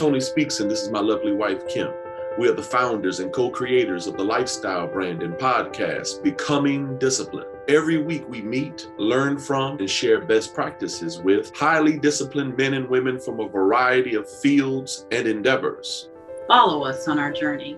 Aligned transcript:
Tony 0.00 0.18
Speaks, 0.18 0.60
and 0.60 0.70
this 0.70 0.80
is 0.80 0.88
my 0.88 0.98
lovely 0.98 1.32
wife, 1.32 1.68
Kim. 1.68 1.92
We 2.38 2.48
are 2.48 2.54
the 2.54 2.62
founders 2.62 3.20
and 3.20 3.30
co 3.30 3.50
creators 3.50 4.06
of 4.06 4.16
the 4.16 4.24
lifestyle 4.24 4.86
brand 4.86 5.22
and 5.22 5.34
podcast, 5.34 6.22
Becoming 6.22 6.96
Disciplined. 6.96 7.50
Every 7.68 7.98
week 8.02 8.26
we 8.26 8.40
meet, 8.40 8.88
learn 8.96 9.38
from, 9.38 9.78
and 9.78 9.90
share 9.90 10.22
best 10.22 10.54
practices 10.54 11.18
with 11.18 11.54
highly 11.54 11.98
disciplined 11.98 12.56
men 12.56 12.72
and 12.72 12.88
women 12.88 13.20
from 13.20 13.40
a 13.40 13.48
variety 13.48 14.14
of 14.14 14.26
fields 14.26 15.04
and 15.10 15.28
endeavors. 15.28 16.08
Follow 16.48 16.82
us 16.86 17.06
on 17.06 17.18
our 17.18 17.30
journey. 17.30 17.76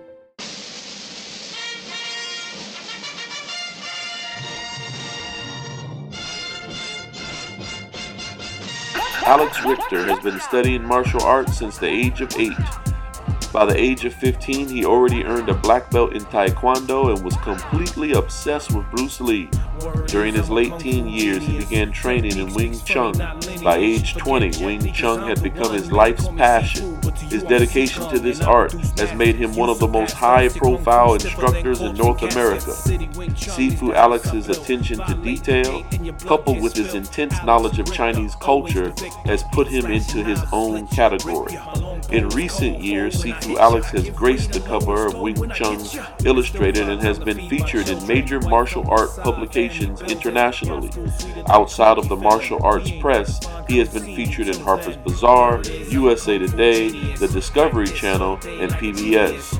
Alex 9.25 9.63
Richter 9.63 10.05
has 10.05 10.19
been 10.19 10.37
studying 10.41 10.83
martial 10.83 11.21
arts 11.23 11.57
since 11.57 11.77
the 11.77 11.87
age 11.87 12.19
of 12.19 12.35
eight. 12.37 12.51
By 13.53 13.65
the 13.65 13.79
age 13.79 14.03
of 14.03 14.15
15, 14.15 14.67
he 14.67 14.83
already 14.83 15.23
earned 15.23 15.47
a 15.47 15.53
black 15.53 15.91
belt 15.91 16.13
in 16.13 16.23
Taekwondo 16.23 17.13
and 17.13 17.23
was 17.23 17.37
completely 17.37 18.13
obsessed 18.13 18.73
with 18.73 18.89
Bruce 18.89 19.21
Lee. 19.21 19.47
During 20.07 20.33
his 20.33 20.49
late 20.49 20.79
teen 20.79 21.07
years, 21.07 21.43
he 21.43 21.59
began 21.59 21.91
training 21.91 22.39
in 22.39 22.51
Wing 22.55 22.79
Chun. 22.83 23.13
By 23.63 23.77
age 23.77 24.15
20, 24.15 24.65
Wing 24.65 24.91
Chun 24.91 25.27
had 25.27 25.43
become 25.43 25.71
his 25.71 25.91
life's 25.91 26.27
passion. 26.29 26.99
His 27.29 27.43
dedication 27.43 28.09
to 28.09 28.17
this 28.17 28.41
art 28.41 28.71
has 28.97 29.13
made 29.13 29.35
him 29.35 29.55
one 29.55 29.69
of 29.69 29.77
the 29.77 29.87
most 29.87 30.13
high 30.13 30.49
profile 30.49 31.13
instructors 31.13 31.81
in 31.81 31.95
North 31.95 32.23
America. 32.23 32.71
Sifu 33.35 33.93
Alex's 33.93 34.49
attention 34.49 34.97
to 35.05 35.13
detail, 35.15 35.85
coupled 36.25 36.59
with 36.61 36.75
his 36.75 36.95
intense 36.95 37.35
knowledge 37.43 37.77
of 37.77 37.91
Chinese 37.93 38.33
culture, 38.35 38.91
has 39.25 39.43
put 39.51 39.67
him 39.67 39.85
into 39.85 40.23
his 40.23 40.41
own 40.51 40.87
category. 40.87 41.55
In 42.11 42.29
recent 42.29 42.79
years, 42.79 43.23
Sifu 43.23 43.42
Alex 43.51 43.87
has 43.91 44.09
graced 44.09 44.53
the 44.53 44.59
cover 44.61 45.07
of 45.07 45.19
Wing 45.19 45.35
Chun 45.51 45.79
Illustrated 46.25 46.89
and 46.89 47.01
has 47.01 47.19
been 47.19 47.49
featured 47.49 47.89
in 47.89 48.05
major 48.07 48.39
martial 48.41 48.89
art 48.89 49.09
publications 49.17 50.01
internationally. 50.01 50.89
Outside 51.47 51.97
of 51.97 52.09
the 52.09 52.15
martial 52.15 52.63
arts 52.63 52.91
press, 52.99 53.39
he 53.67 53.77
has 53.79 53.89
been 53.89 54.15
featured 54.15 54.47
in 54.47 54.59
Harper's 54.59 54.97
Bazaar, 54.97 55.61
USA 55.89 56.37
Today, 56.37 57.15
the 57.15 57.27
Discovery 57.27 57.87
Channel, 57.87 58.33
and 58.45 58.71
PBS. 58.73 59.59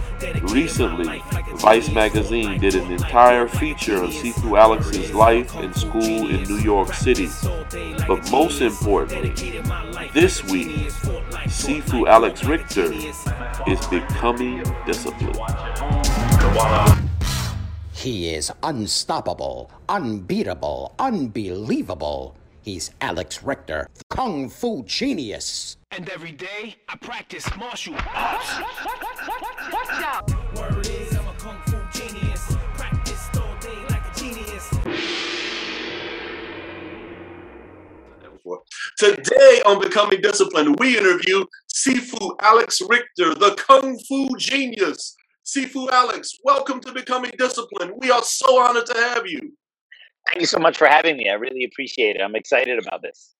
Recently, 0.54 1.22
Vice 1.56 1.90
magazine 1.92 2.60
did 2.60 2.76
an 2.76 2.92
entire 2.92 3.48
feature 3.48 4.04
of 4.04 4.10
Sifu 4.10 4.58
Alex's 4.58 5.14
life 5.14 5.56
and 5.56 5.76
school 5.76 6.30
in 6.30 6.44
New 6.44 6.58
York 6.58 6.94
City. 6.94 7.30
But 8.08 8.30
most 8.32 8.62
importantly, 8.62 9.62
this 10.14 10.44
week, 10.46 10.90
Sifu 11.48 12.08
Alex 12.08 12.44
Richter 12.44 12.92
is 13.74 13.88
becoming 13.88 14.64
disciplined. 14.86 15.40
He 17.92 18.30
is 18.36 18.52
unstoppable, 18.62 19.72
unbeatable, 19.90 20.94
unbelievable. 21.00 22.36
He's 22.62 22.92
Alex 23.02 23.42
Richter, 23.42 23.88
Kung 24.12 24.48
Fu 24.48 24.84
genius. 24.84 25.78
And 25.90 26.08
every 26.10 26.34
day 26.34 26.76
I 26.88 26.98
practice 26.98 27.46
martial 27.58 27.96
arts. 28.14 28.60
Watch 29.72 30.04
out! 30.06 30.33
On 39.66 39.82
Becoming 39.82 40.22
Disciplined, 40.22 40.78
we 40.80 40.98
interview 40.98 41.46
Sifu 41.74 42.36
Alex 42.42 42.82
Richter, 42.88 43.34
the 43.34 43.56
Kung 43.56 43.98
Fu 44.08 44.36
genius. 44.38 45.16
Sifu 45.46 45.90
Alex, 45.92 46.38
welcome 46.44 46.80
to 46.82 46.92
Becoming 46.92 47.32
Disciplined. 47.38 47.94
We 47.98 48.12
are 48.12 48.24
so 48.24 48.62
honored 48.62 48.86
to 48.88 48.94
have 48.94 49.28
you. 49.28 49.40
Thank 50.28 50.42
you 50.42 50.46
so 50.46 50.60
much 50.60 50.78
for 50.78 50.88
having 50.88 51.18
me. 51.18 51.30
I 51.30 51.34
really 51.34 51.66
appreciate 51.66 52.16
it. 52.16 52.22
I'm 52.22 52.36
excited 52.36 52.80
about 52.80 53.02
this. 53.02 53.34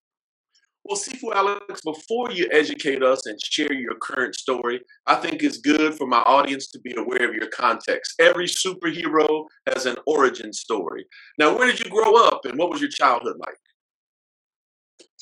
Well, 0.86 0.98
Sifu 0.98 1.34
Alex, 1.34 1.82
before 1.82 2.32
you 2.32 2.50
educate 2.52 3.04
us 3.04 3.26
and 3.26 3.40
share 3.42 3.72
your 3.72 3.96
current 4.02 4.36
story, 4.36 4.82
I 5.08 5.16
think 5.16 5.42
it's 5.42 5.58
good 5.58 5.94
for 5.94 6.06
my 6.06 6.20
audience 6.20 6.70
to 6.72 6.80
be 6.80 6.94
aware 6.98 7.30
of 7.30 7.34
your 7.36 7.48
context. 7.48 8.16
Every 8.20 8.48
superhero 8.48 9.46
has 9.68 9.86
an 9.86 9.96
origin 10.06 10.52
story. 10.52 11.06
Now, 11.40 11.58
where 11.58 11.68
did 11.68 11.80
you 11.80 11.90
grow 11.90 12.16
up 12.28 12.44
and 12.44 12.58
what 12.58 12.70
was 12.70 12.82
your 12.82 12.90
childhood 12.90 13.38
like? 13.40 13.56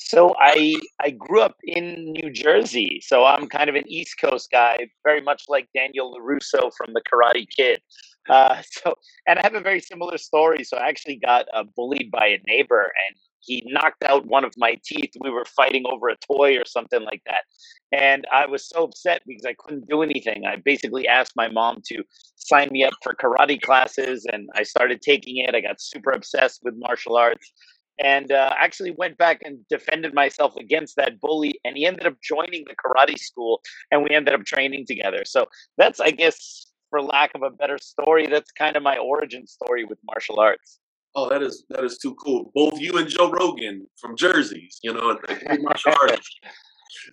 So 0.08 0.34
I 0.38 0.74
I 1.00 1.10
grew 1.10 1.40
up 1.40 1.56
in 1.62 2.12
New 2.12 2.30
Jersey, 2.30 3.00
so 3.02 3.24
I'm 3.24 3.48
kind 3.48 3.70
of 3.70 3.76
an 3.76 3.84
East 3.86 4.16
Coast 4.20 4.50
guy, 4.50 4.88
very 5.04 5.20
much 5.20 5.44
like 5.48 5.68
Daniel 5.74 6.18
LaRusso 6.18 6.70
from 6.76 6.92
The 6.92 7.02
Karate 7.02 7.46
Kid. 7.56 7.80
Uh, 8.28 8.62
so, 8.70 8.94
and 9.26 9.38
I 9.38 9.42
have 9.42 9.54
a 9.54 9.60
very 9.60 9.80
similar 9.80 10.18
story. 10.18 10.64
So 10.64 10.76
I 10.76 10.88
actually 10.88 11.16
got 11.16 11.46
uh, 11.54 11.64
bullied 11.76 12.10
by 12.10 12.26
a 12.26 12.40
neighbor, 12.46 12.82
and 12.82 13.16
he 13.40 13.62
knocked 13.66 14.04
out 14.04 14.26
one 14.26 14.44
of 14.44 14.52
my 14.56 14.76
teeth. 14.84 15.12
We 15.20 15.30
were 15.30 15.44
fighting 15.44 15.84
over 15.90 16.08
a 16.08 16.16
toy 16.16 16.56
or 16.56 16.64
something 16.66 17.02
like 17.02 17.22
that, 17.26 17.44
and 17.92 18.26
I 18.32 18.46
was 18.46 18.68
so 18.68 18.84
upset 18.84 19.22
because 19.26 19.46
I 19.46 19.54
couldn't 19.58 19.88
do 19.88 20.02
anything. 20.02 20.44
I 20.46 20.56
basically 20.56 21.06
asked 21.06 21.32
my 21.36 21.48
mom 21.48 21.80
to 21.86 22.02
sign 22.36 22.68
me 22.72 22.84
up 22.84 22.94
for 23.02 23.14
karate 23.14 23.60
classes, 23.60 24.26
and 24.30 24.48
I 24.54 24.64
started 24.64 25.00
taking 25.00 25.38
it. 25.38 25.54
I 25.54 25.60
got 25.60 25.80
super 25.80 26.10
obsessed 26.10 26.60
with 26.64 26.74
martial 26.76 27.16
arts 27.16 27.52
and 27.98 28.32
uh, 28.32 28.54
actually 28.58 28.90
went 28.92 29.18
back 29.18 29.40
and 29.44 29.58
defended 29.68 30.14
myself 30.14 30.56
against 30.56 30.96
that 30.96 31.20
bully 31.20 31.60
and 31.64 31.76
he 31.76 31.86
ended 31.86 32.06
up 32.06 32.14
joining 32.22 32.64
the 32.66 32.74
karate 32.74 33.18
school 33.18 33.60
and 33.90 34.02
we 34.02 34.10
ended 34.10 34.34
up 34.34 34.44
training 34.44 34.84
together. 34.86 35.24
So 35.24 35.46
that's 35.76 36.00
i 36.00 36.10
guess 36.10 36.66
for 36.90 37.02
lack 37.02 37.34
of 37.34 37.42
a 37.42 37.50
better 37.50 37.78
story 37.78 38.26
that's 38.26 38.50
kind 38.52 38.76
of 38.76 38.82
my 38.82 38.96
origin 38.98 39.46
story 39.46 39.84
with 39.84 39.98
martial 40.04 40.40
arts. 40.40 40.78
Oh 41.14 41.28
that 41.28 41.42
is 41.42 41.64
that 41.70 41.84
is 41.84 41.98
too 41.98 42.14
cool. 42.14 42.50
Both 42.54 42.80
you 42.80 42.96
and 42.98 43.08
joe 43.08 43.30
rogan 43.30 43.86
from 44.00 44.16
jerseys 44.16 44.78
you 44.82 44.92
know 44.92 45.18
martial 45.60 45.92
arts. 46.02 46.28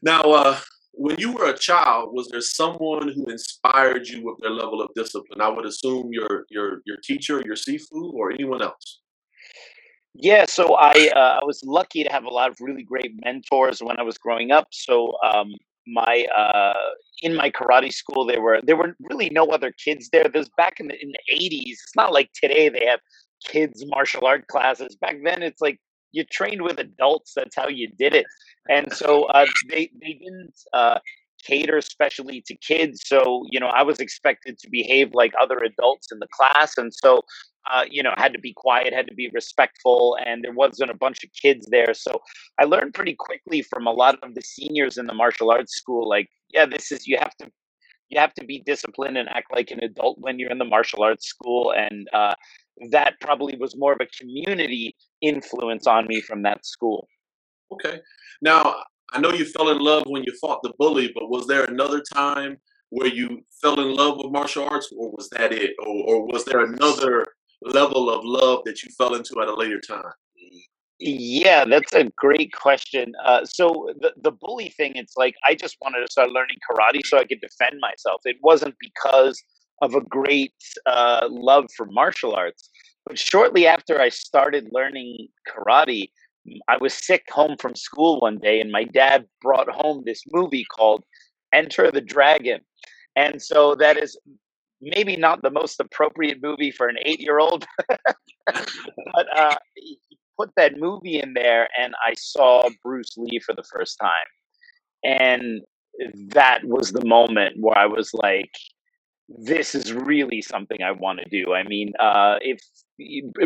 Now 0.02 0.22
uh 0.22 0.60
when 0.94 1.18
you 1.18 1.32
were 1.32 1.46
a 1.46 1.58
child 1.58 2.10
was 2.14 2.28
there 2.30 2.42
someone 2.42 3.10
who 3.10 3.26
inspired 3.28 4.08
you 4.08 4.24
with 4.26 4.38
their 4.42 4.52
level 4.52 4.82
of 4.82 4.90
discipline? 4.96 5.42
I 5.42 5.50
would 5.50 5.66
assume 5.66 6.10
your 6.12 6.46
your 6.50 6.82
your 6.86 6.98
teacher 7.04 7.42
your 7.46 7.56
sifu 7.56 8.14
or 8.14 8.32
anyone 8.32 8.62
else 8.62 9.00
yeah, 10.22 10.46
so 10.46 10.75
I 10.75 11.09
uh, 11.16 11.40
I 11.41 11.46
was 11.46 11.63
lucky 11.63 12.03
to 12.03 12.12
have 12.12 12.25
a 12.25 12.30
lot 12.30 12.50
of 12.50 12.57
really 12.59 12.84
great 12.84 13.13
mentors 13.24 13.81
when 13.81 14.00
I 14.00 14.03
was 14.03 14.18
growing 14.18 14.52
up. 14.52 14.68
So 14.72 15.13
um, 15.25 15.53
my 15.88 16.25
uh, 16.38 16.74
in 17.22 17.35
my 17.35 17.50
karate 17.50 17.94
school, 17.94 18.25
there 18.25 18.41
were 18.41 18.59
there 18.63 18.75
were 18.75 18.96
really 19.00 19.30
no 19.30 19.46
other 19.47 19.72
kids 19.72 20.09
there. 20.12 20.28
There's 20.28 20.50
back 20.57 20.80
in 20.80 20.88
the 20.88 21.02
in 21.02 21.12
the 21.12 21.34
eighties. 21.34 21.80
It's 21.84 21.96
not 21.96 22.12
like 22.12 22.31
today 22.34 22.69
they 22.69 22.85
have 22.85 23.00
kids 23.46 23.84
martial 23.88 24.25
art 24.25 24.47
classes. 24.47 24.97
Back 25.00 25.18
then, 25.24 25.41
it's 25.41 25.62
like 25.62 25.80
you 26.12 26.25
trained 26.25 26.63
with 26.63 26.80
adults. 26.80 27.34
That's 27.36 27.56
how 27.56 27.69
you 27.69 27.90
did 27.97 28.13
it. 28.13 28.25
And 28.69 28.91
so 28.94 29.24
uh, 29.25 29.46
they 29.69 29.90
they 30.01 30.13
didn't 30.13 30.53
uh, 30.74 31.00
cater 31.46 31.78
especially 31.78 32.44
to 32.47 32.56
kids. 32.57 33.01
So 33.06 33.44
you 33.50 33.59
know 33.59 33.68
I 33.68 33.84
was 33.84 34.00
expected 34.00 34.59
to 34.59 34.69
behave 34.69 35.13
like 35.13 35.31
other 35.41 35.59
adults 35.59 36.12
in 36.12 36.19
the 36.19 36.28
class, 36.34 36.78
and 36.78 36.94
so 36.94 37.22
uh, 37.69 37.85
you 37.90 38.02
know, 38.02 38.13
had 38.18 38.34
to 38.34 38.40
be 38.40 38.53
quiet, 38.53 38.94
had 38.94 39.07
to 39.07 39.13
be 39.13 39.30
respectful, 39.34 40.18
and 40.25 40.44
there 40.44 40.53
wasn't 40.53 40.90
a 40.90 40.97
bunch 40.97 41.24
of 41.24 41.30
kids 41.40 41.68
there. 41.69 41.94
So 41.94 42.22
I 42.59 42.66
learned 42.66 42.94
pretty 42.94 43.16
quickly 43.16 43.62
from 43.62 43.85
a 43.85 43.91
lot 43.91 44.18
of 44.24 44.34
the 44.35 44.41
seniors 44.41 44.97
in 44.97 45.07
the 45.07 45.13
martial 45.13 45.52
arts 45.52 45.75
school, 45.75 46.07
like, 46.07 46.30
yeah, 46.50 46.66
this 46.66 46.91
is 46.91 47.07
you 47.07 47.18
have 47.18 47.35
to 47.38 47.52
you 48.09 48.19
have 48.19 48.34
to 48.34 48.44
be 48.44 48.63
disciplined 48.66 49.18
and 49.18 49.30
act 49.30 49.52
like 49.52 49.69
an 49.69 49.84
adult 49.84 50.18
when 50.19 50.40
you're 50.40 50.50
in 50.50 50.57
the 50.57 50.66
martial 50.66 51.03
arts 51.03 51.28
school, 51.28 51.72
and 51.72 52.07
uh, 52.12 52.34
that 52.90 53.13
probably 53.22 53.56
was 53.56 53.78
more 53.78 53.94
of 53.94 54.00
a 54.01 54.07
community 54.18 54.95
influence 55.22 55.86
on 55.86 56.07
me 56.07 56.22
from 56.22 56.42
that 56.44 56.65
school. 56.65 57.07
Okay, 57.72 58.00
now 58.42 58.81
I 59.13 59.19
know 59.19 59.31
you 59.31 59.45
fell 59.45 59.69
in 59.69 59.77
love 59.80 60.04
when 60.07 60.24
you 60.24 60.33
fought 60.42 60.63
the 60.63 60.74
bully, 60.80 61.12
but 61.13 61.30
was 61.30 61.45
there 61.45 61.65
another 61.65 62.01
time 62.13 62.57
where 62.89 63.07
you 63.07 63.42
fell 63.62 63.80
in 63.80 63.95
love 63.95 64.18
with 64.18 64.31
martial 64.31 64.68
arts, 64.68 64.92
or 64.98 65.12
was 65.12 65.30
that 65.30 65.51
it, 65.51 65.75
or, 65.80 66.04
or 66.07 66.25
was 66.25 66.45
there 66.45 66.62
another 66.62 67.25
level 67.62 68.10
of 68.10 68.24
love 68.24 68.62
that 68.66 68.84
you 68.84 68.90
fell 68.98 69.16
into 69.16 69.40
at 69.42 69.48
a 69.48 69.56
later 69.56 69.80
time? 69.80 70.12
Yeah, 71.00 71.64
that's 71.64 71.94
a 71.94 72.06
great 72.18 72.52
question. 72.52 73.14
Uh, 73.24 73.46
so 73.46 73.94
the 74.02 74.12
the 74.22 74.32
bully 74.32 74.70
thing, 74.70 74.94
it's 74.96 75.16
like 75.16 75.36
I 75.48 75.56
just 75.56 75.78
wanted 75.82 76.06
to 76.06 76.12
start 76.12 76.32
learning 76.32 76.58
karate 76.70 77.06
so 77.06 77.18
I 77.18 77.24
could 77.24 77.40
defend 77.40 77.80
myself. 77.80 78.22
It 78.26 78.36
wasn't 78.42 78.76
because 78.82 79.42
of 79.82 79.96
a 79.96 80.02
great 80.02 80.54
uh, 80.86 81.28
love 81.30 81.68
for 81.78 81.86
martial 81.86 82.36
arts. 82.36 82.70
But 83.06 83.18
shortly 83.18 83.66
after 83.66 84.02
I 84.02 84.10
started 84.10 84.70
learning 84.74 85.30
karate, 85.48 86.10
I 86.68 86.78
was 86.78 86.94
sick 86.94 87.24
home 87.30 87.56
from 87.58 87.76
school 87.76 88.20
one 88.20 88.38
day, 88.38 88.60
and 88.60 88.72
my 88.72 88.84
dad 88.84 89.26
brought 89.42 89.70
home 89.70 90.04
this 90.06 90.24
movie 90.32 90.66
called 90.66 91.06
Enter 91.54 91.92
the 91.92 92.02
Dragon. 92.02 92.60
And 93.16 93.42
so 93.42 93.76
that 93.76 93.98
is 93.98 94.18
maybe 94.81 95.16
not 95.16 95.42
the 95.42 95.52
most 95.52 95.80
appropriate 95.80 96.42
movie 96.42 96.72
for 96.72 96.88
an 96.88 96.98
eight 97.04 97.20
year 97.20 97.40
old, 97.40 97.66
but 98.48 99.38
uh, 99.38 99.56
put 100.40 100.52
that 100.56 100.78
movie 100.78 101.20
in 101.20 101.34
there, 101.34 101.68
and 101.80 101.94
I 102.06 102.14
saw 102.18 102.70
Bruce 102.84 103.16
Lee 103.18 103.40
for 103.40 103.54
the 103.54 103.64
first 103.64 103.98
time. 104.00 104.12
And 105.04 105.62
that 106.34 106.62
was 106.64 106.92
the 106.92 107.06
moment 107.06 107.56
where 107.60 107.78
I 107.78 107.86
was 107.86 108.14
like, 108.14 108.52
this 109.28 109.76
is 109.76 109.94
really 109.94 110.42
something 110.42 110.82
I 110.82 110.92
want 110.92 111.20
to 111.20 111.30
do. 111.30 111.54
I 111.54 111.64
mean, 111.64 111.94
uh, 112.00 112.38
if 112.42 112.60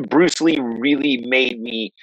Bruce 0.09 0.39
Lee 0.39 0.59
really 0.59 1.17
made 1.27 1.59
me, 1.59 1.93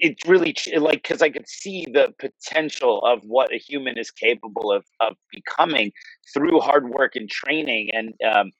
it 0.00 0.16
really 0.26 0.54
like 0.76 1.02
because 1.02 1.22
I 1.22 1.30
could 1.30 1.48
see 1.48 1.86
the 1.92 2.12
potential 2.18 3.02
of 3.04 3.20
what 3.24 3.52
a 3.52 3.58
human 3.58 3.98
is 3.98 4.10
capable 4.10 4.72
of 4.72 4.84
of 5.00 5.14
becoming 5.30 5.92
through 6.34 6.60
hard 6.60 6.88
work 6.88 7.16
and 7.16 7.28
training, 7.28 7.90
and 7.92 8.14
um, 8.28 8.50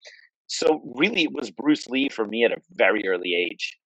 so 0.46 0.82
really 0.94 1.24
it 1.24 1.32
was 1.32 1.50
Bruce 1.50 1.86
Lee 1.86 2.08
for 2.08 2.24
me 2.24 2.44
at 2.44 2.52
a 2.52 2.60
very 2.72 3.06
early 3.08 3.34
age. 3.34 3.76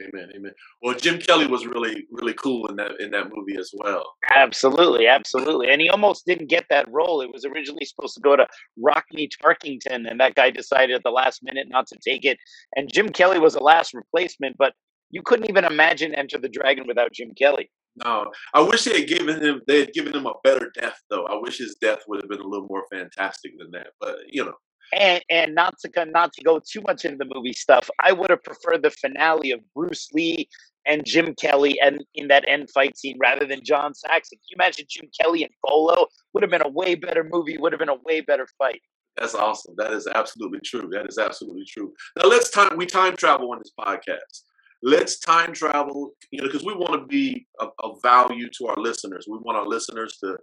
Amen, 0.00 0.28
amen. 0.34 0.52
Well, 0.82 0.96
Jim 0.96 1.20
Kelly 1.20 1.46
was 1.46 1.66
really, 1.66 2.04
really 2.10 2.34
cool 2.34 2.66
in 2.66 2.76
that 2.76 2.92
in 2.98 3.12
that 3.12 3.30
movie 3.32 3.56
as 3.56 3.70
well. 3.74 4.04
Absolutely, 4.34 5.06
absolutely. 5.06 5.70
And 5.70 5.80
he 5.80 5.88
almost 5.88 6.26
didn't 6.26 6.48
get 6.48 6.64
that 6.68 6.90
role. 6.90 7.20
It 7.20 7.32
was 7.32 7.44
originally 7.44 7.84
supposed 7.84 8.14
to 8.14 8.20
go 8.20 8.34
to 8.34 8.46
Rockne 8.76 9.28
Tarkington, 9.40 10.10
and 10.10 10.18
that 10.18 10.34
guy 10.34 10.50
decided 10.50 10.96
at 10.96 11.04
the 11.04 11.10
last 11.10 11.44
minute 11.44 11.68
not 11.70 11.86
to 11.88 11.98
take 12.04 12.24
it. 12.24 12.38
And 12.74 12.92
Jim 12.92 13.10
Kelly 13.10 13.38
was 13.38 13.54
the 13.54 13.60
last 13.60 13.94
replacement, 13.94 14.56
but 14.58 14.74
you 15.10 15.22
couldn't 15.22 15.48
even 15.48 15.64
imagine 15.64 16.14
Enter 16.14 16.38
the 16.38 16.48
Dragon 16.48 16.86
without 16.86 17.12
Jim 17.12 17.32
Kelly. 17.36 17.70
No, 18.04 18.32
I 18.52 18.60
wish 18.60 18.84
they 18.84 19.00
had 19.00 19.08
given 19.08 19.40
him 19.40 19.60
they 19.68 19.80
had 19.80 19.92
given 19.92 20.14
him 20.14 20.26
a 20.26 20.32
better 20.42 20.70
death 20.74 21.00
though. 21.10 21.26
I 21.26 21.36
wish 21.40 21.58
his 21.58 21.76
death 21.80 22.00
would 22.08 22.20
have 22.22 22.28
been 22.28 22.40
a 22.40 22.46
little 22.46 22.66
more 22.68 22.84
fantastic 22.90 23.52
than 23.58 23.70
that. 23.70 23.88
But 24.00 24.16
you 24.28 24.44
know, 24.44 24.54
and 24.92 25.22
and 25.30 25.54
not 25.54 25.78
to 25.80 26.04
not 26.06 26.32
to 26.32 26.42
go 26.42 26.60
too 26.60 26.80
much 26.80 27.04
into 27.04 27.18
the 27.18 27.32
movie 27.32 27.52
stuff, 27.52 27.88
I 28.02 28.12
would 28.12 28.30
have 28.30 28.42
preferred 28.42 28.82
the 28.82 28.90
finale 28.90 29.52
of 29.52 29.60
Bruce 29.74 30.08
Lee 30.12 30.48
and 30.86 31.04
Jim 31.04 31.34
Kelly 31.40 31.78
and 31.80 32.04
in 32.14 32.28
that 32.28 32.44
end 32.48 32.68
fight 32.70 32.98
scene 32.98 33.16
rather 33.20 33.46
than 33.46 33.64
John 33.64 33.94
Saxon. 33.94 34.38
Can 34.38 34.46
you 34.50 34.56
imagine 34.56 34.86
Jim 34.88 35.08
Kelly 35.18 35.42
and 35.44 35.52
Bolo? 35.62 36.06
Would 36.32 36.42
have 36.42 36.50
been 36.50 36.66
a 36.66 36.68
way 36.68 36.94
better 36.94 37.26
movie, 37.30 37.56
would 37.58 37.72
have 37.72 37.78
been 37.78 37.88
a 37.88 38.02
way 38.04 38.20
better 38.20 38.46
fight. 38.58 38.80
That's 39.16 39.34
awesome. 39.34 39.74
That 39.78 39.92
is 39.92 40.08
absolutely 40.08 40.60
true. 40.64 40.88
That 40.90 41.06
is 41.06 41.18
absolutely 41.18 41.64
true. 41.64 41.92
Now 42.16 42.28
let's 42.28 42.50
time 42.50 42.76
we 42.76 42.86
time 42.86 43.16
travel 43.16 43.52
on 43.52 43.58
this 43.58 43.72
podcast. 43.78 44.42
Let's 44.84 45.18
time 45.18 45.54
travel, 45.54 46.10
you 46.30 46.40
know, 46.40 46.46
because 46.46 46.62
we 46.62 46.74
want 46.74 46.92
to 46.92 47.06
be 47.06 47.46
of, 47.58 47.70
of 47.78 48.02
value 48.02 48.50
to 48.58 48.66
our 48.66 48.76
listeners. 48.76 49.26
We 49.26 49.38
want 49.38 49.56
our 49.56 49.66
listeners 49.66 50.18
to 50.22 50.36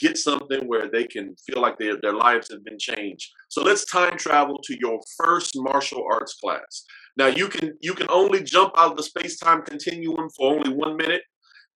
get 0.00 0.16
something 0.16 0.66
where 0.66 0.90
they 0.90 1.04
can 1.04 1.36
feel 1.46 1.60
like 1.60 1.78
their, 1.78 1.98
their 2.00 2.14
lives 2.14 2.50
have 2.50 2.64
been 2.64 2.78
changed. 2.78 3.30
So 3.48 3.62
let's 3.62 3.84
time 3.84 4.16
travel 4.16 4.58
to 4.64 4.76
your 4.80 4.98
first 5.18 5.52
martial 5.56 6.04
arts 6.10 6.34
class. 6.34 6.84
Now 7.18 7.26
you 7.26 7.48
can 7.48 7.74
you 7.82 7.92
can 7.92 8.06
only 8.08 8.42
jump 8.42 8.72
out 8.78 8.92
of 8.92 8.96
the 8.96 9.02
space-time 9.02 9.62
continuum 9.62 10.30
for 10.36 10.54
only 10.54 10.72
one 10.72 10.96
minute, 10.96 11.22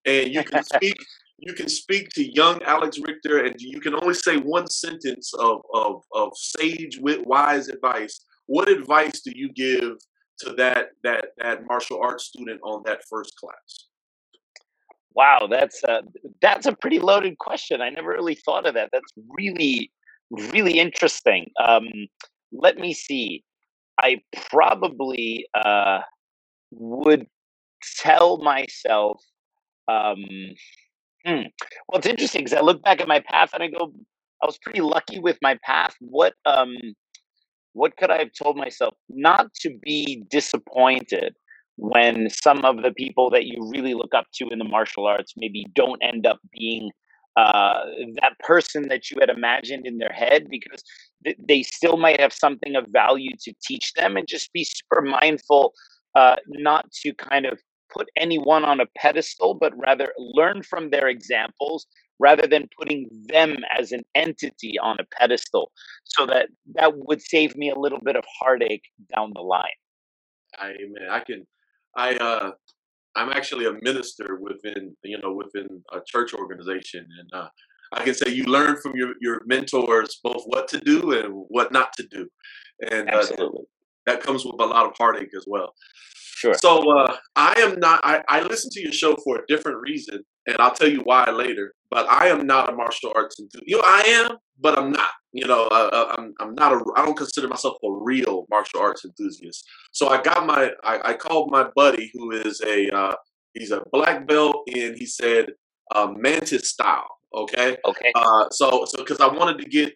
and 0.05 0.33
you 0.33 0.43
can 0.43 0.63
speak 0.63 0.95
you 1.37 1.53
can 1.53 1.69
speak 1.69 2.09
to 2.15 2.33
young 2.33 2.61
Alex 2.63 2.97
Richter, 2.99 3.45
and 3.45 3.55
you 3.59 3.79
can 3.79 3.93
only 3.93 4.15
say 4.15 4.37
one 4.37 4.67
sentence 4.67 5.31
of 5.35 5.61
of, 5.73 6.01
of 6.13 6.29
sage 6.35 6.99
wise 7.01 7.67
advice. 7.67 8.25
What 8.47 8.69
advice 8.69 9.21
do 9.21 9.31
you 9.35 9.53
give 9.53 9.97
to 10.39 10.53
that 10.53 10.89
that 11.03 11.29
that 11.37 11.65
martial 11.67 11.99
arts 12.01 12.25
student 12.25 12.59
on 12.63 12.83
that 12.85 13.03
first 13.09 13.35
class? 13.37 13.87
Wow, 15.15 15.47
that's 15.49 15.83
a, 15.83 16.03
that's 16.43 16.67
a 16.67 16.75
pretty 16.75 16.99
loaded 16.99 17.39
question. 17.39 17.81
I 17.81 17.89
never 17.89 18.09
really 18.09 18.35
thought 18.35 18.67
of 18.67 18.75
that. 18.75 18.89
That's 18.93 19.11
really 19.29 19.91
really 20.29 20.79
interesting. 20.79 21.51
Um, 21.59 21.87
let 22.51 22.77
me 22.77 22.93
see. 22.93 23.43
I 24.01 24.21
probably 24.49 25.47
uh, 25.53 26.01
would 26.71 27.27
tell 27.97 28.37
myself. 28.37 29.21
Um, 29.87 30.17
hmm. 31.25 31.43
Well, 31.87 31.99
it's 31.99 32.07
interesting 32.07 32.43
because 32.43 32.57
I 32.57 32.61
look 32.61 32.83
back 32.83 33.01
at 33.01 33.07
my 33.07 33.21
path 33.21 33.51
and 33.53 33.63
I 33.63 33.67
go, 33.67 33.91
I 34.41 34.45
was 34.45 34.57
pretty 34.59 34.81
lucky 34.81 35.19
with 35.19 35.37
my 35.41 35.57
path. 35.63 35.95
What 35.99 36.33
um, 36.45 36.75
what 37.77 37.95
could 37.97 38.09
I 38.09 38.17
have 38.17 38.31
told 38.33 38.57
myself? 38.57 38.95
Not 39.09 39.53
to 39.61 39.77
be 39.81 40.23
disappointed 40.29 41.35
when 41.75 42.27
some 42.29 42.65
of 42.65 42.81
the 42.81 42.91
people 42.91 43.29
that 43.29 43.45
you 43.45 43.69
really 43.71 43.93
look 43.93 44.13
up 44.15 44.25
to 44.33 44.49
in 44.49 44.57
the 44.57 44.65
martial 44.65 45.05
arts 45.05 45.33
maybe 45.37 45.67
don't 45.75 46.01
end 46.01 46.25
up 46.25 46.39
being 46.51 46.89
uh, 47.37 47.81
that 48.19 48.33
person 48.39 48.87
that 48.87 49.11
you 49.11 49.17
had 49.19 49.29
imagined 49.29 49.85
in 49.85 49.99
their 49.99 50.11
head 50.11 50.47
because 50.49 50.81
th- 51.23 51.37
they 51.47 51.61
still 51.61 51.97
might 51.97 52.19
have 52.19 52.33
something 52.33 52.75
of 52.75 52.85
value 52.89 53.29
to 53.39 53.53
teach 53.63 53.93
them 53.93 54.17
and 54.17 54.27
just 54.27 54.51
be 54.53 54.63
super 54.63 55.03
mindful 55.03 55.73
uh, 56.15 56.37
not 56.47 56.91
to 56.91 57.13
kind 57.13 57.45
of 57.45 57.59
put 57.95 58.09
anyone 58.17 58.65
on 58.65 58.79
a 58.79 58.87
pedestal 58.97 59.53
but 59.53 59.71
rather 59.77 60.11
learn 60.17 60.63
from 60.63 60.89
their 60.89 61.07
examples 61.07 61.85
rather 62.19 62.47
than 62.47 62.67
putting 62.77 63.09
them 63.27 63.57
as 63.77 63.91
an 63.91 64.03
entity 64.15 64.77
on 64.79 64.97
a 64.99 65.05
pedestal 65.19 65.71
so 66.03 66.25
that 66.25 66.49
that 66.75 66.91
would 66.95 67.21
save 67.21 67.55
me 67.55 67.69
a 67.69 67.79
little 67.79 67.99
bit 68.03 68.15
of 68.15 68.23
heartache 68.39 68.85
down 69.13 69.31
the 69.35 69.41
line 69.41 69.69
I 70.57 70.69
mean, 70.79 70.95
I 71.09 71.19
can 71.19 71.45
I 71.95 72.15
uh, 72.15 72.51
I'm 73.15 73.29
actually 73.29 73.65
a 73.65 73.73
minister 73.81 74.37
within 74.39 74.95
you 75.03 75.19
know 75.19 75.33
within 75.33 75.83
a 75.91 75.99
church 76.05 76.33
organization, 76.33 77.07
and 77.19 77.29
uh, 77.33 77.49
I 77.93 78.03
can 78.03 78.13
say 78.13 78.31
you 78.31 78.45
learn 78.45 78.77
from 78.81 78.95
your 78.95 79.13
your 79.19 79.41
mentors 79.45 80.19
both 80.23 80.43
what 80.45 80.67
to 80.69 80.79
do 80.79 81.11
and 81.11 81.33
what 81.49 81.71
not 81.71 81.93
to 81.97 82.07
do, 82.09 82.29
and 82.89 83.09
uh, 83.09 83.25
that 84.05 84.21
comes 84.21 84.45
with 84.45 84.59
a 84.59 84.65
lot 84.65 84.85
of 84.85 84.93
heartache 84.97 85.31
as 85.35 85.45
well. 85.47 85.73
Sure. 86.35 86.53
So 86.53 86.97
uh, 86.97 87.17
I 87.35 87.53
am 87.59 87.79
not. 87.79 87.99
I, 88.03 88.23
I 88.29 88.41
listen 88.43 88.69
to 88.73 88.81
your 88.81 88.91
show 88.91 89.15
for 89.23 89.37
a 89.37 89.45
different 89.47 89.79
reason, 89.81 90.23
and 90.45 90.57
I'll 90.59 90.73
tell 90.73 90.89
you 90.89 91.01
why 91.01 91.29
later. 91.31 91.73
But 91.89 92.09
I 92.09 92.27
am 92.27 92.45
not 92.45 92.69
a 92.69 92.75
martial 92.75 93.13
arts 93.15 93.39
enthusiast. 93.39 93.67
You 93.67 93.77
know, 93.77 93.83
I 93.85 94.01
am, 94.07 94.37
but 94.59 94.77
I'm 94.77 94.91
not. 94.91 95.11
You 95.31 95.47
know, 95.47 95.67
uh, 95.67 96.15
I'm 96.17 96.33
I'm 96.39 96.55
not 96.55 96.73
a. 96.73 96.83
I 96.95 97.05
don't 97.05 97.17
consider 97.17 97.47
myself 97.47 97.77
a 97.83 97.87
real 97.89 98.45
martial 98.49 98.81
arts 98.81 99.05
enthusiast. 99.05 99.65
So 99.91 100.09
I 100.09 100.21
got 100.21 100.45
my. 100.45 100.71
I, 100.83 101.11
I 101.11 101.13
called 101.13 101.51
my 101.51 101.67
buddy 101.75 102.11
who 102.13 102.31
is 102.31 102.61
a. 102.61 102.89
Uh, 102.89 103.15
he's 103.53 103.71
a 103.71 103.83
black 103.91 104.27
belt, 104.27 104.67
and 104.67 104.97
he 104.97 105.05
said 105.05 105.47
uh, 105.95 106.11
mantis 106.15 106.69
style. 106.69 107.07
Okay. 107.33 107.77
Okay. 107.85 108.11
Uh, 108.15 108.49
so 108.51 108.85
so 108.85 108.97
because 108.97 109.19
I 109.19 109.27
wanted 109.27 109.59
to 109.59 109.69
get 109.69 109.93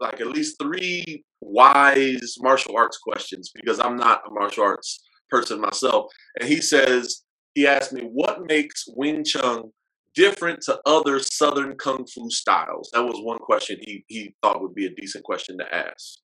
like 0.00 0.20
at 0.20 0.28
least 0.28 0.56
three 0.60 1.24
wise 1.40 2.36
martial 2.40 2.76
arts 2.76 2.98
questions 2.98 3.50
because 3.54 3.78
I'm 3.80 3.96
not 3.96 4.22
a 4.26 4.32
martial 4.32 4.64
arts 4.64 5.00
person 5.30 5.60
myself. 5.60 6.10
And 6.38 6.48
he 6.48 6.60
says, 6.60 7.22
he 7.54 7.66
asked 7.66 7.92
me, 7.92 8.02
what 8.02 8.46
makes 8.46 8.84
Wing 8.88 9.24
Chun 9.24 9.70
different 10.14 10.62
to 10.62 10.80
other 10.86 11.20
Southern 11.20 11.76
Kung 11.76 12.06
Fu 12.06 12.30
styles? 12.30 12.90
That 12.92 13.04
was 13.04 13.20
one 13.22 13.38
question 13.38 13.78
he, 13.80 14.04
he 14.08 14.34
thought 14.42 14.60
would 14.60 14.74
be 14.74 14.86
a 14.86 14.94
decent 14.94 15.24
question 15.24 15.58
to 15.58 15.74
ask. 15.74 16.18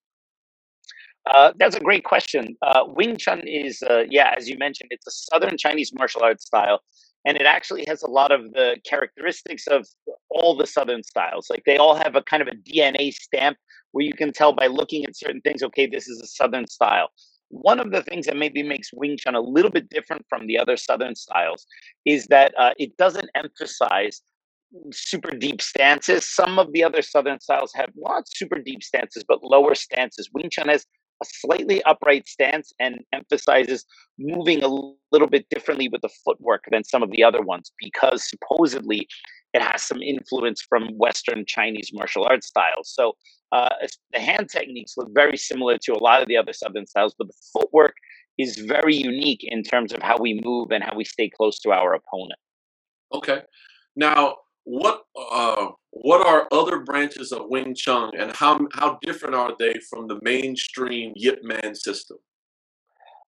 Uh, 1.32 1.52
that's 1.58 1.74
a 1.74 1.80
great 1.80 2.04
question. 2.04 2.56
Uh, 2.62 2.84
Wing 2.86 3.16
Chun 3.16 3.42
is, 3.46 3.82
uh, 3.82 4.04
yeah, 4.08 4.32
as 4.36 4.48
you 4.48 4.56
mentioned, 4.58 4.90
it's 4.92 5.06
a 5.06 5.10
Southern 5.10 5.56
Chinese 5.58 5.92
martial 5.92 6.22
arts 6.22 6.46
style, 6.46 6.80
and 7.24 7.36
it 7.36 7.46
actually 7.46 7.84
has 7.88 8.02
a 8.02 8.10
lot 8.10 8.30
of 8.30 8.52
the 8.52 8.76
characteristics 8.88 9.66
of 9.66 9.86
all 10.30 10.56
the 10.56 10.66
Southern 10.66 11.02
styles. 11.02 11.48
Like 11.50 11.64
they 11.66 11.78
all 11.78 11.96
have 11.96 12.14
a 12.14 12.22
kind 12.22 12.42
of 12.42 12.48
a 12.48 12.52
DNA 12.52 13.12
stamp 13.12 13.58
where 13.90 14.04
you 14.04 14.12
can 14.12 14.32
tell 14.32 14.52
by 14.52 14.68
looking 14.68 15.04
at 15.04 15.16
certain 15.16 15.40
things, 15.40 15.62
okay, 15.64 15.86
this 15.86 16.06
is 16.06 16.20
a 16.20 16.26
Southern 16.26 16.68
style. 16.68 17.08
One 17.48 17.80
of 17.80 17.90
the 17.92 18.02
things 18.02 18.26
that 18.26 18.36
maybe 18.36 18.62
makes 18.62 18.90
Wing 18.92 19.16
Chun 19.18 19.34
a 19.34 19.40
little 19.40 19.70
bit 19.70 19.88
different 19.88 20.26
from 20.28 20.46
the 20.46 20.58
other 20.58 20.76
Southern 20.76 21.14
styles 21.14 21.66
is 22.04 22.26
that 22.26 22.52
uh, 22.58 22.70
it 22.78 22.96
doesn't 22.96 23.30
emphasize 23.34 24.20
super 24.92 25.30
deep 25.30 25.62
stances. 25.62 26.28
Some 26.28 26.58
of 26.58 26.72
the 26.72 26.82
other 26.82 27.02
Southern 27.02 27.40
styles 27.40 27.72
have 27.74 27.90
not 27.94 28.28
super 28.28 28.58
deep 28.58 28.82
stances, 28.82 29.24
but 29.26 29.42
lower 29.42 29.74
stances. 29.74 30.28
Wing 30.32 30.50
Chun 30.50 30.68
has 30.68 30.86
a 31.22 31.26
slightly 31.26 31.82
upright 31.84 32.28
stance 32.28 32.72
and 32.78 32.98
emphasizes 33.12 33.86
moving 34.18 34.62
a 34.62 34.68
little 35.12 35.28
bit 35.28 35.46
differently 35.48 35.88
with 35.88 36.02
the 36.02 36.10
footwork 36.24 36.64
than 36.70 36.84
some 36.84 37.02
of 37.02 37.10
the 37.10 37.24
other 37.24 37.40
ones 37.40 37.72
because 37.78 38.28
supposedly 38.28 39.08
it 39.54 39.62
has 39.62 39.82
some 39.82 40.02
influence 40.02 40.60
from 40.60 40.88
Western 40.98 41.44
Chinese 41.46 41.90
martial 41.92 42.24
arts 42.24 42.48
styles. 42.48 42.90
So 42.92 43.16
uh, 43.52 43.68
the 44.12 44.20
hand 44.20 44.48
techniques 44.50 44.94
look 44.96 45.08
very 45.14 45.36
similar 45.36 45.78
to 45.78 45.94
a 45.94 46.02
lot 46.02 46.22
of 46.22 46.28
the 46.28 46.36
other 46.36 46.52
Southern 46.52 46.86
styles, 46.86 47.14
but 47.18 47.28
the 47.28 47.34
footwork 47.52 47.94
is 48.38 48.58
very 48.58 48.94
unique 48.94 49.40
in 49.42 49.62
terms 49.62 49.92
of 49.92 50.02
how 50.02 50.18
we 50.18 50.40
move 50.44 50.70
and 50.70 50.84
how 50.84 50.94
we 50.94 51.04
stay 51.04 51.30
close 51.30 51.58
to 51.60 51.70
our 51.70 51.94
opponent. 51.94 52.38
Okay. 53.12 53.42
Now, 53.94 54.36
what 54.64 55.04
uh, 55.16 55.68
what 55.90 56.26
are 56.26 56.48
other 56.50 56.80
branches 56.80 57.30
of 57.32 57.48
Wing 57.48 57.74
Chun, 57.74 58.10
and 58.18 58.34
how 58.34 58.58
how 58.72 58.98
different 59.00 59.36
are 59.36 59.54
they 59.58 59.74
from 59.88 60.08
the 60.08 60.18
mainstream 60.22 61.12
Yip 61.14 61.38
Man 61.42 61.74
system? 61.74 62.18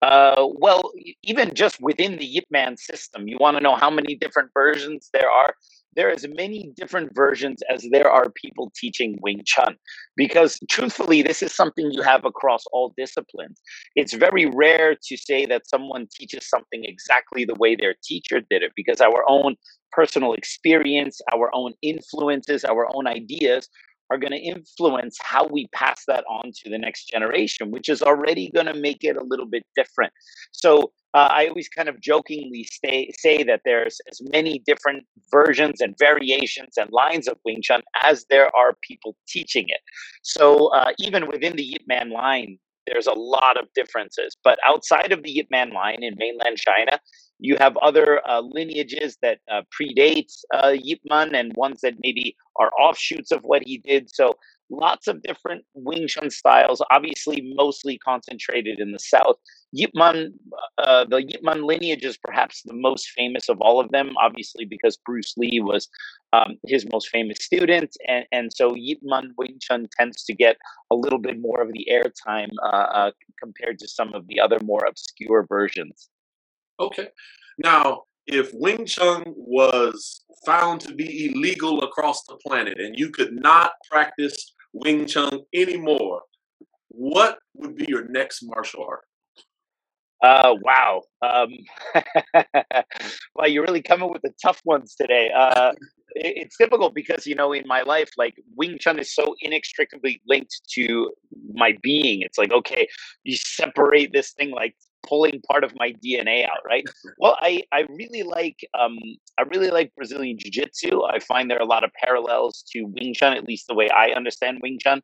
Uh, 0.01 0.47
well, 0.53 0.91
even 1.23 1.53
just 1.53 1.79
within 1.79 2.17
the 2.17 2.25
Yip 2.25 2.45
Man 2.49 2.75
system, 2.77 3.27
you 3.27 3.37
want 3.39 3.57
to 3.57 3.63
know 3.63 3.75
how 3.75 3.89
many 3.89 4.15
different 4.15 4.49
versions 4.53 5.09
there 5.13 5.29
are 5.29 5.53
there 5.95 6.09
is 6.09 6.25
many 6.35 6.71
different 6.75 7.13
versions 7.13 7.61
as 7.69 7.85
there 7.91 8.09
are 8.09 8.29
people 8.29 8.71
teaching 8.75 9.17
Wing 9.21 9.41
Chun. 9.45 9.75
Because 10.15 10.59
truthfully, 10.69 11.21
this 11.21 11.43
is 11.43 11.53
something 11.53 11.91
you 11.91 12.01
have 12.01 12.25
across 12.25 12.63
all 12.71 12.93
disciplines. 12.97 13.59
It's 13.95 14.13
very 14.13 14.45
rare 14.45 14.95
to 14.95 15.17
say 15.17 15.45
that 15.47 15.67
someone 15.67 16.07
teaches 16.13 16.47
something 16.47 16.83
exactly 16.85 17.45
the 17.45 17.55
way 17.55 17.75
their 17.75 17.95
teacher 18.03 18.41
did 18.49 18.63
it, 18.63 18.71
because 18.75 19.01
our 19.01 19.23
own 19.27 19.55
personal 19.91 20.33
experience, 20.33 21.19
our 21.33 21.53
own 21.53 21.73
influences, 21.81 22.63
our 22.63 22.87
own 22.95 23.07
ideas 23.07 23.67
are 24.11 24.17
going 24.17 24.31
to 24.33 24.37
influence 24.37 25.17
how 25.21 25.47
we 25.47 25.67
pass 25.73 26.03
that 26.05 26.25
on 26.29 26.51
to 26.53 26.69
the 26.69 26.77
next 26.77 27.05
generation, 27.05 27.71
which 27.71 27.87
is 27.87 28.01
already 28.01 28.51
going 28.53 28.65
to 28.65 28.73
make 28.73 29.03
it 29.03 29.15
a 29.15 29.23
little 29.23 29.45
bit 29.45 29.65
different. 29.75 30.11
So 30.51 30.91
uh, 31.13 31.29
I 31.31 31.47
always 31.47 31.69
kind 31.69 31.87
of 31.87 32.01
jokingly 32.01 32.67
say 32.83 33.43
that 33.43 33.61
there's 33.63 33.99
as 34.11 34.21
many 34.31 34.59
different 34.59 35.05
versions 35.31 35.79
and 35.79 35.95
variations 35.97 36.77
and 36.77 36.89
lines 36.91 37.27
of 37.27 37.37
Wing 37.45 37.61
Chun 37.61 37.81
as 38.03 38.25
there 38.29 38.53
are 38.55 38.75
people 38.81 39.15
teaching 39.27 39.65
it. 39.69 39.79
So 40.23 40.67
uh, 40.73 40.91
even 40.99 41.27
within 41.27 41.55
the 41.55 41.63
Yip 41.63 41.83
Man 41.87 42.09
line, 42.09 42.59
there's 42.87 43.07
a 43.07 43.13
lot 43.13 43.59
of 43.59 43.67
differences. 43.75 44.35
But 44.43 44.59
outside 44.65 45.11
of 45.11 45.23
the 45.23 45.31
Yip 45.31 45.47
Man 45.49 45.71
line 45.71 46.03
in 46.03 46.15
mainland 46.17 46.57
China, 46.57 46.99
you 47.39 47.57
have 47.57 47.75
other 47.77 48.21
uh, 48.27 48.41
lineages 48.41 49.17
that 49.21 49.39
uh, 49.51 49.61
predate 49.73 50.31
uh, 50.53 50.75
Yip 50.79 50.99
Man 51.09 51.33
and 51.35 51.53
ones 51.55 51.81
that 51.81 51.95
maybe 52.03 52.35
are 52.59 52.71
offshoots 52.79 53.31
of 53.31 53.41
what 53.43 53.63
he 53.65 53.79
did. 53.79 54.09
So 54.13 54.35
lots 54.69 55.07
of 55.07 55.21
different 55.23 55.65
Wing 55.73 56.07
Chun 56.07 56.29
styles, 56.29 56.81
obviously 56.91 57.53
mostly 57.55 57.97
concentrated 57.97 58.79
in 58.79 58.91
the 58.91 58.99
south. 58.99 59.37
Yip 59.73 59.91
Man, 59.93 60.33
uh, 60.77 61.05
the 61.05 61.23
Yip 61.23 61.41
Man 61.43 61.63
lineage 61.63 62.03
is 62.03 62.17
perhaps 62.17 62.61
the 62.63 62.73
most 62.73 63.09
famous 63.11 63.47
of 63.47 63.59
all 63.61 63.79
of 63.79 63.89
them, 63.91 64.13
obviously 64.21 64.65
because 64.65 64.97
Bruce 64.97 65.33
Lee 65.37 65.61
was 65.61 65.87
um, 66.33 66.57
his 66.67 66.85
most 66.91 67.09
famous 67.09 67.37
student, 67.39 67.95
and 68.07 68.25
and 68.31 68.51
so 68.53 68.75
Yip 68.75 68.99
Man 69.01 69.33
Wing 69.37 69.57
Chun 69.61 69.87
tends 69.97 70.23
to 70.25 70.33
get 70.33 70.57
a 70.91 70.95
little 70.95 71.19
bit 71.19 71.39
more 71.39 71.61
of 71.61 71.71
the 71.71 71.87
airtime 71.89 72.49
uh, 72.63 72.87
uh, 72.99 73.11
compared 73.39 73.79
to 73.79 73.87
some 73.87 74.13
of 74.13 74.27
the 74.27 74.39
other 74.39 74.59
more 74.63 74.85
obscure 74.87 75.45
versions. 75.47 76.09
Okay, 76.79 77.07
now 77.57 78.03
if 78.27 78.51
Wing 78.53 78.85
Chun 78.85 79.23
was 79.27 80.23
found 80.45 80.81
to 80.81 80.93
be 80.93 81.31
illegal 81.31 81.83
across 81.83 82.23
the 82.23 82.37
planet 82.45 82.79
and 82.79 82.97
you 82.97 83.09
could 83.09 83.33
not 83.33 83.73
practice 83.89 84.53
Wing 84.73 85.05
Chun 85.05 85.41
anymore, 85.53 86.21
what 86.89 87.39
would 87.55 87.75
be 87.75 87.85
your 87.87 88.07
next 88.09 88.43
martial 88.43 88.85
art? 88.87 89.05
Uh, 90.21 90.55
wow. 90.61 91.01
Um, 91.21 91.49
well, 93.35 93.47
you're 93.47 93.63
really 93.63 93.81
coming 93.81 94.11
with 94.11 94.21
the 94.21 94.33
tough 94.43 94.61
ones 94.65 94.95
today. 94.95 95.31
Uh, 95.35 95.71
it, 96.15 96.33
it's 96.37 96.57
difficult 96.57 96.93
because, 96.93 97.25
you 97.25 97.35
know, 97.35 97.53
in 97.53 97.63
my 97.67 97.81
life, 97.81 98.11
like 98.17 98.35
Wing 98.55 98.77
Chun 98.79 98.99
is 98.99 99.13
so 99.13 99.35
inextricably 99.41 100.21
linked 100.27 100.61
to 100.75 101.11
my 101.53 101.75
being. 101.81 102.21
It's 102.21 102.37
like, 102.37 102.51
okay, 102.51 102.87
you 103.23 103.35
separate 103.35 104.13
this 104.13 104.31
thing 104.33 104.51
like 104.51 104.75
pulling 105.07 105.41
part 105.49 105.63
of 105.63 105.73
my 105.79 105.93
DNA 106.05 106.45
out, 106.45 106.59
right? 106.67 106.83
Well, 107.17 107.35
I, 107.41 107.63
I 107.71 107.85
really 107.89 108.21
like 108.21 108.59
um, 108.79 108.99
I 109.39 109.43
really 109.43 109.69
like 109.69 109.91
Brazilian 109.95 110.37
Jiu 110.37 110.51
Jitsu. 110.51 111.01
I 111.03 111.17
find 111.19 111.49
there 111.49 111.57
are 111.57 111.63
a 111.63 111.65
lot 111.65 111.83
of 111.83 111.91
parallels 111.93 112.63
to 112.73 112.83
Wing 112.83 113.15
Chun, 113.15 113.33
at 113.35 113.45
least 113.45 113.65
the 113.67 113.73
way 113.73 113.89
I 113.89 114.09
understand 114.11 114.59
Wing 114.61 114.77
Chun. 114.79 115.01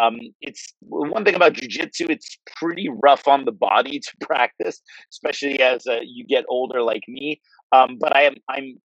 Um, 0.00 0.18
it's 0.40 0.74
one 0.80 1.24
thing 1.24 1.34
about 1.34 1.54
jujitsu; 1.54 2.10
it's 2.10 2.38
pretty 2.56 2.88
rough 3.02 3.28
on 3.28 3.44
the 3.44 3.52
body 3.52 4.00
to 4.04 4.26
practice, 4.26 4.80
especially 5.12 5.60
as 5.60 5.86
uh, 5.86 6.00
you 6.04 6.26
get 6.26 6.44
older, 6.48 6.82
like 6.82 7.02
me. 7.08 7.40
Um, 7.72 7.96
but 7.98 8.14
I 8.14 8.22
am 8.22 8.34
I'm 8.48 8.80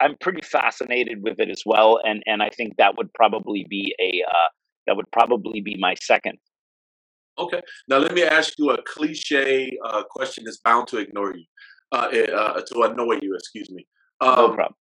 I'm 0.00 0.16
pretty 0.20 0.42
fascinated 0.42 1.22
with 1.22 1.38
it 1.38 1.50
as 1.50 1.62
well, 1.64 2.00
and 2.04 2.22
and 2.26 2.42
I 2.42 2.50
think 2.50 2.76
that 2.76 2.96
would 2.96 3.12
probably 3.14 3.66
be 3.68 3.94
a 4.00 4.22
uh, 4.28 4.48
that 4.86 4.96
would 4.96 5.10
probably 5.12 5.60
be 5.60 5.76
my 5.78 5.94
second. 6.00 6.38
Okay, 7.38 7.62
now 7.88 7.98
let 7.98 8.12
me 8.12 8.22
ask 8.22 8.58
you 8.58 8.70
a 8.70 8.82
cliche 8.82 9.70
uh, 9.84 10.02
question 10.10 10.44
that's 10.44 10.58
bound 10.58 10.86
to 10.88 10.98
ignore 10.98 11.34
you, 11.34 11.44
uh, 11.92 12.08
eh, 12.12 12.30
uh, 12.30 12.60
to 12.60 12.82
annoy 12.82 13.18
you. 13.22 13.34
Excuse 13.34 13.70
me. 13.70 13.86
Um, 14.20 14.36
no 14.36 14.48
problem 14.54 14.74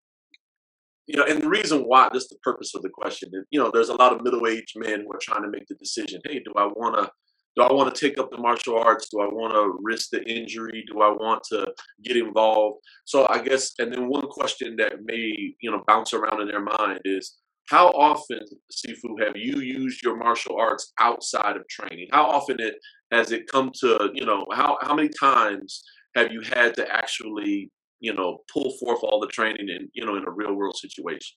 you 1.10 1.16
know, 1.16 1.24
and 1.24 1.42
the 1.42 1.48
reason 1.48 1.82
why, 1.82 2.08
this 2.12 2.24
is 2.24 2.28
the 2.28 2.38
purpose 2.42 2.74
of 2.74 2.82
the 2.82 2.88
question. 2.88 3.30
You 3.50 3.60
know, 3.60 3.70
there's 3.72 3.88
a 3.88 3.94
lot 3.94 4.12
of 4.12 4.22
middle-aged 4.22 4.74
men 4.76 5.00
who 5.00 5.12
are 5.12 5.20
trying 5.20 5.42
to 5.42 5.50
make 5.50 5.66
the 5.68 5.74
decision. 5.74 6.20
Hey, 6.24 6.40
do 6.40 6.52
I 6.56 6.66
want 6.66 6.96
to? 6.96 7.10
Do 7.56 7.62
I 7.62 7.72
want 7.72 7.92
to 7.92 8.00
take 8.00 8.16
up 8.16 8.30
the 8.30 8.38
martial 8.38 8.78
arts? 8.78 9.08
Do 9.10 9.20
I 9.20 9.26
want 9.26 9.52
to 9.54 9.76
risk 9.82 10.10
the 10.10 10.22
injury? 10.22 10.84
Do 10.86 11.00
I 11.00 11.08
want 11.08 11.42
to 11.50 11.66
get 12.04 12.16
involved? 12.16 12.78
So 13.06 13.26
I 13.28 13.42
guess, 13.42 13.72
and 13.80 13.92
then 13.92 14.08
one 14.08 14.28
question 14.28 14.76
that 14.76 15.04
may 15.04 15.54
you 15.60 15.70
know 15.70 15.82
bounce 15.86 16.14
around 16.14 16.40
in 16.40 16.48
their 16.48 16.62
mind 16.62 17.00
is, 17.04 17.38
how 17.68 17.88
often, 17.88 18.40
Sifu, 18.72 19.20
have 19.24 19.36
you 19.36 19.58
used 19.60 20.02
your 20.02 20.16
martial 20.16 20.56
arts 20.56 20.92
outside 21.00 21.56
of 21.56 21.66
training? 21.68 22.06
How 22.12 22.24
often 22.24 22.60
it 22.60 22.76
has 23.10 23.32
it 23.32 23.50
come 23.50 23.72
to 23.80 24.10
you 24.14 24.24
know 24.24 24.46
how 24.52 24.78
how 24.80 24.94
many 24.94 25.08
times 25.08 25.82
have 26.14 26.32
you 26.32 26.42
had 26.42 26.74
to 26.76 26.88
actually 26.92 27.70
you 28.00 28.12
know 28.14 28.38
pull 28.52 28.70
forth 28.78 29.00
all 29.02 29.20
the 29.20 29.28
training 29.28 29.68
in 29.68 29.88
you 29.92 30.04
know 30.04 30.16
in 30.16 30.24
a 30.26 30.30
real 30.30 30.54
world 30.54 30.76
situation? 30.76 31.36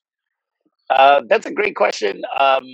Uh, 0.90 1.22
that's 1.28 1.46
a 1.46 1.52
great 1.54 1.76
question. 1.76 2.22
Um, 2.40 2.66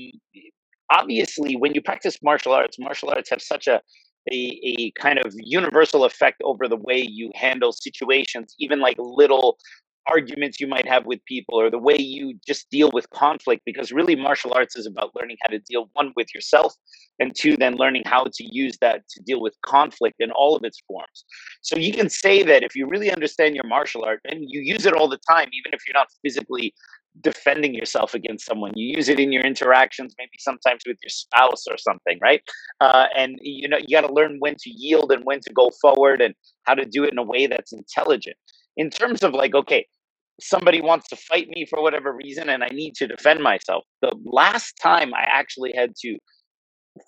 obviously, 0.92 1.56
when 1.56 1.74
you 1.74 1.82
practice 1.82 2.18
martial 2.24 2.54
arts, 2.54 2.78
martial 2.80 3.10
arts 3.10 3.30
have 3.30 3.42
such 3.42 3.68
a, 3.68 3.82
a 4.32 4.60
a 4.64 4.92
kind 4.92 5.20
of 5.20 5.34
universal 5.38 6.06
effect 6.06 6.42
over 6.44 6.68
the 6.68 6.78
way 6.78 7.00
you 7.00 7.32
handle 7.36 7.72
situations, 7.72 8.56
even 8.60 8.80
like 8.80 8.98
little 8.98 9.58
arguments 10.10 10.60
you 10.60 10.68
might 10.68 10.88
have 10.88 11.06
with 11.06 11.24
people 11.26 11.60
or 11.60 11.70
the 11.70 11.78
way 11.78 11.98
you 11.98 12.34
just 12.46 12.70
deal 12.70 12.90
with 12.94 13.10
conflict 13.12 13.62
because 13.66 13.92
really 13.92 14.16
martial 14.16 14.54
arts 14.54 14.76
is 14.76 14.86
about 14.86 15.16
learning 15.16 15.38
how 15.42 15.50
to 15.52 15.60
deal 15.60 15.90
one 15.94 16.12
with 16.16 16.28
yourself 16.34 16.74
and 17.20 17.36
two 17.36 17.56
then 17.58 17.76
learning 17.76 18.04
how 18.06 18.24
to 18.24 18.44
use 18.44 18.78
that 18.82 19.08
to 19.10 19.22
deal 19.24 19.42
with 19.42 19.56
conflict 19.66 20.16
in 20.20 20.32
all 20.32 20.56
of 20.56 20.64
its 20.64 20.82
forms. 20.88 21.26
So 21.62 21.78
you 21.78 21.94
can 21.94 22.10
say 22.10 22.44
that 22.44 22.64
if 22.64 22.76
you 22.76 22.88
really 22.88 23.12
understand 23.12 23.56
your 23.56 23.68
martial 23.68 24.04
art 24.04 24.22
and 24.26 24.40
you 24.48 24.62
use 24.62 24.86
it 24.86 24.94
all 24.94 25.10
the 25.10 25.20
time 25.30 25.50
even 25.54 25.74
if 25.74 25.82
you're 25.88 26.00
not 26.02 26.08
physically 26.24 26.74
defending 27.22 27.74
yourself 27.74 28.14
against 28.14 28.46
someone. 28.46 28.72
You 28.76 28.96
use 28.96 29.10
it 29.10 29.20
in 29.20 29.32
your 29.32 29.44
interactions 29.44 30.16
maybe 30.18 30.38
sometimes 30.40 30.82
with 30.86 30.98
your 31.04 31.10
spouse 31.10 31.66
or 31.68 31.78
something 31.78 32.18
right? 32.22 32.42
Uh, 32.80 33.08
and 33.16 33.38
you 33.42 33.68
know 33.68 33.78
you 33.78 33.96
got 33.96 34.08
to 34.08 34.14
learn 34.14 34.38
when 34.40 34.56
to 34.60 34.70
yield 34.70 35.12
and 35.12 35.26
when 35.26 35.40
to 35.42 35.54
go 35.54 35.72
forward 35.82 36.22
and 36.22 36.34
how 36.64 36.74
to 36.76 36.86
do 36.86 37.04
it 37.04 37.12
in 37.12 37.18
a 37.18 37.24
way 37.24 37.48
that's 37.48 37.74
intelligent. 37.74 38.38
In 38.78 38.90
terms 38.90 39.24
of 39.24 39.34
like 39.34 39.56
okay 39.56 39.86
somebody 40.40 40.82
wants 40.82 41.08
to 41.10 41.16
fight 41.16 41.48
me 41.50 41.66
for 41.66 41.82
whatever 41.82 42.14
reason 42.14 42.50
and 42.50 42.64
I 42.64 42.68
need 42.68 42.96
to 42.96 43.08
defend 43.08 43.42
myself. 43.42 43.86
The 44.02 44.16
last 44.24 44.74
time 44.82 45.14
I 45.14 45.26
actually 45.30 45.74
had 45.76 45.94
to 46.02 46.18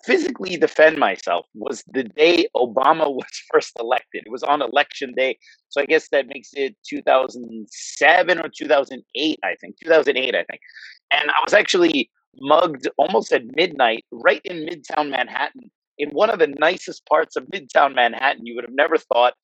physically 0.04 0.56
defend 0.56 0.98
myself 0.98 1.46
was 1.54 1.82
the 1.92 2.04
day 2.04 2.46
Obama 2.56 3.10
was 3.14 3.42
first 3.52 3.72
elected. 3.78 4.22
It 4.26 4.30
was 4.30 4.42
on 4.42 4.62
election 4.62 5.12
day. 5.16 5.38
So 5.68 5.80
I 5.80 5.86
guess 5.86 6.08
that 6.10 6.26
makes 6.26 6.50
it 6.54 6.76
2007 6.88 8.38
or 8.38 8.48
2008, 8.48 9.38
I 9.44 9.54
think. 9.60 9.76
2008, 9.82 10.34
I 10.34 10.44
think. 10.44 10.60
And 11.12 11.30
I 11.30 11.34
was 11.44 11.54
actually 11.54 12.10
mugged 12.36 12.88
almost 12.96 13.32
at 13.32 13.42
midnight 13.56 14.04
right 14.10 14.40
in 14.44 14.66
Midtown 14.66 15.10
Manhattan 15.10 15.70
in 15.98 16.08
one 16.10 16.30
of 16.30 16.38
the 16.38 16.46
nicest 16.46 17.04
parts 17.06 17.36
of 17.36 17.44
Midtown 17.46 17.94
Manhattan. 17.94 18.46
You 18.46 18.54
would 18.54 18.64
have 18.64 18.74
never 18.74 18.96
thought 18.96 19.34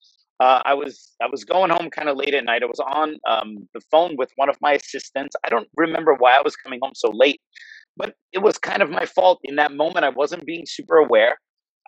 uh, 0.41 0.63
I 0.65 0.75
was 0.75 1.13
I 1.21 1.27
was 1.27 1.45
going 1.45 1.71
home 1.71 1.91
kind 1.91 2.09
of 2.09 2.17
late 2.17 2.35
at 2.35 2.45
night. 2.45 2.63
I 2.63 2.67
was 2.67 2.81
on 2.81 3.17
um, 3.29 3.69
the 3.75 3.81
phone 3.91 4.17
with 4.17 4.31
one 4.37 4.49
of 4.49 4.57
my 4.61 4.73
assistants. 4.73 5.35
I 5.45 5.49
don't 5.49 5.69
remember 5.77 6.15
why 6.15 6.37
I 6.37 6.43
was 6.43 6.57
coming 6.57 6.79
home 6.83 6.93
so 6.95 7.11
late, 7.13 7.41
but 7.97 8.15
it 8.33 8.39
was 8.39 8.59
kind 8.59 8.83
of 8.83 8.91
my 8.91 9.05
fault 9.05 9.41
in 9.43 9.57
that 9.57 9.73
moment. 9.73 10.05
I 10.05 10.11
wasn't 10.11 10.47
being 10.47 10.65
super 10.67 10.97
aware. 10.97 11.39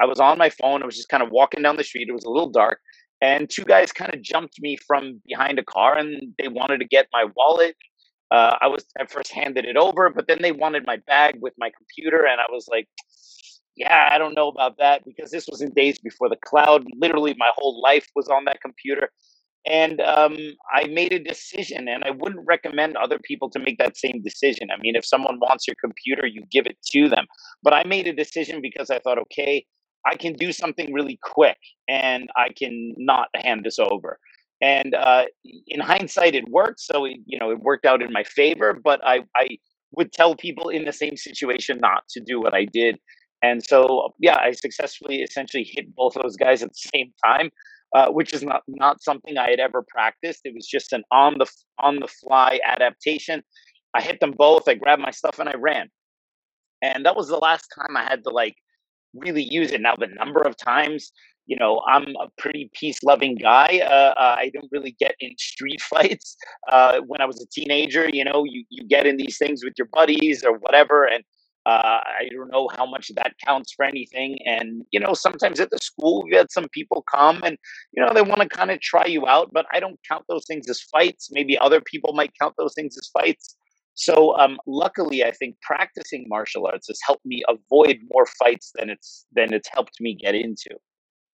I 0.01 0.07
was 0.07 0.19
on 0.19 0.39
my 0.39 0.51
phone. 0.51 0.83
I 0.83 0.87
was 0.87 0.97
just 0.97 1.09
kind 1.09 1.23
of 1.23 1.31
walking 1.31 1.63
down 1.63 1.77
the 1.77 1.85
street. 1.85 2.09
It 2.09 2.13
was 2.13 2.25
a 2.25 2.31
little 2.31 2.51
dark, 2.51 2.81
and 3.21 3.49
two 3.49 3.65
guys 3.65 3.93
kind 3.93 4.13
of 4.13 4.23
jumped 4.23 4.61
me 4.61 4.77
from 4.77 5.21
behind 5.27 5.59
a 5.59 5.65
car, 5.65 5.97
and 5.97 6.35
they 6.39 6.49
wanted 6.49 6.79
to 6.79 6.87
get 6.87 7.07
my 7.13 7.27
wallet. 7.37 7.77
Uh, 8.33 8.57
I 8.61 8.69
was 8.69 8.85
at 8.99 9.11
first 9.11 9.33
handed 9.33 9.65
it 9.65 9.77
over, 9.77 10.09
but 10.09 10.27
then 10.29 10.39
they 10.41 10.53
wanted 10.53 10.87
my 10.87 10.99
bag 11.07 11.37
with 11.41 11.53
my 11.59 11.71
computer, 11.77 12.27
and 12.27 12.41
I 12.41 12.45
was 12.51 12.67
like, 12.69 12.89
yeah, 13.77 14.09
I 14.13 14.19
don't 14.19 14.35
know 14.35 14.49
about 14.49 14.79
that 14.79 15.05
because 15.05 15.31
this 15.31 15.47
was 15.49 15.63
in 15.63 15.71
days 15.73 15.99
before 15.99 16.29
the 16.29 16.37
cloud. 16.45 16.85
Literally, 17.01 17.35
my 17.39 17.51
whole 17.57 17.81
life 17.83 18.07
was 18.15 18.29
on 18.29 18.45
that 18.45 18.61
computer. 18.61 19.11
And 19.67 20.01
um, 20.01 20.39
I 20.73 20.87
made 20.87 21.13
a 21.13 21.19
decision, 21.19 21.87
and 21.87 22.03
I 22.05 22.11
wouldn't 22.11 22.47
recommend 22.47 22.97
other 22.97 23.19
people 23.23 23.51
to 23.51 23.59
make 23.59 23.79
that 23.79 23.97
same 23.97 24.23
decision. 24.23 24.71
I 24.71 24.81
mean, 24.81 24.97
if 24.97 25.05
someone 25.05 25.39
wants 25.39 25.67
your 25.67 25.77
computer, 25.83 26.27
you 26.27 26.45
give 26.51 26.67
it 26.67 26.79
to 26.93 27.09
them. 27.09 27.27
But 27.63 27.75
I 27.75 27.85
made 27.85 28.07
a 28.07 28.13
decision 28.13 28.61
because 28.63 28.91
I 28.91 28.99
thought, 29.01 29.19
okay, 29.19 29.67
I 30.07 30.17
can 30.17 30.33
do 30.33 30.51
something 30.53 30.93
really 30.95 31.19
quick 31.23 31.59
and 31.89 32.31
I 32.37 32.49
can 32.57 32.95
not 32.97 33.29
hand 33.35 33.65
this 33.65 33.79
over. 33.79 34.19
And 34.63 34.95
uh, 34.95 35.27
in 35.67 35.81
hindsight, 35.81 36.35
it 36.35 36.49
worked. 36.49 36.81
So, 36.81 37.05
it, 37.05 37.19
you 37.27 37.39
know, 37.39 37.51
it 37.51 37.61
worked 37.61 37.85
out 37.85 38.03
in 38.03 38.13
my 38.13 38.25
favor. 38.25 38.79
But 38.83 39.01
I, 39.05 39.21
I 39.37 39.59
would 39.93 40.13
tell 40.13 40.35
people 40.37 40.71
in 40.71 40.87
the 40.87 40.93
same 40.93 41.17
situation 41.17 41.79
not 41.81 42.09
to 42.11 42.21
do 42.21 42.41
what 42.41 42.55
I 42.55 42.65
did 42.65 42.99
and 43.43 43.65
so, 43.65 44.15
yeah, 44.19 44.37
I 44.41 44.53
successfully 44.53 45.23
essentially 45.23 45.65
hit 45.65 45.95
both 45.95 46.15
those 46.15 46.37
guys 46.37 46.63
at 46.63 46.71
the 46.71 46.91
same 46.95 47.13
time, 47.25 47.51
uh, 47.95 48.09
which 48.09 48.33
is 48.33 48.43
not 48.43 48.63
not 48.69 49.03
something 49.03 49.39
I 49.39 49.51
had 49.51 49.61
ever 49.61 49.85
practiced. 49.89 50.41
It 50.45 50.55
was 50.55 50.67
just 50.67 50.93
an 50.93 51.05
on 51.11 51.39
the 51.39 51.47
on 51.79 52.01
the 52.01 52.09
fly 52.09 52.61
adaptation. 52.67 53.43
I 53.95 54.03
hit 54.03 54.21
them 54.21 54.33
both. 54.37 54.69
I 54.69 54.75
grabbed 54.75 55.03
my 55.03 55.11
stuff 55.11 55.39
and 55.39 55.49
I 55.49 55.55
ran. 55.57 55.89
And 56.83 57.05
that 57.05 57.17
was 57.17 57.29
the 57.29 57.37
last 57.37 57.67
time 57.75 57.97
I 57.97 58.05
had 58.05 58.23
to 58.25 58.31
like 58.31 58.57
really 59.15 59.43
use 59.43 59.73
it. 59.73 59.81
Now 59.81 59.97
the 59.97 60.07
number 60.07 60.41
of 60.43 60.57
times 60.57 61.13
you 61.51 61.57
know, 61.57 61.83
I'm 61.89 62.15
a 62.21 62.29
pretty 62.39 62.71
peace 62.75 63.03
loving 63.03 63.35
guy. 63.35 63.81
Uh, 63.83 64.15
uh, 64.17 64.37
I 64.39 64.53
don't 64.55 64.71
really 64.71 64.95
get 65.01 65.17
in 65.19 65.37
street 65.37 65.81
fights. 65.91 66.37
Uh, 66.71 67.01
when 67.01 67.21
I 67.21 67.27
was 67.27 67.43
a 67.43 67.47
teenager, 67.51 68.09
you 68.09 68.25
know, 68.25 68.45
you, 68.45 68.65
you 68.71 68.87
get 68.87 69.05
in 69.05 69.17
these 69.17 69.37
things 69.37 69.65
with 69.65 69.75
your 69.77 69.89
buddies 69.93 70.45
or 70.45 70.59
whatever. 70.59 71.05
And 71.05 71.25
uh, 71.67 72.01
I 72.05 72.29
don't 72.33 72.51
know 72.51 72.69
how 72.77 72.87
much 72.87 73.11
that 73.17 73.35
counts 73.45 73.73
for 73.73 73.85
anything. 73.85 74.39
And, 74.47 74.85
you 74.91 74.99
know, 74.99 75.13
sometimes 75.13 75.61
at 75.61 75.71
the 75.71 75.79
school, 75.79 76.25
we 76.25 76.35
had 76.35 76.51
some 76.51 76.69
people 76.71 77.03
come 77.03 77.43
and, 77.43 77.59
you 77.93 78.03
know, 78.03 78.13
they 78.15 78.23
want 78.23 78.41
to 78.41 78.49
kind 78.49 78.71
of 78.71 78.81
try 78.81 79.05
you 79.05 79.27
out, 79.27 79.51
but 79.53 79.67
I 79.73 79.81
don't 79.81 80.01
count 80.09 80.25
those 80.29 80.47
things 80.47 80.69
as 80.71 80.81
fights. 80.81 81.29
Maybe 81.31 81.59
other 81.59 81.81
people 81.81 82.15
might 82.15 82.33
count 82.41 82.55
those 82.57 82.75
things 82.75 82.97
as 82.97 83.09
fights. 83.09 83.57
So 83.95 84.37
um, 84.39 84.59
luckily, 84.67 85.25
I 85.25 85.33
think 85.33 85.57
practicing 85.61 86.25
martial 86.29 86.67
arts 86.67 86.89
has 86.89 86.99
helped 87.07 87.27
me 87.27 87.43
avoid 87.49 87.99
more 88.11 88.25
fights 88.25 88.73
than 88.75 88.89
it's 88.89 89.27
than 89.33 89.53
it's 89.53 89.69
helped 89.69 90.01
me 90.01 90.15
get 90.15 90.35
into. 90.35 90.71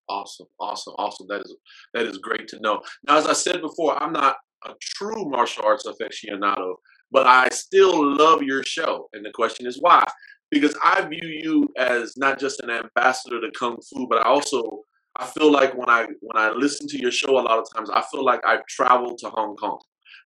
Awesome, 0.08 0.46
awesome, 0.58 0.94
awesome. 0.98 1.26
That 1.28 1.42
is 1.42 1.54
that 1.94 2.06
is 2.06 2.18
great 2.18 2.48
to 2.48 2.60
know. 2.60 2.80
Now, 3.06 3.18
as 3.18 3.26
I 3.26 3.34
said 3.34 3.60
before, 3.60 4.02
I'm 4.02 4.12
not 4.12 4.38
a 4.64 4.72
true 4.80 5.28
martial 5.28 5.64
arts 5.64 5.86
aficionado, 5.86 6.76
but 7.10 7.26
I 7.26 7.48
still 7.50 8.16
love 8.16 8.42
your 8.42 8.62
show. 8.64 9.08
And 9.12 9.24
the 9.24 9.30
question 9.30 9.66
is 9.66 9.80
why? 9.80 10.04
Because 10.50 10.76
I 10.82 11.02
view 11.06 11.28
you 11.28 11.68
as 11.76 12.16
not 12.16 12.38
just 12.38 12.60
an 12.60 12.70
ambassador 12.70 13.40
to 13.40 13.50
kung 13.58 13.78
fu, 13.90 14.06
but 14.08 14.18
I 14.18 14.28
also 14.28 14.82
I 15.18 15.26
feel 15.26 15.50
like 15.50 15.76
when 15.76 15.88
I 15.88 16.06
when 16.20 16.36
I 16.36 16.50
listen 16.50 16.86
to 16.88 17.00
your 17.00 17.10
show 17.10 17.38
a 17.38 17.40
lot 17.40 17.58
of 17.58 17.66
times, 17.74 17.90
I 17.90 18.02
feel 18.12 18.24
like 18.24 18.40
I've 18.46 18.66
traveled 18.66 19.18
to 19.18 19.30
Hong 19.30 19.56
Kong. 19.56 19.78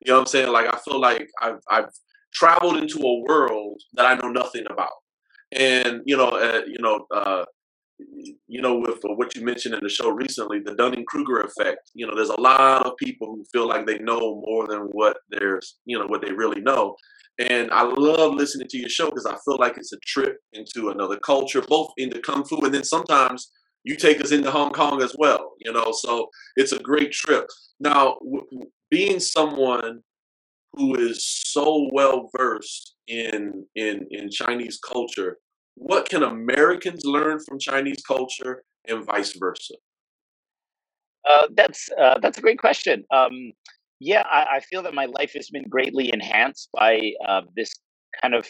You 0.04 0.12
know 0.12 0.16
what 0.16 0.20
I'm 0.20 0.26
saying? 0.26 0.52
Like 0.52 0.72
I 0.72 0.78
feel 0.78 1.00
like 1.00 1.28
I've 1.40 1.60
I've 1.70 1.90
traveled 2.34 2.76
into 2.76 3.00
a 3.00 3.20
world 3.20 3.80
that 3.94 4.06
I 4.06 4.14
know 4.14 4.30
nothing 4.30 4.64
about. 4.70 4.90
And 5.52 6.02
you 6.04 6.16
know, 6.16 6.28
uh, 6.28 6.62
you 6.66 6.78
know, 6.80 7.06
uh, 7.10 7.44
you 8.46 8.60
know, 8.60 8.76
with 8.76 9.04
uh, 9.04 9.14
what 9.14 9.34
you 9.34 9.44
mentioned 9.44 9.74
in 9.74 9.82
the 9.82 9.88
show 9.88 10.10
recently, 10.10 10.60
the 10.60 10.74
Dunning 10.74 11.04
Kruger 11.06 11.40
effect. 11.40 11.90
You 11.94 12.06
know, 12.06 12.14
there's 12.14 12.30
a 12.30 12.40
lot 12.40 12.86
of 12.86 12.96
people 12.96 13.28
who 13.28 13.44
feel 13.52 13.68
like 13.68 13.86
they 13.86 13.98
know 13.98 14.42
more 14.46 14.66
than 14.66 14.82
what 14.92 15.18
there's, 15.30 15.78
you 15.84 15.98
know, 15.98 16.06
what 16.06 16.22
they 16.22 16.32
really 16.32 16.60
know. 16.60 16.96
And 17.38 17.70
I 17.70 17.82
love 17.82 18.34
listening 18.34 18.68
to 18.68 18.78
your 18.78 18.90
show 18.90 19.06
because 19.06 19.26
I 19.26 19.36
feel 19.44 19.56
like 19.58 19.78
it's 19.78 19.92
a 19.92 19.98
trip 20.06 20.38
into 20.52 20.90
another 20.90 21.18
culture, 21.18 21.62
both 21.62 21.90
into 21.96 22.20
kung 22.20 22.44
fu, 22.44 22.60
and 22.64 22.74
then 22.74 22.84
sometimes 22.84 23.50
you 23.84 23.96
take 23.96 24.20
us 24.20 24.32
into 24.32 24.50
Hong 24.50 24.72
Kong 24.72 25.02
as 25.02 25.14
well. 25.18 25.52
You 25.64 25.72
know, 25.72 25.92
so 25.92 26.28
it's 26.56 26.72
a 26.72 26.78
great 26.78 27.12
trip. 27.12 27.46
Now, 27.78 28.18
w- 28.22 28.66
being 28.90 29.20
someone 29.20 30.00
who 30.74 30.94
is 30.96 31.24
so 31.24 31.88
well 31.92 32.28
versed 32.36 32.96
in 33.08 33.66
in 33.74 34.06
in 34.10 34.30
Chinese 34.30 34.78
culture, 34.78 35.38
what 35.74 36.08
can 36.08 36.22
Americans 36.22 37.04
learn 37.04 37.40
from 37.40 37.58
Chinese 37.58 38.02
culture 38.06 38.64
and 38.86 39.04
vice 39.04 39.36
versa? 39.38 39.74
Uh, 41.28 41.46
that's 41.54 41.88
uh, 41.98 42.18
that's 42.20 42.38
a 42.38 42.40
great 42.40 42.58
question. 42.58 43.04
Um, 43.10 43.52
yeah, 43.98 44.22
I, 44.30 44.56
I, 44.56 44.60
feel 44.60 44.82
that 44.82 44.94
my 44.94 45.04
life 45.04 45.32
has 45.34 45.50
been 45.50 45.68
greatly 45.68 46.10
enhanced 46.10 46.70
by 46.72 47.12
uh, 47.26 47.42
this 47.54 47.74
kind 48.22 48.34
of 48.34 48.48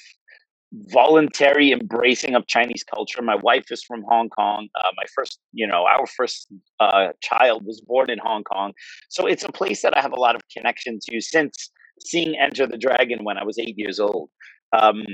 voluntary 0.72 1.72
embracing 1.72 2.36
of 2.36 2.46
Chinese 2.46 2.84
culture. 2.84 3.20
My 3.22 3.34
wife 3.34 3.72
is 3.72 3.82
from 3.82 4.04
Hong 4.08 4.28
Kong. 4.28 4.68
Uh, 4.76 4.90
my 4.96 5.02
first, 5.12 5.40
you 5.52 5.66
know, 5.66 5.84
our 5.86 6.06
first 6.06 6.46
uh, 6.78 7.08
child 7.20 7.66
was 7.66 7.80
born 7.80 8.08
in 8.08 8.18
Hong 8.18 8.44
Kong, 8.44 8.72
so 9.08 9.26
it's 9.26 9.42
a 9.42 9.50
place 9.50 9.82
that 9.82 9.96
I 9.96 10.00
have 10.00 10.12
a 10.12 10.20
lot 10.20 10.36
of 10.36 10.42
connection 10.56 11.00
to 11.08 11.20
since 11.20 11.70
seeing 12.04 12.38
Enter 12.38 12.66
the 12.66 12.78
Dragon 12.78 13.24
when 13.24 13.36
I 13.36 13.44
was 13.44 13.58
eight 13.58 13.76
years 13.76 13.98
old. 13.98 14.30
Um, 14.72 15.04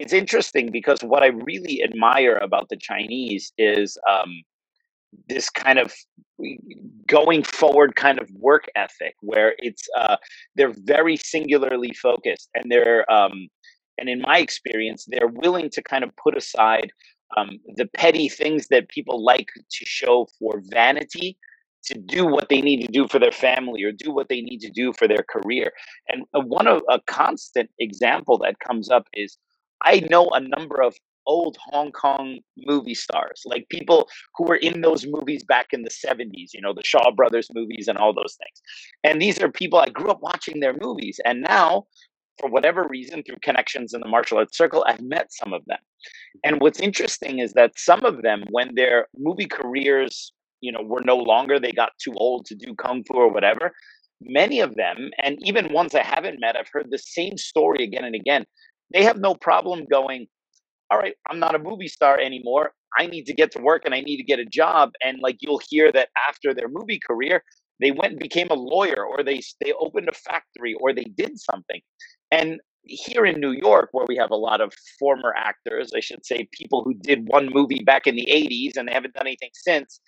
it's 0.00 0.14
interesting 0.14 0.70
because 0.72 1.02
what 1.02 1.22
I 1.22 1.26
really 1.26 1.82
admire 1.82 2.36
about 2.36 2.70
the 2.70 2.78
Chinese 2.78 3.52
is 3.58 3.98
um, 4.10 4.42
this 5.28 5.50
kind 5.50 5.78
of 5.78 5.92
going 7.06 7.42
forward 7.42 7.96
kind 7.96 8.18
of 8.18 8.30
work 8.30 8.64
ethic 8.74 9.14
where 9.20 9.54
it's 9.58 9.86
uh, 9.98 10.16
they're 10.56 10.72
very 10.84 11.18
singularly 11.18 11.92
focused 11.92 12.48
and 12.54 12.72
they're 12.72 13.10
um, 13.12 13.48
and 13.98 14.08
in 14.08 14.22
my 14.22 14.38
experience 14.38 15.06
they're 15.06 15.28
willing 15.28 15.68
to 15.68 15.82
kind 15.82 16.02
of 16.02 16.16
put 16.16 16.34
aside 16.34 16.90
um, 17.36 17.50
the 17.76 17.86
petty 17.94 18.30
things 18.30 18.68
that 18.68 18.88
people 18.88 19.22
like 19.22 19.50
to 19.70 19.84
show 19.84 20.26
for 20.38 20.62
vanity 20.64 21.36
to 21.84 21.98
do 21.98 22.24
what 22.24 22.48
they 22.48 22.62
need 22.62 22.80
to 22.80 22.90
do 22.90 23.06
for 23.06 23.18
their 23.18 23.32
family 23.32 23.82
or 23.82 23.92
do 23.92 24.10
what 24.12 24.30
they 24.30 24.40
need 24.40 24.60
to 24.60 24.70
do 24.70 24.94
for 24.94 25.06
their 25.06 25.24
career. 25.28 25.72
And 26.08 26.24
uh, 26.34 26.40
one 26.40 26.66
of 26.66 26.80
a 26.88 27.00
constant 27.06 27.70
example 27.78 28.38
that 28.38 28.60
comes 28.60 28.90
up 28.90 29.06
is 29.12 29.36
I 29.84 30.00
know 30.10 30.28
a 30.30 30.40
number 30.40 30.82
of 30.82 30.96
old 31.26 31.56
Hong 31.70 31.92
Kong 31.92 32.40
movie 32.56 32.94
stars, 32.94 33.42
like 33.44 33.68
people 33.68 34.08
who 34.36 34.44
were 34.44 34.56
in 34.56 34.80
those 34.80 35.06
movies 35.06 35.44
back 35.44 35.68
in 35.72 35.82
the 35.82 35.90
70s, 35.90 36.52
you 36.52 36.60
know, 36.60 36.72
the 36.72 36.82
Shaw 36.84 37.10
Brothers 37.10 37.48
movies 37.54 37.88
and 37.88 37.98
all 37.98 38.12
those 38.12 38.36
things. 38.36 38.62
And 39.04 39.20
these 39.20 39.40
are 39.40 39.50
people 39.50 39.78
I 39.78 39.90
grew 39.90 40.10
up 40.10 40.22
watching 40.22 40.60
their 40.60 40.74
movies. 40.80 41.20
And 41.24 41.42
now, 41.42 41.86
for 42.38 42.48
whatever 42.48 42.86
reason, 42.88 43.22
through 43.22 43.36
connections 43.42 43.92
in 43.94 44.00
the 44.00 44.08
martial 44.08 44.38
arts 44.38 44.56
circle, 44.56 44.84
I've 44.88 45.02
met 45.02 45.32
some 45.32 45.52
of 45.52 45.64
them. 45.66 45.78
And 46.42 46.60
what's 46.60 46.80
interesting 46.80 47.38
is 47.38 47.52
that 47.52 47.78
some 47.78 48.04
of 48.04 48.22
them, 48.22 48.44
when 48.50 48.74
their 48.74 49.08
movie 49.16 49.46
careers 49.46 50.32
you 50.60 50.72
know 50.72 50.82
were 50.82 51.02
no 51.04 51.16
longer 51.16 51.58
they 51.58 51.72
got 51.72 51.92
too 51.98 52.12
old 52.16 52.46
to 52.46 52.54
do 52.54 52.74
kung 52.74 53.02
fu 53.04 53.14
or 53.14 53.32
whatever 53.32 53.72
many 54.20 54.60
of 54.60 54.74
them 54.74 55.10
and 55.22 55.38
even 55.40 55.72
ones 55.72 55.94
i 55.94 56.02
haven't 56.02 56.40
met 56.40 56.56
i've 56.56 56.68
heard 56.72 56.90
the 56.90 56.98
same 56.98 57.36
story 57.36 57.82
again 57.82 58.04
and 58.04 58.14
again 58.14 58.44
they 58.92 59.02
have 59.04 59.18
no 59.18 59.34
problem 59.34 59.86
going 59.90 60.26
all 60.90 60.98
right 60.98 61.14
i'm 61.28 61.38
not 61.38 61.54
a 61.54 61.58
movie 61.58 61.88
star 61.88 62.18
anymore. 62.18 62.72
I 62.98 63.06
need 63.06 63.26
to 63.26 63.34
get 63.34 63.52
to 63.52 63.62
work 63.62 63.82
and 63.84 63.94
i 63.94 64.00
need 64.00 64.16
to 64.16 64.24
get 64.24 64.38
a 64.40 64.44
job. 64.44 64.92
And 65.04 65.20
like 65.20 65.38
you'll 65.40 65.62
hear 65.68 65.92
that 65.92 66.08
after 66.28 66.52
their 66.52 66.68
movie 66.68 66.98
career 66.98 67.42
they 67.80 67.90
went 67.90 68.12
and 68.12 68.20
became 68.20 68.48
a 68.50 68.54
lawyer 68.54 69.04
or 69.04 69.22
they 69.22 69.40
they 69.60 69.72
opened 69.72 70.08
a 70.08 70.12
factory 70.12 70.74
or 70.74 70.92
they 70.92 71.04
did 71.04 71.38
something. 71.38 71.80
And 72.30 72.60
here 72.82 73.26
in 73.26 73.40
New 73.40 73.52
York, 73.52 73.90
where 73.92 74.06
we 74.08 74.16
have 74.16 74.30
a 74.30 74.36
lot 74.36 74.60
of 74.60 74.72
former 74.98 75.34
actors, 75.36 75.92
I 75.94 76.00
should 76.00 76.24
say, 76.24 76.48
people 76.52 76.82
who 76.82 76.94
did 76.94 77.28
one 77.28 77.50
movie 77.52 77.82
back 77.84 78.06
in 78.06 78.16
the 78.16 78.26
80s 78.26 78.76
and 78.76 78.88
they 78.88 78.92
haven't 78.92 79.14
done 79.14 79.26
anything 79.26 79.50
since, 79.52 80.00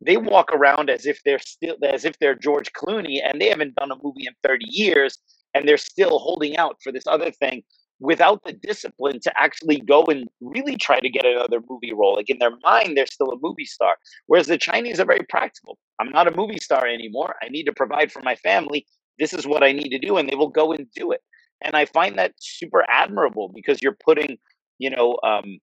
they 0.00 0.16
walk 0.16 0.52
around 0.52 0.90
as 0.90 1.06
if 1.06 1.20
they're 1.24 1.38
still 1.38 1.76
as 1.82 2.04
if 2.04 2.18
they're 2.18 2.34
George 2.34 2.72
Clooney 2.72 3.20
and 3.24 3.40
they 3.40 3.48
haven't 3.48 3.74
done 3.74 3.90
a 3.90 3.96
movie 4.02 4.26
in 4.26 4.34
30 4.44 4.64
years 4.68 5.18
and 5.54 5.66
they're 5.66 5.76
still 5.76 6.18
holding 6.18 6.56
out 6.56 6.76
for 6.82 6.92
this 6.92 7.06
other 7.06 7.30
thing 7.30 7.62
without 8.00 8.42
the 8.44 8.52
discipline 8.52 9.20
to 9.20 9.32
actually 9.40 9.80
go 9.80 10.04
and 10.04 10.28
really 10.40 10.76
try 10.76 11.00
to 11.00 11.08
get 11.08 11.24
another 11.26 11.60
movie 11.68 11.92
role. 11.92 12.16
Like 12.16 12.30
in 12.30 12.38
their 12.38 12.56
mind, 12.62 12.96
they're 12.96 13.06
still 13.06 13.30
a 13.32 13.38
movie 13.40 13.64
star. 13.64 13.96
Whereas 14.26 14.46
the 14.46 14.58
Chinese 14.58 15.00
are 15.00 15.04
very 15.06 15.26
practical. 15.28 15.78
I'm 16.00 16.10
not 16.10 16.28
a 16.28 16.36
movie 16.36 16.58
star 16.58 16.86
anymore. 16.86 17.34
I 17.42 17.48
need 17.48 17.64
to 17.64 17.72
provide 17.72 18.12
for 18.12 18.22
my 18.22 18.36
family. 18.36 18.86
This 19.18 19.32
is 19.32 19.46
what 19.46 19.62
I 19.62 19.72
need 19.72 19.90
to 19.90 19.98
do. 19.98 20.16
And 20.16 20.28
they 20.28 20.36
will 20.36 20.50
go 20.50 20.72
and 20.72 20.86
do 20.94 21.10
it. 21.12 21.22
And 21.62 21.74
I 21.74 21.86
find 21.86 22.18
that 22.18 22.34
super 22.38 22.84
admirable 22.88 23.50
because 23.52 23.82
you're 23.82 23.96
putting, 24.04 24.38
you 24.78 24.90
know, 24.90 25.18
um, 25.24 25.58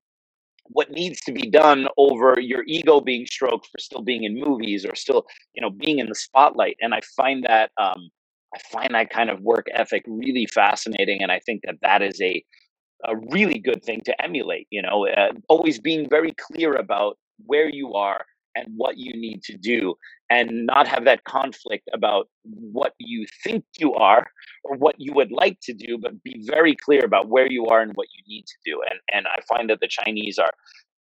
what 0.68 0.92
needs 0.92 1.22
to 1.22 1.32
be 1.32 1.50
done 1.50 1.88
over 1.98 2.40
your 2.40 2.64
ego 2.68 3.00
being 3.00 3.26
stroked 3.26 3.68
for 3.68 3.80
still 3.80 4.02
being 4.02 4.24
in 4.24 4.40
movies 4.40 4.86
or 4.86 4.96
still 4.96 5.26
you 5.54 5.62
know 5.62 5.70
being 5.70 6.00
in 6.00 6.08
the 6.08 6.16
spotlight 6.16 6.76
and 6.82 6.94
i 6.94 7.02
find 7.16 7.44
that 7.44 7.72
um 7.78 8.10
i 8.56 8.60
find 8.72 8.96
that 8.96 9.10
kind 9.10 9.30
of 9.30 9.42
work 9.42 9.68
ethic 9.74 10.04
really 10.08 10.46
fascinating 10.48 11.22
and 11.22 11.32
i 11.32 11.40
think 11.46 11.62
that 11.66 11.76
that 11.82 12.02
is 12.02 12.20
a 12.22 12.44
a 13.06 13.16
really 13.30 13.60
good 13.60 13.84
thing 13.84 14.02
to 14.06 14.24
emulate 14.24 14.68
you 14.70 14.82
know 14.82 15.08
uh, 15.08 15.32
always 15.50 15.80
being 15.80 16.10
very 16.10 16.34
clear 16.48 16.74
about 16.76 17.18
where 17.46 17.70
you 17.70 17.94
are 17.94 18.26
and 18.56 18.68
what 18.78 18.98
you 18.98 19.12
need 19.14 19.44
to 19.44 19.58
do 19.58 19.96
and 20.30 20.66
not 20.66 20.88
have 20.88 21.04
that 21.06 21.24
conflict 21.26 21.88
about 21.94 22.30
what 22.44 22.94
you 22.98 23.26
think 23.44 23.66
you 23.78 23.94
are 23.94 24.28
or 24.64 24.78
what 24.78 24.96
you 24.98 25.14
would 25.14 25.32
like 25.32 25.60
to 25.62 25.74
do 25.74 25.98
but 25.98 26.24
be 26.24 26.42
very 26.48 26.76
clear 26.76 27.04
about 27.04 27.28
where 27.28 27.52
you 27.52 27.66
are 27.68 27.82
and 27.82 27.92
what 27.96 28.08
you 28.16 28.24
need 28.28 28.46
to 28.48 28.56
do 28.66 28.82
and 28.90 29.00
and 29.12 29.28
i 29.28 29.40
find 29.54 29.70
that 29.70 29.80
the 29.82 29.90
chinese 29.90 30.40
are 30.40 30.52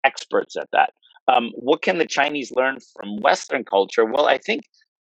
experts 0.04 0.56
at 0.56 0.70
that. 0.72 0.94
Um, 1.28 1.52
what 1.56 1.82
can 1.82 1.98
the 1.98 2.06
chinese 2.06 2.52
learn 2.56 2.78
from 2.94 3.18
western 3.22 3.64
culture? 3.64 4.06
Well 4.06 4.28
i 4.28 4.38
think 4.38 4.64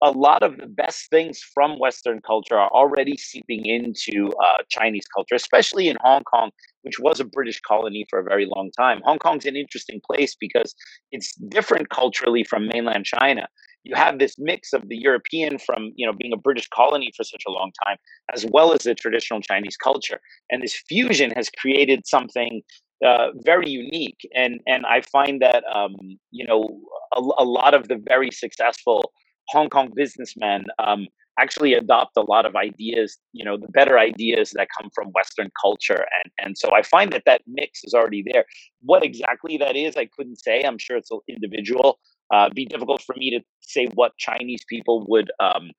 a 0.01 0.12
lot 0.12 0.43
of 0.43 0.57
the 0.57 0.67
best 0.67 1.10
things 1.10 1.41
from 1.53 1.79
Western 1.79 2.21
culture 2.21 2.57
are 2.57 2.69
already 2.69 3.17
seeping 3.17 3.65
into 3.65 4.31
uh, 4.43 4.57
Chinese 4.69 5.05
culture, 5.13 5.36
especially 5.36 5.88
in 5.88 5.97
Hong 6.01 6.23
Kong, 6.23 6.51
which 6.83 6.99
was 6.99 7.19
a 7.19 7.25
British 7.25 7.60
colony 7.62 8.05
for 8.10 8.19
a 8.19 8.23
very 8.23 8.45
long 8.45 8.69
time. 8.77 9.01
Hong 9.05 9.17
Kong's 9.17 9.45
an 9.45 9.55
interesting 9.55 9.99
place 10.05 10.36
because 10.39 10.75
it's 11.12 11.33
different 11.49 11.89
culturally 11.89 12.43
from 12.43 12.67
mainland 12.67 13.05
China. 13.05 13.47
You 13.83 13.95
have 13.95 14.19
this 14.19 14.36
mix 14.38 14.73
of 14.73 14.88
the 14.89 14.97
European 14.97 15.57
from 15.57 15.91
you 15.95 16.05
know 16.05 16.13
being 16.13 16.33
a 16.33 16.38
British 16.38 16.67
colony 16.67 17.12
for 17.15 17.23
such 17.23 17.43
a 17.47 17.51
long 17.51 17.71
time, 17.86 17.97
as 18.33 18.45
well 18.51 18.73
as 18.73 18.81
the 18.83 18.93
traditional 18.93 19.41
Chinese 19.41 19.77
culture, 19.77 20.19
and 20.51 20.62
this 20.62 20.75
fusion 20.88 21.31
has 21.31 21.49
created 21.49 22.05
something 22.05 22.62
uh, 23.05 23.27
very 23.45 23.69
unique. 23.69 24.27
And 24.36 24.60
and 24.67 24.86
I 24.86 25.01
find 25.01 25.41
that 25.41 25.63
um, 25.73 25.95
you 26.31 26.45
know 26.45 26.67
a, 27.15 27.21
a 27.39 27.45
lot 27.45 27.73
of 27.73 27.88
the 27.88 27.95
very 27.95 28.29
successful 28.29 29.13
Hong 29.49 29.69
Kong 29.69 29.91
businessmen 29.95 30.65
um, 30.79 31.07
actually 31.39 31.73
adopt 31.73 32.17
a 32.17 32.21
lot 32.21 32.45
of 32.45 32.55
ideas, 32.55 33.17
you 33.33 33.45
know, 33.45 33.57
the 33.57 33.67
better 33.67 33.99
ideas 33.99 34.51
that 34.51 34.67
come 34.79 34.89
from 34.93 35.10
Western 35.10 35.51
culture. 35.62 36.05
And, 36.23 36.31
and 36.39 36.57
so 36.57 36.73
I 36.73 36.81
find 36.81 37.12
that 37.13 37.23
that 37.25 37.41
mix 37.47 37.83
is 37.83 37.93
already 37.93 38.23
there. 38.25 38.45
What 38.81 39.03
exactly 39.03 39.57
that 39.57 39.75
is, 39.75 39.95
I 39.95 40.05
couldn't 40.05 40.39
say. 40.39 40.63
I'm 40.63 40.77
sure 40.77 40.97
it's 40.97 41.12
individual. 41.27 41.99
uh, 42.33 42.49
be 42.49 42.65
difficult 42.65 43.01
for 43.01 43.15
me 43.17 43.29
to 43.31 43.39
say 43.62 43.88
what 43.95 44.17
Chinese 44.17 44.63
people 44.67 45.05
would 45.07 45.31
um, 45.39 45.71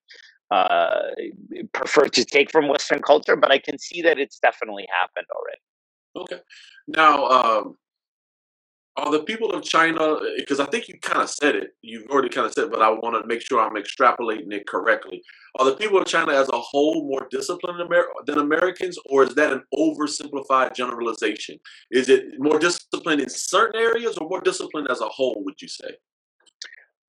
uh, 0.50 1.10
prefer 1.74 2.06
to 2.06 2.24
take 2.24 2.50
from 2.50 2.68
Western 2.68 3.02
culture, 3.02 3.36
but 3.36 3.50
I 3.50 3.58
can 3.58 3.78
see 3.78 4.02
that 4.02 4.18
it's 4.18 4.38
definitely 4.38 4.86
happened 5.00 5.26
already. 5.34 5.60
Okay. 6.16 6.42
Now, 6.86 7.26
um, 7.26 7.76
are 8.98 9.12
the 9.12 9.22
people 9.22 9.52
of 9.52 9.62
China, 9.62 10.14
eh, 10.14 10.36
because 10.38 10.60
I 10.60 10.66
think 10.66 10.88
you 10.88 10.98
kind 11.00 11.22
of 11.22 11.30
said 11.30 11.54
it, 11.54 11.70
you've 11.82 12.06
already 12.08 12.28
kind 12.28 12.46
of 12.46 12.52
said 12.52 12.64
it, 12.64 12.70
but 12.70 12.82
I 12.82 12.90
want 12.90 13.20
to 13.20 13.26
make 13.26 13.42
sure 13.42 13.60
I'm 13.60 13.76
extrapolating 13.76 14.52
it 14.52 14.66
correctly. 14.66 15.22
Are 15.58 15.64
the 15.64 15.76
people 15.76 15.98
of 15.98 16.06
China 16.06 16.32
as 16.32 16.48
a 16.48 16.58
whole 16.58 17.06
more 17.08 17.28
disciplined 17.30 17.80
than 18.26 18.38
Americans, 18.38 18.98
or 19.06 19.22
is 19.22 19.34
that 19.34 19.52
an 19.52 19.62
oversimplified 19.74 20.74
generalization? 20.74 21.58
Is 21.90 22.08
it 22.08 22.24
more 22.38 22.58
disciplined 22.58 23.20
in 23.20 23.30
certain 23.30 23.80
areas 23.80 24.18
or 24.18 24.28
more 24.28 24.40
disciplined 24.40 24.88
as 24.90 25.00
a 25.00 25.08
whole, 25.08 25.42
would 25.44 25.60
you 25.62 25.68
say? 25.68 25.96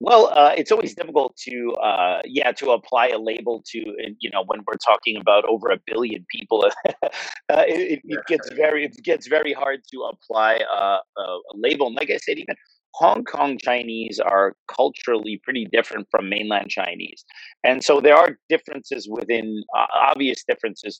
Well, 0.01 0.31
uh, 0.33 0.53
it's 0.55 0.71
always 0.71 0.93
difficult 0.95 1.35
to, 1.47 1.73
uh, 1.73 2.21
yeah, 2.23 2.53
to 2.53 2.71
apply 2.71 3.09
a 3.09 3.17
label 3.17 3.61
to, 3.71 3.79
you 4.19 4.29
know, 4.31 4.43
when 4.45 4.61
we're 4.65 4.77
talking 4.77 5.17
about 5.17 5.43
over 5.43 5.69
a 5.69 5.79
billion 5.85 6.25
people, 6.33 6.65
uh, 6.87 7.63
it, 7.67 7.99
it, 8.05 8.19
gets 8.27 8.49
very, 8.53 8.85
it 8.85 9.03
gets 9.03 9.27
very 9.27 9.51
hard 9.51 9.81
to 9.91 10.09
apply 10.11 10.61
a, 10.73 10.75
a, 10.75 11.21
a 11.21 11.53
label. 11.53 11.87
And 11.87 11.97
like 11.97 12.09
I 12.09 12.17
said, 12.17 12.37
even 12.37 12.55
Hong 12.93 13.25
Kong 13.25 13.57
Chinese 13.57 14.19
are 14.19 14.55
culturally 14.73 15.39
pretty 15.43 15.67
different 15.71 16.07
from 16.09 16.29
mainland 16.29 16.69
Chinese, 16.69 17.23
and 17.63 17.83
so 17.83 18.01
there 18.01 18.15
are 18.15 18.37
differences 18.49 19.07
within 19.07 19.63
uh, 19.77 19.85
obvious 19.93 20.43
differences 20.43 20.99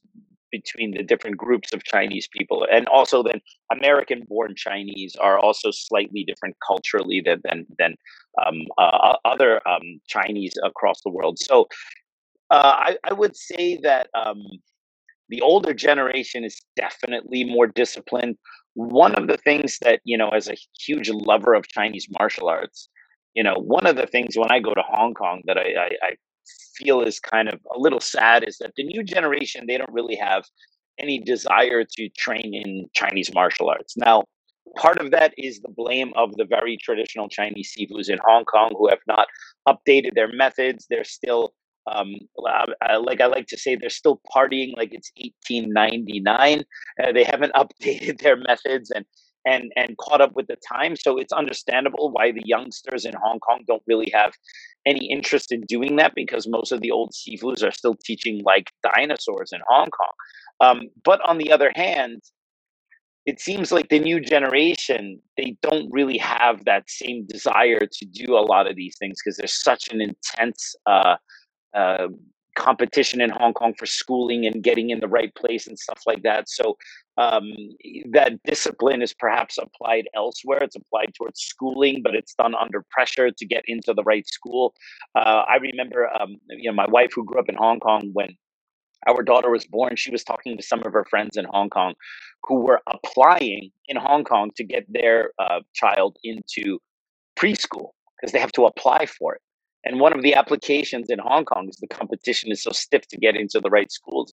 between 0.51 0.91
the 0.91 1.03
different 1.03 1.37
groups 1.37 1.73
of 1.73 1.83
Chinese 1.83 2.27
people, 2.31 2.65
and 2.71 2.87
also 2.87 3.23
then 3.23 3.41
American-born 3.71 4.55
Chinese 4.55 5.15
are 5.15 5.39
also 5.39 5.71
slightly 5.71 6.23
different 6.23 6.55
culturally 6.65 7.21
than 7.25 7.41
than, 7.43 7.65
than 7.77 7.95
um, 8.45 8.61
uh, 8.77 9.15
other 9.25 9.67
um, 9.67 9.99
Chinese 10.07 10.53
across 10.63 11.01
the 11.01 11.09
world. 11.09 11.39
So 11.39 11.67
uh, 12.49 12.73
I, 12.77 12.97
I, 13.03 13.13
would 13.13 13.35
say 13.35 13.79
that 13.83 14.07
um, 14.15 14.41
the 15.29 15.41
older 15.41 15.73
generation 15.73 16.43
is 16.43 16.59
definitely 16.75 17.43
more 17.43 17.67
disciplined. 17.67 18.37
One 18.73 19.13
of 19.15 19.27
the 19.27 19.37
things 19.37 19.77
that 19.81 20.01
you 20.03 20.17
know, 20.17 20.29
as 20.29 20.49
a 20.49 20.57
huge 20.79 21.09
lover 21.09 21.53
of 21.53 21.67
Chinese 21.67 22.07
martial 22.19 22.49
arts, 22.49 22.89
you 23.35 23.43
know, 23.43 23.55
one 23.55 23.85
of 23.85 23.95
the 23.95 24.07
things 24.07 24.35
when 24.35 24.51
I 24.51 24.59
go 24.59 24.73
to 24.73 24.81
Hong 24.81 25.13
Kong 25.13 25.41
that 25.45 25.57
I, 25.57 25.61
I, 25.61 25.89
I 26.01 26.15
feel 26.75 27.01
is 27.01 27.19
kind 27.19 27.49
of 27.49 27.59
a 27.75 27.79
little 27.79 27.99
sad 27.99 28.47
is 28.47 28.57
that 28.59 28.73
the 28.75 28.83
new 28.83 29.03
generation 29.03 29.65
they 29.67 29.77
don't 29.77 29.91
really 29.91 30.15
have 30.15 30.43
any 30.99 31.19
desire 31.19 31.83
to 31.83 32.09
train 32.17 32.53
in 32.53 32.85
Chinese 32.93 33.33
martial 33.33 33.69
arts. 33.69 33.95
Now, 33.95 34.25
part 34.77 34.99
of 34.99 35.11
that 35.11 35.33
is 35.37 35.61
the 35.61 35.69
blame 35.69 36.11
of 36.15 36.35
the 36.35 36.45
very 36.45 36.77
traditional 36.77 37.29
Chinese 37.29 37.73
sifus 37.77 38.09
in 38.09 38.19
Hong 38.25 38.45
Kong 38.45 38.71
who 38.77 38.89
have 38.89 38.99
not 39.07 39.27
updated 39.67 40.13
their 40.13 40.31
methods. 40.31 40.85
They're 40.89 41.03
still, 41.03 41.53
um, 41.91 42.15
like 42.37 43.21
I 43.21 43.27
like 43.27 43.47
to 43.47 43.57
say, 43.57 43.75
they're 43.75 43.89
still 43.89 44.21
partying 44.35 44.75
like 44.77 44.93
it's 44.93 45.11
1899. 45.17 46.63
Uh, 47.01 47.11
they 47.11 47.23
haven't 47.23 47.53
updated 47.55 48.21
their 48.21 48.37
methods 48.37 48.91
and 48.91 49.05
and 49.49 49.71
and 49.75 49.97
caught 49.97 50.21
up 50.21 50.33
with 50.35 50.47
the 50.47 50.57
time. 50.71 50.95
So 50.95 51.17
it's 51.17 51.33
understandable 51.33 52.11
why 52.11 52.31
the 52.31 52.43
youngsters 52.45 53.03
in 53.03 53.13
Hong 53.23 53.39
Kong 53.39 53.63
don't 53.67 53.83
really 53.87 54.11
have 54.13 54.33
any 54.85 55.09
interest 55.09 55.51
in 55.51 55.61
doing 55.61 55.95
that 55.97 56.13
because 56.15 56.47
most 56.47 56.71
of 56.71 56.81
the 56.81 56.91
old 56.91 57.11
sifus 57.11 57.63
are 57.67 57.71
still 57.71 57.95
teaching 58.05 58.41
like 58.45 58.71
dinosaurs 58.83 59.51
in 59.51 59.61
Hong 59.67 59.89
Kong. 59.89 60.15
Um, 60.61 60.81
but 61.03 61.19
on 61.27 61.37
the 61.39 61.51
other 61.51 61.71
hand, 61.75 62.21
it 63.25 63.39
seems 63.39 63.71
like 63.71 63.89
the 63.89 63.99
new 63.99 64.19
generation 64.19 65.19
they 65.35 65.55
don't 65.61 65.89
really 65.91 66.17
have 66.17 66.65
that 66.65 66.89
same 66.89 67.25
desire 67.25 67.85
to 67.91 68.05
do 68.05 68.37
a 68.37 68.45
lot 68.53 68.67
of 68.69 68.75
these 68.75 68.95
things 68.99 69.17
because 69.19 69.37
there's 69.37 69.61
such 69.63 69.89
an 69.89 69.99
intense 70.01 70.75
uh, 70.85 71.15
uh, 71.73 72.07
competition 72.59 73.21
in 73.21 73.29
Hong 73.31 73.53
Kong 73.53 73.73
for 73.73 73.85
schooling 73.85 74.45
and 74.45 74.61
getting 74.61 74.89
in 74.91 74.99
the 74.99 75.07
right 75.07 75.33
place 75.33 75.65
and 75.65 75.79
stuff 75.79 76.01
like 76.05 76.21
that. 76.23 76.49
So 76.49 76.77
um, 77.17 77.51
that 78.11 78.33
discipline 78.43 79.01
is 79.01 79.13
perhaps 79.13 79.57
applied 79.57 80.07
elsewhere. 80.15 80.59
It's 80.61 80.75
applied 80.75 81.13
towards 81.15 81.39
schooling, 81.39 82.01
but 82.03 82.15
it's 82.15 82.35
done 82.35 82.53
under 82.55 82.85
pressure 82.91 83.31
to 83.31 83.45
get 83.45 83.63
into 83.67 83.93
the 83.93 84.03
right 84.03 84.27
school. 84.27 84.75
Uh, 85.15 85.43
I 85.47 85.55
remember, 85.55 86.09
um, 86.19 86.37
you 86.49 86.69
know, 86.69 86.75
my 86.75 86.87
wife 86.87 87.11
who 87.15 87.25
grew 87.25 87.39
up 87.39 87.49
in 87.49 87.55
Hong 87.55 87.79
Kong 87.79 88.11
when 88.13 88.29
our 89.07 89.23
daughter 89.23 89.49
was 89.49 89.65
born, 89.65 89.95
she 89.95 90.11
was 90.11 90.23
talking 90.23 90.57
to 90.57 90.63
some 90.63 90.83
of 90.85 90.93
her 90.93 91.05
friends 91.09 91.37
in 91.37 91.45
Hong 91.45 91.69
Kong 91.69 91.93
who 92.43 92.55
were 92.55 92.81
applying 92.87 93.71
in 93.87 93.95
Hong 93.95 94.25
Kong 94.25 94.51
to 94.57 94.63
get 94.63 94.85
their 94.91 95.31
uh, 95.39 95.61
child 95.73 96.17
into 96.23 96.79
preschool 97.37 97.91
because 98.19 98.33
they 98.33 98.39
have 98.39 98.51
to 98.53 98.65
apply 98.65 99.05
for 99.05 99.35
it. 99.35 99.41
And 99.85 99.99
one 99.99 100.13
of 100.13 100.23
the 100.23 100.33
applications 100.33 101.09
in 101.09 101.19
Hong 101.19 101.45
Kong 101.45 101.67
is 101.69 101.77
the 101.77 101.87
competition 101.87 102.51
is 102.51 102.63
so 102.63 102.71
stiff 102.71 103.07
to 103.07 103.17
get 103.17 103.35
into 103.35 103.59
the 103.59 103.69
right 103.69 103.91
schools. 103.91 104.31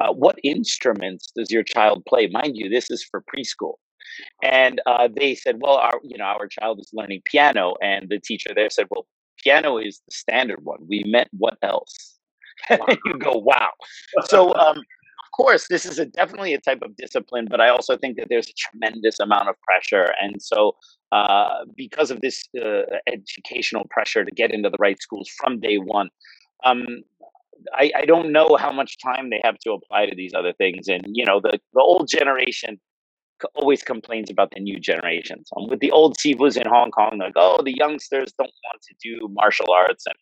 Uh, 0.00 0.12
what 0.12 0.38
instruments 0.44 1.32
does 1.36 1.50
your 1.50 1.62
child 1.62 2.04
play? 2.06 2.28
Mind 2.28 2.56
you, 2.56 2.68
this 2.68 2.90
is 2.90 3.02
for 3.04 3.22
preschool. 3.22 3.74
And 4.42 4.80
uh, 4.86 5.08
they 5.14 5.34
said, 5.34 5.56
well, 5.60 5.76
our 5.76 6.00
you 6.02 6.16
know 6.16 6.24
our 6.24 6.46
child 6.48 6.78
is 6.80 6.90
learning 6.92 7.22
piano, 7.24 7.74
and 7.82 8.08
the 8.08 8.18
teacher 8.18 8.50
there 8.54 8.70
said, 8.70 8.86
well, 8.90 9.06
piano 9.42 9.78
is 9.78 10.00
the 10.06 10.12
standard 10.14 10.60
one. 10.64 10.78
We 10.88 11.04
meant 11.06 11.28
what 11.32 11.58
else? 11.62 12.12
Wow. 12.70 12.86
you 13.04 13.18
go, 13.18 13.32
wow. 13.32 13.68
So, 14.24 14.54
um, 14.54 14.78
course, 15.36 15.66
this 15.68 15.84
is 15.84 15.98
a, 15.98 16.06
definitely 16.06 16.54
a 16.54 16.60
type 16.60 16.82
of 16.82 16.96
discipline, 16.96 17.46
but 17.50 17.60
I 17.60 17.68
also 17.68 17.96
think 17.96 18.16
that 18.16 18.28
there's 18.28 18.48
a 18.48 18.52
tremendous 18.54 19.20
amount 19.20 19.48
of 19.48 19.56
pressure. 19.62 20.12
And 20.20 20.40
so, 20.40 20.76
uh, 21.12 21.64
because 21.76 22.10
of 22.10 22.20
this 22.20 22.44
uh, 22.60 22.82
educational 23.06 23.84
pressure 23.90 24.24
to 24.24 24.30
get 24.30 24.52
into 24.52 24.70
the 24.70 24.78
right 24.80 25.00
schools 25.00 25.30
from 25.38 25.60
day 25.60 25.76
one, 25.76 26.08
um, 26.64 26.84
I, 27.74 27.92
I, 27.96 28.04
don't 28.04 28.32
know 28.32 28.56
how 28.58 28.72
much 28.72 28.98
time 29.02 29.30
they 29.30 29.40
have 29.44 29.58
to 29.60 29.72
apply 29.72 30.06
to 30.06 30.16
these 30.16 30.32
other 30.34 30.52
things. 30.52 30.88
And, 30.88 31.02
you 31.12 31.24
know, 31.24 31.40
the, 31.40 31.58
the 31.74 31.80
old 31.80 32.08
generation 32.08 32.78
always 33.54 33.82
complains 33.82 34.30
about 34.30 34.50
the 34.54 34.60
new 34.60 34.80
generations. 34.80 35.48
Um, 35.56 35.68
with 35.68 35.80
the 35.80 35.90
old 35.90 36.16
sifus 36.16 36.56
in 36.56 36.68
Hong 36.68 36.90
Kong, 36.90 37.18
like, 37.18 37.34
oh, 37.36 37.62
the 37.62 37.76
youngsters 37.76 38.32
don't 38.38 38.52
want 38.64 38.82
to 38.82 38.94
do 39.02 39.28
martial 39.32 39.70
arts. 39.72 40.04
And 40.06 40.16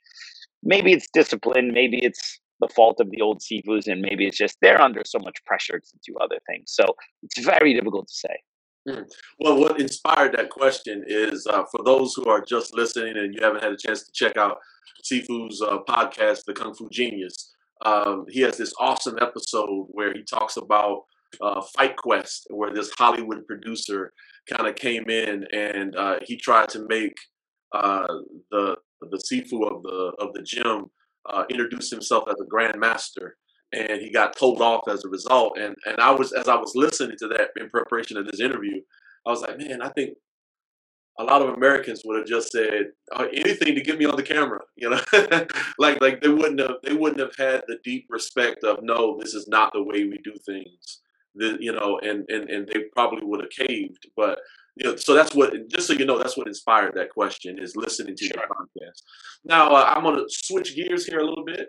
maybe 0.62 0.92
it's 0.92 1.08
discipline, 1.12 1.72
maybe 1.72 1.98
it's 2.04 2.40
the 2.64 2.74
fault 2.74 3.00
of 3.00 3.10
the 3.10 3.20
old 3.20 3.40
sifus, 3.40 3.86
and 3.86 4.00
maybe 4.00 4.26
it's 4.26 4.38
just 4.38 4.56
they're 4.60 4.80
under 4.80 5.02
so 5.04 5.18
much 5.18 5.44
pressure 5.44 5.78
to 5.78 5.98
do 6.06 6.16
other 6.20 6.38
things. 6.48 6.72
So 6.72 6.84
it's 7.22 7.38
very 7.44 7.74
difficult 7.74 8.08
to 8.08 8.14
say. 8.14 8.36
Hmm. 8.88 9.02
Well, 9.40 9.58
what 9.58 9.80
inspired 9.80 10.36
that 10.36 10.50
question 10.50 11.04
is 11.06 11.46
uh, 11.46 11.64
for 11.70 11.82
those 11.84 12.14
who 12.14 12.26
are 12.26 12.42
just 12.42 12.74
listening 12.74 13.16
and 13.16 13.34
you 13.34 13.40
haven't 13.42 13.62
had 13.62 13.72
a 13.72 13.76
chance 13.76 14.04
to 14.04 14.12
check 14.12 14.36
out 14.36 14.58
Sifu's 15.02 15.62
uh, 15.62 15.78
podcast, 15.88 16.44
The 16.46 16.52
Kung 16.52 16.74
Fu 16.74 16.88
Genius. 16.90 17.54
Um, 17.84 18.24
he 18.28 18.40
has 18.40 18.56
this 18.56 18.74
awesome 18.78 19.18
episode 19.20 19.86
where 19.90 20.12
he 20.12 20.22
talks 20.22 20.56
about 20.56 21.04
uh, 21.40 21.62
Fight 21.76 21.96
Quest, 21.96 22.46
where 22.50 22.72
this 22.72 22.92
Hollywood 22.96 23.46
producer 23.46 24.12
kind 24.48 24.68
of 24.68 24.76
came 24.76 25.08
in 25.08 25.46
and 25.52 25.96
uh, 25.96 26.18
he 26.22 26.36
tried 26.36 26.68
to 26.70 26.86
make 26.88 27.16
uh, 27.72 28.06
the 28.50 28.76
the 29.10 29.18
Sifu 29.18 29.66
of 29.70 29.82
the 29.82 30.12
of 30.18 30.32
the 30.34 30.42
gym 30.42 30.86
uh, 31.30 31.44
introduce 31.50 31.90
himself 31.90 32.24
as 32.28 32.36
a 32.40 32.48
Grand 32.48 32.78
Master, 32.78 33.36
and 33.72 34.00
he 34.00 34.12
got 34.12 34.36
told 34.36 34.60
off 34.60 34.88
as 34.88 35.04
a 35.04 35.08
result. 35.08 35.58
And 35.58 35.74
and 35.86 35.98
I 36.00 36.10
was 36.10 36.32
as 36.32 36.48
I 36.48 36.56
was 36.56 36.72
listening 36.74 37.16
to 37.18 37.28
that 37.28 37.50
in 37.56 37.68
preparation 37.70 38.16
of 38.16 38.26
this 38.26 38.40
interview, 38.40 38.80
I 39.26 39.30
was 39.30 39.42
like, 39.42 39.58
man, 39.58 39.82
I 39.82 39.88
think 39.90 40.16
a 41.18 41.24
lot 41.24 41.42
of 41.42 41.54
Americans 41.54 42.02
would 42.04 42.18
have 42.18 42.26
just 42.26 42.50
said 42.50 42.86
uh, 43.14 43.26
anything 43.32 43.74
to 43.74 43.80
get 43.80 43.98
me 43.98 44.04
on 44.04 44.16
the 44.16 44.22
camera, 44.22 44.60
you 44.76 44.90
know, 44.90 45.00
like 45.78 46.00
like 46.00 46.20
they 46.20 46.28
wouldn't 46.28 46.60
have 46.60 46.76
they 46.82 46.94
wouldn't 46.94 47.20
have 47.20 47.34
had 47.36 47.62
the 47.68 47.78
deep 47.84 48.06
respect 48.10 48.64
of 48.64 48.78
no, 48.82 49.18
this 49.20 49.34
is 49.34 49.46
not 49.48 49.72
the 49.72 49.82
way 49.82 50.04
we 50.04 50.18
do 50.24 50.34
things, 50.46 51.00
the, 51.34 51.56
you 51.60 51.72
know, 51.72 51.98
and 52.02 52.24
and 52.28 52.48
and 52.50 52.68
they 52.68 52.84
probably 52.94 53.24
would 53.24 53.40
have 53.40 53.68
caved, 53.68 54.06
but 54.16 54.38
you 54.76 54.90
know, 54.90 54.96
so 54.96 55.14
that's 55.14 55.34
what, 55.34 55.52
just 55.68 55.86
so 55.86 55.92
you 55.92 56.04
know, 56.04 56.18
that's 56.18 56.36
what 56.36 56.48
inspired 56.48 56.94
that 56.94 57.10
question 57.10 57.58
is 57.58 57.76
listening 57.76 58.16
to 58.16 58.24
sure. 58.24 58.36
your 58.36 58.48
podcast. 58.48 59.02
Now, 59.44 59.70
uh, 59.70 59.92
I'm 59.94 60.02
going 60.02 60.16
to 60.16 60.24
switch 60.28 60.74
gears 60.74 61.06
here 61.06 61.20
a 61.20 61.24
little 61.24 61.44
bit. 61.44 61.68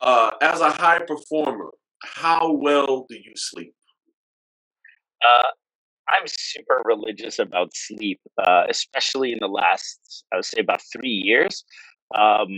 Uh, 0.00 0.30
as 0.40 0.60
a 0.60 0.70
high 0.70 1.00
performer, 1.00 1.70
how 2.02 2.52
well 2.52 3.06
do 3.08 3.16
you 3.16 3.32
sleep? 3.34 3.74
Uh, 5.24 5.48
I'm 6.08 6.26
super 6.26 6.82
religious 6.84 7.38
about 7.38 7.74
sleep, 7.74 8.20
uh, 8.38 8.64
especially 8.68 9.32
in 9.32 9.38
the 9.40 9.48
last, 9.48 10.24
I 10.32 10.36
would 10.36 10.44
say, 10.44 10.60
about 10.60 10.82
three 10.92 11.08
years. 11.08 11.64
Um, 12.14 12.48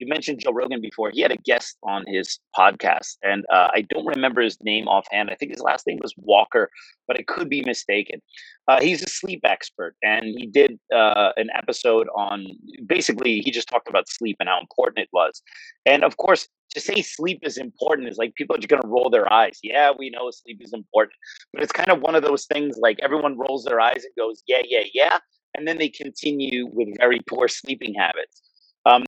you 0.00 0.08
mentioned 0.08 0.40
Joe 0.40 0.52
Rogan 0.52 0.80
before. 0.80 1.10
He 1.10 1.20
had 1.20 1.30
a 1.30 1.36
guest 1.36 1.76
on 1.82 2.04
his 2.06 2.38
podcast, 2.58 3.16
and 3.22 3.44
uh, 3.52 3.68
I 3.74 3.82
don't 3.82 4.06
remember 4.06 4.40
his 4.40 4.58
name 4.62 4.88
offhand. 4.88 5.30
I 5.30 5.34
think 5.34 5.52
his 5.52 5.60
last 5.60 5.86
name 5.86 5.98
was 6.02 6.14
Walker, 6.16 6.70
but 7.06 7.18
I 7.18 7.22
could 7.22 7.48
be 7.48 7.62
mistaken. 7.62 8.20
Uh, 8.66 8.80
he's 8.80 9.02
a 9.02 9.08
sleep 9.08 9.40
expert, 9.44 9.94
and 10.02 10.24
he 10.24 10.46
did 10.46 10.78
uh, 10.94 11.32
an 11.36 11.48
episode 11.56 12.08
on 12.16 12.46
basically 12.86 13.40
he 13.40 13.50
just 13.50 13.68
talked 13.68 13.88
about 13.88 14.08
sleep 14.08 14.36
and 14.40 14.48
how 14.48 14.60
important 14.60 14.98
it 14.98 15.08
was. 15.12 15.42
And 15.86 16.02
of 16.02 16.16
course, 16.16 16.48
to 16.74 16.80
say 16.80 17.02
sleep 17.02 17.40
is 17.42 17.56
important 17.56 18.08
is 18.08 18.16
like 18.16 18.34
people 18.34 18.56
are 18.56 18.58
just 18.58 18.68
going 18.68 18.82
to 18.82 18.88
roll 18.88 19.10
their 19.10 19.30
eyes. 19.32 19.58
Yeah, 19.62 19.90
we 19.96 20.10
know 20.10 20.30
sleep 20.30 20.60
is 20.62 20.72
important, 20.72 21.14
but 21.52 21.62
it's 21.62 21.72
kind 21.72 21.90
of 21.90 22.00
one 22.00 22.14
of 22.14 22.22
those 22.22 22.46
things 22.46 22.76
like 22.80 22.98
everyone 23.02 23.38
rolls 23.38 23.64
their 23.64 23.80
eyes 23.80 24.04
and 24.04 24.14
goes, 24.16 24.42
yeah, 24.46 24.62
yeah, 24.64 24.84
yeah 24.94 25.18
and 25.54 25.66
then 25.66 25.78
they 25.78 25.88
continue 25.88 26.66
with 26.72 26.88
very 26.98 27.20
poor 27.28 27.48
sleeping 27.48 27.94
habits. 27.94 28.42
Um, 28.86 29.04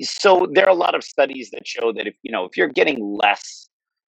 so 0.00 0.46
there 0.52 0.66
are 0.66 0.70
a 0.70 0.74
lot 0.74 0.94
of 0.94 1.04
studies 1.04 1.50
that 1.52 1.66
show 1.66 1.92
that 1.92 2.06
if 2.06 2.14
you 2.22 2.32
know 2.32 2.44
if 2.44 2.56
you're 2.56 2.68
getting 2.68 3.18
less 3.22 3.68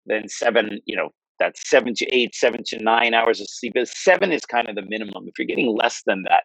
than 0.07 0.29
seven, 0.29 0.81
you 0.85 0.97
know 0.97 1.11
that's 1.39 1.69
seven 1.69 1.95
to 1.95 2.07
eight, 2.15 2.35
seven 2.35 2.63
to 2.67 2.83
nine 2.83 3.15
hours 3.15 3.41
of 3.41 3.49
sleep. 3.49 3.75
Seven 3.85 4.33
is 4.33 4.45
kind 4.47 4.69
of 4.69 4.75
the 4.75 4.85
minimum. 4.89 5.25
If 5.27 5.39
you're 5.39 5.47
getting 5.47 5.75
less 5.77 6.03
than 6.07 6.23
that, 6.29 6.45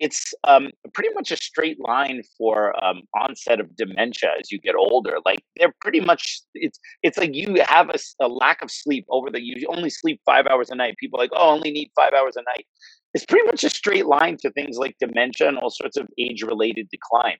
it's 0.00 0.32
um, 0.44 0.68
pretty 0.94 1.10
much 1.14 1.32
a 1.32 1.36
straight 1.36 1.78
line 1.80 2.22
for 2.36 2.72
um, 2.84 3.02
onset 3.14 3.60
of 3.60 3.74
dementia 3.76 4.30
as 4.40 4.50
you 4.52 4.60
get 4.60 4.76
older. 4.76 5.16
Like 5.24 5.40
they're 5.56 5.74
pretty 5.80 6.00
much 6.00 6.40
it's 6.54 6.78
it's 7.02 7.18
like 7.18 7.34
you 7.34 7.62
have 7.66 7.90
a, 7.90 7.98
a, 8.20 8.28
lack 8.28 8.62
of 8.62 8.70
sleep 8.70 9.06
over 9.10 9.30
the 9.30 9.42
you 9.42 9.66
only 9.68 9.90
sleep 9.90 10.20
five 10.24 10.46
hours 10.46 10.70
a 10.70 10.76
night. 10.76 10.96
People 10.98 11.18
like 11.18 11.30
oh 11.34 11.50
only 11.50 11.70
need 11.70 11.90
five 11.96 12.12
hours 12.12 12.36
a 12.36 12.42
night. 12.42 12.66
It's 13.14 13.26
pretty 13.26 13.46
much 13.46 13.64
a 13.64 13.70
straight 13.70 14.06
line 14.06 14.36
to 14.42 14.50
things 14.50 14.76
like 14.76 14.96
dementia 15.00 15.48
and 15.48 15.58
all 15.58 15.70
sorts 15.70 15.96
of 15.96 16.06
age 16.18 16.42
related 16.42 16.88
decline. 16.90 17.38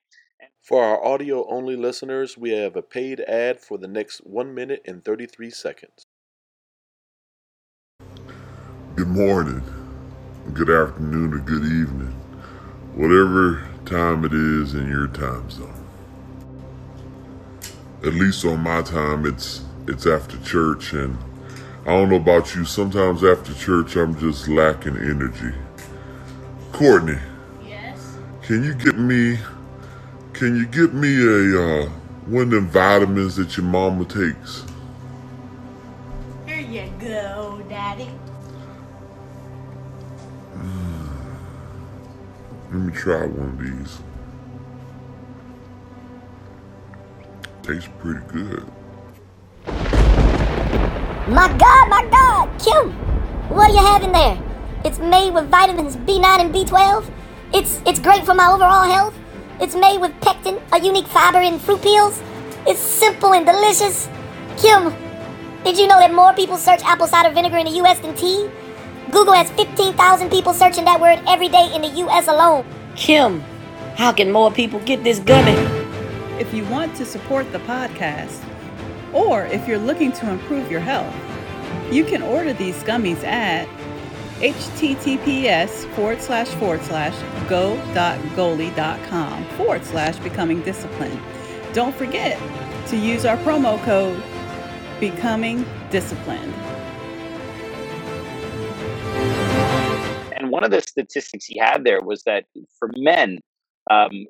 For 0.62 0.84
our 0.84 1.04
audio 1.04 1.46
only 1.48 1.76
listeners, 1.76 2.36
we 2.36 2.50
have 2.50 2.76
a 2.76 2.82
paid 2.82 3.20
ad 3.20 3.60
for 3.60 3.78
the 3.78 3.88
next 3.88 4.18
one 4.18 4.54
minute 4.54 4.82
and 4.84 5.04
thirty 5.04 5.26
three 5.26 5.50
seconds. 5.50 6.04
Good 8.96 9.08
morning, 9.08 9.62
good 10.52 10.70
afternoon, 10.70 11.34
or 11.34 11.38
good 11.38 11.64
evening 11.64 12.18
whatever 12.98 13.62
time 13.84 14.24
it 14.24 14.32
is 14.32 14.74
in 14.74 14.88
your 14.88 15.06
time 15.06 15.48
zone. 15.48 15.72
At 18.04 18.14
least 18.14 18.44
on 18.44 18.60
my 18.60 18.82
time, 18.82 19.24
it's 19.24 19.62
it's 19.86 20.06
after 20.06 20.36
church, 20.38 20.92
and 20.92 21.16
I 21.82 21.90
don't 21.90 22.10
know 22.10 22.16
about 22.16 22.54
you. 22.54 22.64
Sometimes 22.64 23.22
after 23.24 23.54
church, 23.54 23.96
I'm 23.96 24.18
just 24.18 24.48
lacking 24.48 24.96
energy. 24.96 25.54
Courtney. 26.72 27.18
Yes. 27.64 28.18
Can 28.42 28.64
you 28.64 28.74
get 28.74 28.98
me? 28.98 29.38
Can 30.38 30.54
you 30.54 30.66
get 30.66 30.94
me 30.94 31.20
a 31.20 31.60
uh, 31.60 31.88
one 32.26 32.42
of 32.42 32.50
them 32.50 32.68
vitamins 32.68 33.34
that 33.34 33.56
your 33.56 33.66
mama 33.66 34.04
takes? 34.04 34.64
Here 36.46 36.60
you 36.60 36.88
go, 37.00 37.60
Daddy. 37.68 38.08
Let 42.70 42.80
me 42.80 42.92
try 42.92 43.26
one 43.26 43.48
of 43.48 43.58
these. 43.58 43.98
Tastes 47.64 47.88
pretty 47.98 48.20
good. 48.28 48.64
My 51.26 51.48
God, 51.58 51.88
my 51.88 52.06
God, 52.12 52.48
Kim, 52.60 52.92
what 53.48 53.66
do 53.66 53.72
you 53.72 53.80
have 53.80 54.04
in 54.04 54.12
there? 54.12 54.40
It's 54.84 55.00
made 55.00 55.32
with 55.32 55.50
vitamins 55.50 55.96
B9 55.96 56.24
and 56.24 56.54
B12. 56.54 57.10
It's 57.52 57.80
it's 57.84 57.98
great 57.98 58.24
for 58.24 58.34
my 58.34 58.46
overall 58.52 58.84
health. 58.84 59.14
It's 59.60 59.74
made 59.74 59.98
with 59.98 60.12
pectin, 60.20 60.60
a 60.72 60.80
unique 60.80 61.08
fiber 61.08 61.40
in 61.40 61.58
fruit 61.58 61.82
peels. 61.82 62.22
It's 62.64 62.78
simple 62.78 63.34
and 63.34 63.44
delicious. 63.44 64.08
Kim, 64.56 64.94
did 65.64 65.76
you 65.76 65.88
know 65.88 65.98
that 65.98 66.14
more 66.14 66.32
people 66.32 66.56
search 66.56 66.80
apple 66.84 67.08
cider 67.08 67.34
vinegar 67.34 67.56
in 67.56 67.66
the 67.66 67.72
U.S. 67.82 67.98
than 67.98 68.14
tea? 68.14 68.48
Google 69.10 69.32
has 69.32 69.50
15,000 69.50 70.30
people 70.30 70.54
searching 70.54 70.84
that 70.84 71.00
word 71.00 71.20
every 71.26 71.48
day 71.48 71.72
in 71.74 71.82
the 71.82 71.88
US 72.06 72.28
alone. 72.28 72.64
Kim, 72.94 73.40
how 73.96 74.12
can 74.12 74.30
more 74.30 74.52
people 74.52 74.78
get 74.80 75.02
this 75.02 75.18
gummy? 75.18 75.58
If 76.40 76.54
you 76.54 76.64
want 76.66 76.94
to 76.96 77.04
support 77.04 77.50
the 77.50 77.58
podcast, 77.60 78.44
or 79.12 79.46
if 79.46 79.66
you're 79.66 79.78
looking 79.78 80.12
to 80.12 80.30
improve 80.30 80.70
your 80.70 80.80
health, 80.80 81.12
you 81.92 82.04
can 82.04 82.22
order 82.22 82.52
these 82.52 82.80
gummies 82.84 83.24
at 83.24 83.66
https 84.40 85.92
forward 85.94 86.20
slash 86.20 86.48
forward 86.54 86.82
slash 86.82 87.14
go.goli.com 87.48 89.44
forward 89.56 89.84
slash 89.84 90.16
becoming 90.18 90.62
disciplined. 90.62 91.20
Don't 91.72 91.94
forget 91.94 92.40
to 92.88 92.96
use 92.96 93.24
our 93.24 93.36
promo 93.38 93.82
code 93.84 94.22
becoming 95.00 95.64
disciplined. 95.90 96.54
And 100.36 100.50
one 100.50 100.62
of 100.62 100.70
the 100.70 100.80
statistics 100.80 101.44
he 101.44 101.58
had 101.58 101.84
there 101.84 102.00
was 102.00 102.22
that 102.22 102.44
for 102.78 102.90
men, 102.96 103.40
um, 103.90 104.26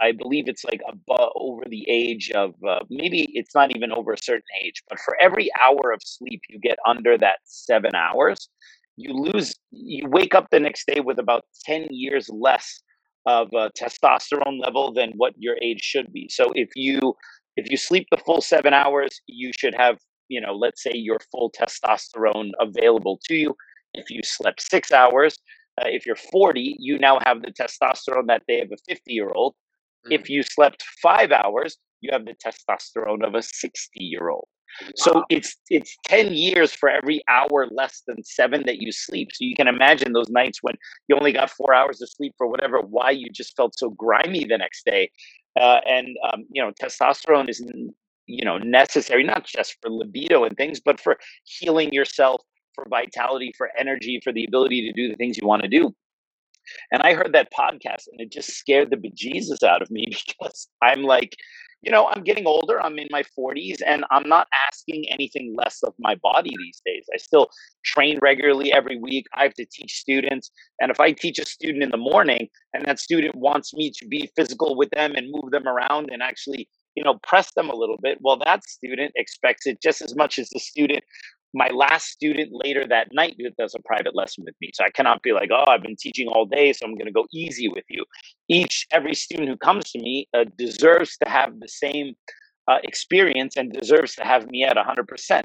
I 0.00 0.12
believe 0.12 0.48
it's 0.48 0.64
like 0.64 0.80
above 0.88 1.32
over 1.34 1.62
the 1.66 1.84
age 1.88 2.30
of 2.30 2.54
uh, 2.66 2.80
maybe 2.88 3.28
it's 3.32 3.54
not 3.54 3.74
even 3.74 3.90
over 3.92 4.12
a 4.12 4.22
certain 4.22 4.42
age, 4.64 4.84
but 4.88 5.00
for 5.00 5.16
every 5.20 5.50
hour 5.60 5.92
of 5.92 6.00
sleep 6.04 6.42
you 6.48 6.60
get 6.60 6.78
under 6.86 7.18
that 7.18 7.38
seven 7.44 7.94
hours, 7.94 8.48
you 8.98 9.14
lose, 9.14 9.54
you 9.70 10.08
wake 10.08 10.34
up 10.34 10.48
the 10.50 10.58
next 10.58 10.86
day 10.86 11.00
with 11.00 11.18
about 11.18 11.44
10 11.64 11.86
years 11.90 12.28
less 12.28 12.82
of 13.26 13.48
a 13.52 13.70
testosterone 13.78 14.60
level 14.60 14.92
than 14.92 15.12
what 15.16 15.34
your 15.38 15.56
age 15.62 15.80
should 15.80 16.12
be. 16.12 16.28
So 16.28 16.50
if 16.54 16.70
you 16.74 17.14
if 17.56 17.70
you 17.70 17.76
sleep 17.76 18.06
the 18.10 18.16
full 18.18 18.40
seven 18.40 18.72
hours, 18.72 19.20
you 19.26 19.50
should 19.52 19.74
have, 19.74 19.98
you 20.28 20.40
know, 20.40 20.54
let's 20.54 20.82
say 20.82 20.92
your 20.94 21.18
full 21.32 21.50
testosterone 21.50 22.50
available 22.60 23.20
to 23.24 23.34
you. 23.34 23.54
If 23.94 24.10
you 24.10 24.20
slept 24.22 24.60
six 24.60 24.92
hours, 24.92 25.36
uh, 25.80 25.86
if 25.86 26.06
you're 26.06 26.16
40, 26.16 26.76
you 26.78 26.98
now 26.98 27.18
have 27.24 27.42
the 27.42 27.52
testosterone 27.52 28.26
that 28.28 28.42
they 28.46 28.58
have 28.58 28.70
a 28.72 28.76
50 28.88 29.12
year 29.12 29.30
old. 29.34 29.54
Mm. 30.06 30.20
If 30.20 30.30
you 30.30 30.42
slept 30.42 30.84
five 31.02 31.32
hours, 31.32 31.78
you 32.00 32.10
have 32.12 32.24
the 32.26 32.34
testosterone 32.34 33.26
of 33.26 33.34
a 33.34 33.42
60 33.42 33.90
year 33.96 34.28
old. 34.28 34.48
Wow. 34.80 34.88
So 34.96 35.24
it's 35.30 35.56
it's 35.70 35.96
10 36.04 36.32
years 36.34 36.72
for 36.72 36.88
every 36.88 37.22
hour 37.28 37.66
less 37.70 38.02
than 38.06 38.22
seven 38.24 38.64
that 38.66 38.80
you 38.80 38.92
sleep. 38.92 39.30
So 39.32 39.44
you 39.44 39.54
can 39.54 39.68
imagine 39.68 40.12
those 40.12 40.28
nights 40.28 40.58
when 40.62 40.74
you 41.08 41.16
only 41.16 41.32
got 41.32 41.50
four 41.50 41.74
hours 41.74 42.00
of 42.02 42.08
sleep 42.10 42.34
for 42.38 42.46
whatever, 42.48 42.80
why 42.80 43.10
you 43.10 43.28
just 43.30 43.56
felt 43.56 43.78
so 43.78 43.90
grimy 43.90 44.44
the 44.44 44.58
next 44.58 44.84
day. 44.84 45.10
Uh, 45.58 45.80
and 45.86 46.16
um, 46.32 46.44
you 46.52 46.62
know, 46.62 46.72
testosterone 46.80 47.48
is 47.48 47.60
you 48.26 48.44
know 48.44 48.58
necessary 48.58 49.24
not 49.24 49.44
just 49.44 49.76
for 49.82 49.90
libido 49.90 50.44
and 50.44 50.56
things, 50.56 50.80
but 50.80 51.00
for 51.00 51.18
healing 51.44 51.92
yourself, 51.92 52.42
for 52.74 52.86
vitality, 52.88 53.52
for 53.56 53.70
energy, 53.78 54.20
for 54.22 54.32
the 54.32 54.44
ability 54.44 54.82
to 54.82 54.92
do 54.92 55.08
the 55.08 55.16
things 55.16 55.36
you 55.36 55.46
want 55.46 55.62
to 55.62 55.68
do. 55.68 55.94
And 56.92 57.02
I 57.02 57.14
heard 57.14 57.32
that 57.32 57.52
podcast 57.52 58.06
and 58.12 58.20
it 58.20 58.30
just 58.30 58.50
scared 58.50 58.90
the 58.90 58.96
bejesus 58.96 59.62
out 59.62 59.82
of 59.82 59.90
me 59.90 60.06
because 60.26 60.68
I'm 60.82 61.02
like, 61.02 61.34
you 61.82 61.92
know, 61.92 62.08
I'm 62.08 62.24
getting 62.24 62.46
older. 62.46 62.80
I'm 62.82 62.98
in 62.98 63.08
my 63.10 63.22
40s 63.38 63.76
and 63.86 64.04
I'm 64.10 64.28
not 64.28 64.48
asking 64.66 65.04
anything 65.10 65.54
less 65.56 65.82
of 65.82 65.94
my 65.98 66.16
body 66.16 66.54
these 66.58 66.80
days. 66.84 67.06
I 67.14 67.18
still 67.18 67.48
train 67.84 68.18
regularly 68.20 68.72
every 68.72 68.98
week. 68.98 69.26
I 69.34 69.44
have 69.44 69.54
to 69.54 69.66
teach 69.70 69.94
students. 69.94 70.50
And 70.80 70.90
if 70.90 70.98
I 70.98 71.12
teach 71.12 71.38
a 71.38 71.46
student 71.46 71.82
in 71.84 71.90
the 71.90 71.96
morning 71.96 72.48
and 72.74 72.84
that 72.86 72.98
student 72.98 73.36
wants 73.36 73.72
me 73.74 73.92
to 73.98 74.06
be 74.06 74.30
physical 74.34 74.76
with 74.76 74.90
them 74.90 75.14
and 75.14 75.30
move 75.30 75.52
them 75.52 75.68
around 75.68 76.10
and 76.10 76.22
actually, 76.22 76.68
you 76.96 77.04
know, 77.04 77.18
press 77.22 77.52
them 77.54 77.70
a 77.70 77.76
little 77.76 77.98
bit, 78.02 78.18
well, 78.20 78.40
that 78.44 78.64
student 78.64 79.12
expects 79.14 79.66
it 79.66 79.80
just 79.80 80.02
as 80.02 80.16
much 80.16 80.38
as 80.38 80.48
the 80.50 80.58
student 80.58 81.04
my 81.54 81.68
last 81.68 82.08
student 82.08 82.50
later 82.52 82.86
that 82.88 83.08
night 83.12 83.36
does 83.58 83.74
a 83.74 83.82
private 83.82 84.14
lesson 84.14 84.44
with 84.44 84.54
me. 84.60 84.70
So 84.74 84.84
I 84.84 84.90
cannot 84.90 85.22
be 85.22 85.32
like, 85.32 85.50
oh, 85.52 85.64
I've 85.66 85.82
been 85.82 85.96
teaching 85.96 86.28
all 86.28 86.44
day, 86.44 86.72
so 86.72 86.84
I'm 86.84 86.94
going 86.94 87.06
to 87.06 87.12
go 87.12 87.26
easy 87.32 87.68
with 87.68 87.84
you. 87.88 88.04
Each, 88.48 88.86
every 88.92 89.14
student 89.14 89.48
who 89.48 89.56
comes 89.56 89.90
to 89.92 89.98
me 89.98 90.28
uh, 90.34 90.44
deserves 90.56 91.16
to 91.22 91.28
have 91.28 91.58
the 91.60 91.68
same 91.68 92.14
uh, 92.68 92.78
experience 92.82 93.56
and 93.56 93.72
deserves 93.72 94.14
to 94.16 94.24
have 94.24 94.46
me 94.50 94.64
at 94.64 94.76
100%. 94.76 95.42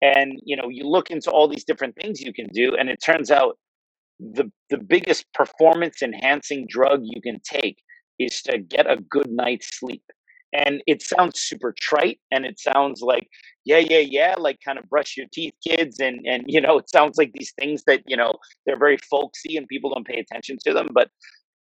And, 0.00 0.40
you 0.44 0.56
know, 0.56 0.68
you 0.68 0.84
look 0.84 1.10
into 1.10 1.30
all 1.30 1.48
these 1.48 1.64
different 1.64 1.94
things 1.96 2.20
you 2.20 2.32
can 2.32 2.48
do, 2.48 2.74
and 2.74 2.88
it 2.88 3.00
turns 3.04 3.30
out 3.30 3.58
the, 4.18 4.50
the 4.70 4.78
biggest 4.78 5.30
performance 5.32 6.02
enhancing 6.02 6.66
drug 6.68 7.00
you 7.04 7.20
can 7.20 7.40
take 7.44 7.78
is 8.18 8.42
to 8.42 8.58
get 8.58 8.90
a 8.90 8.96
good 8.96 9.30
night's 9.30 9.78
sleep 9.78 10.02
and 10.52 10.82
it 10.86 11.02
sounds 11.02 11.40
super 11.40 11.74
trite 11.78 12.20
and 12.30 12.44
it 12.44 12.58
sounds 12.58 13.00
like 13.00 13.28
yeah 13.64 13.78
yeah 13.78 13.98
yeah 13.98 14.34
like 14.38 14.58
kind 14.64 14.78
of 14.78 14.88
brush 14.88 15.16
your 15.16 15.26
teeth 15.32 15.54
kids 15.66 15.98
and 16.00 16.26
and 16.26 16.44
you 16.46 16.60
know 16.60 16.78
it 16.78 16.90
sounds 16.90 17.16
like 17.16 17.32
these 17.34 17.52
things 17.58 17.82
that 17.86 18.02
you 18.06 18.16
know 18.16 18.34
they're 18.66 18.78
very 18.78 18.98
folksy 18.98 19.56
and 19.56 19.68
people 19.68 19.92
don't 19.92 20.06
pay 20.06 20.18
attention 20.18 20.56
to 20.64 20.72
them 20.72 20.88
but 20.92 21.08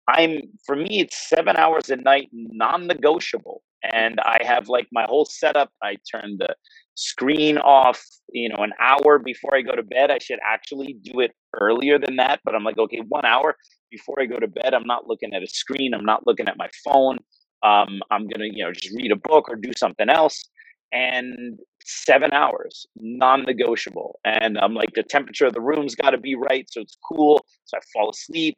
i'm 0.08 0.40
for 0.66 0.76
me 0.76 1.00
it's 1.00 1.28
seven 1.28 1.56
hours 1.56 1.90
a 1.90 1.96
night 1.96 2.28
non-negotiable 2.32 3.62
and 3.82 4.18
i 4.20 4.38
have 4.44 4.68
like 4.68 4.88
my 4.92 5.04
whole 5.04 5.24
setup 5.24 5.70
i 5.82 5.96
turn 6.10 6.36
the 6.38 6.54
screen 6.94 7.56
off 7.58 8.04
you 8.32 8.48
know 8.48 8.62
an 8.62 8.72
hour 8.80 9.18
before 9.18 9.54
i 9.54 9.62
go 9.62 9.74
to 9.74 9.82
bed 9.82 10.10
i 10.10 10.18
should 10.18 10.38
actually 10.44 10.96
do 11.02 11.20
it 11.20 11.32
earlier 11.58 11.98
than 11.98 12.16
that 12.16 12.40
but 12.44 12.54
i'm 12.54 12.64
like 12.64 12.78
okay 12.78 13.00
one 13.08 13.24
hour 13.24 13.56
before 13.90 14.16
i 14.20 14.26
go 14.26 14.36
to 14.36 14.48
bed 14.48 14.74
i'm 14.74 14.86
not 14.86 15.06
looking 15.06 15.32
at 15.32 15.42
a 15.42 15.46
screen 15.46 15.94
i'm 15.94 16.04
not 16.04 16.26
looking 16.26 16.48
at 16.48 16.58
my 16.58 16.68
phone 16.84 17.18
um, 17.62 18.00
I'm 18.10 18.26
gonna 18.28 18.46
you 18.50 18.64
know 18.64 18.72
just 18.72 18.94
read 18.96 19.12
a 19.12 19.16
book 19.16 19.48
or 19.48 19.56
do 19.56 19.72
something 19.76 20.08
else. 20.08 20.44
And 20.92 21.58
seven 21.84 22.32
hours, 22.32 22.84
non-negotiable. 22.96 24.18
And 24.24 24.58
I'm 24.58 24.74
like 24.74 24.90
the 24.94 25.04
temperature 25.04 25.46
of 25.46 25.52
the 25.52 25.60
room's 25.60 25.94
got 25.94 26.10
to 26.10 26.18
be 26.18 26.34
right, 26.34 26.66
so 26.68 26.80
it's 26.80 26.98
cool. 27.08 27.44
So 27.66 27.76
I 27.76 27.80
fall 27.94 28.10
asleep, 28.10 28.56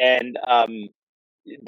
and 0.00 0.38
um, 0.48 0.88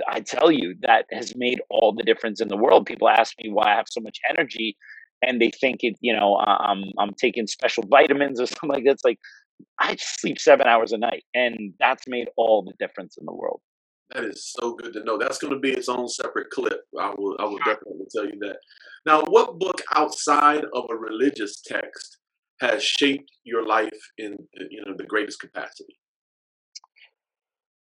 I 0.08 0.20
tell 0.20 0.50
you 0.50 0.74
that 0.82 1.06
has 1.12 1.34
made 1.36 1.60
all 1.70 1.92
the 1.92 2.02
difference 2.02 2.40
in 2.40 2.48
the 2.48 2.56
world. 2.56 2.86
People 2.86 3.08
ask 3.08 3.34
me 3.42 3.50
why 3.50 3.72
I 3.72 3.76
have 3.76 3.86
so 3.90 4.00
much 4.00 4.18
energy, 4.28 4.76
and 5.22 5.40
they 5.40 5.50
think 5.50 5.80
it, 5.82 5.96
you 6.00 6.14
know, 6.14 6.36
I'm 6.38 6.84
I'm 6.98 7.12
taking 7.14 7.46
special 7.46 7.84
vitamins 7.88 8.40
or 8.40 8.46
something 8.48 8.70
like 8.70 8.84
that. 8.84 8.92
It's 8.92 9.04
like 9.04 9.18
I 9.80 9.96
sleep 9.96 10.38
seven 10.40 10.66
hours 10.66 10.92
a 10.92 10.98
night, 10.98 11.24
and 11.34 11.74
that's 11.78 12.04
made 12.08 12.28
all 12.36 12.62
the 12.62 12.74
difference 12.78 13.16
in 13.18 13.26
the 13.26 13.34
world. 13.34 13.60
That 14.16 14.24
is 14.24 14.54
so 14.58 14.72
good 14.72 14.94
to 14.94 15.04
know. 15.04 15.18
That's 15.18 15.36
going 15.36 15.52
to 15.52 15.60
be 15.60 15.72
its 15.72 15.90
own 15.90 16.08
separate 16.08 16.48
clip. 16.48 16.80
I 16.98 17.12
will, 17.18 17.36
I 17.38 17.44
will 17.44 17.58
definitely 17.58 18.06
tell 18.10 18.24
you 18.24 18.38
that. 18.40 18.56
Now, 19.04 19.22
what 19.28 19.58
book 19.58 19.82
outside 19.94 20.64
of 20.72 20.84
a 20.90 20.96
religious 20.96 21.60
text 21.60 22.16
has 22.62 22.82
shaped 22.82 23.30
your 23.44 23.66
life 23.66 23.90
in, 24.16 24.34
you 24.70 24.82
know, 24.86 24.94
the 24.96 25.04
greatest 25.04 25.40
capacity? 25.40 25.98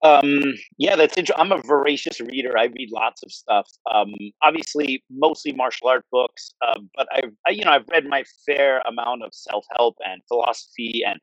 Um, 0.03 0.43
yeah, 0.77 0.95
that's 0.95 1.17
interesting. 1.17 1.43
I'm 1.43 1.51
a 1.51 1.63
voracious 1.63 2.21
reader. 2.21 2.55
I 2.55 2.65
read 2.65 2.89
lots 2.91 3.23
of 3.23 3.31
stuff. 3.31 3.67
Um, 3.91 4.13
obviously, 4.43 5.03
mostly 5.09 5.51
martial 5.53 5.87
art 5.87 6.05
books, 6.11 6.53
uh, 6.61 6.79
but 6.95 7.07
I've, 7.11 7.31
I, 7.47 7.49
you 7.49 7.65
know, 7.65 7.71
I've 7.71 7.89
read 7.91 8.05
my 8.05 8.23
fair 8.45 8.83
amount 8.87 9.23
of 9.23 9.31
self 9.33 9.65
help 9.75 9.97
and 10.05 10.21
philosophy 10.27 11.01
and, 11.03 11.19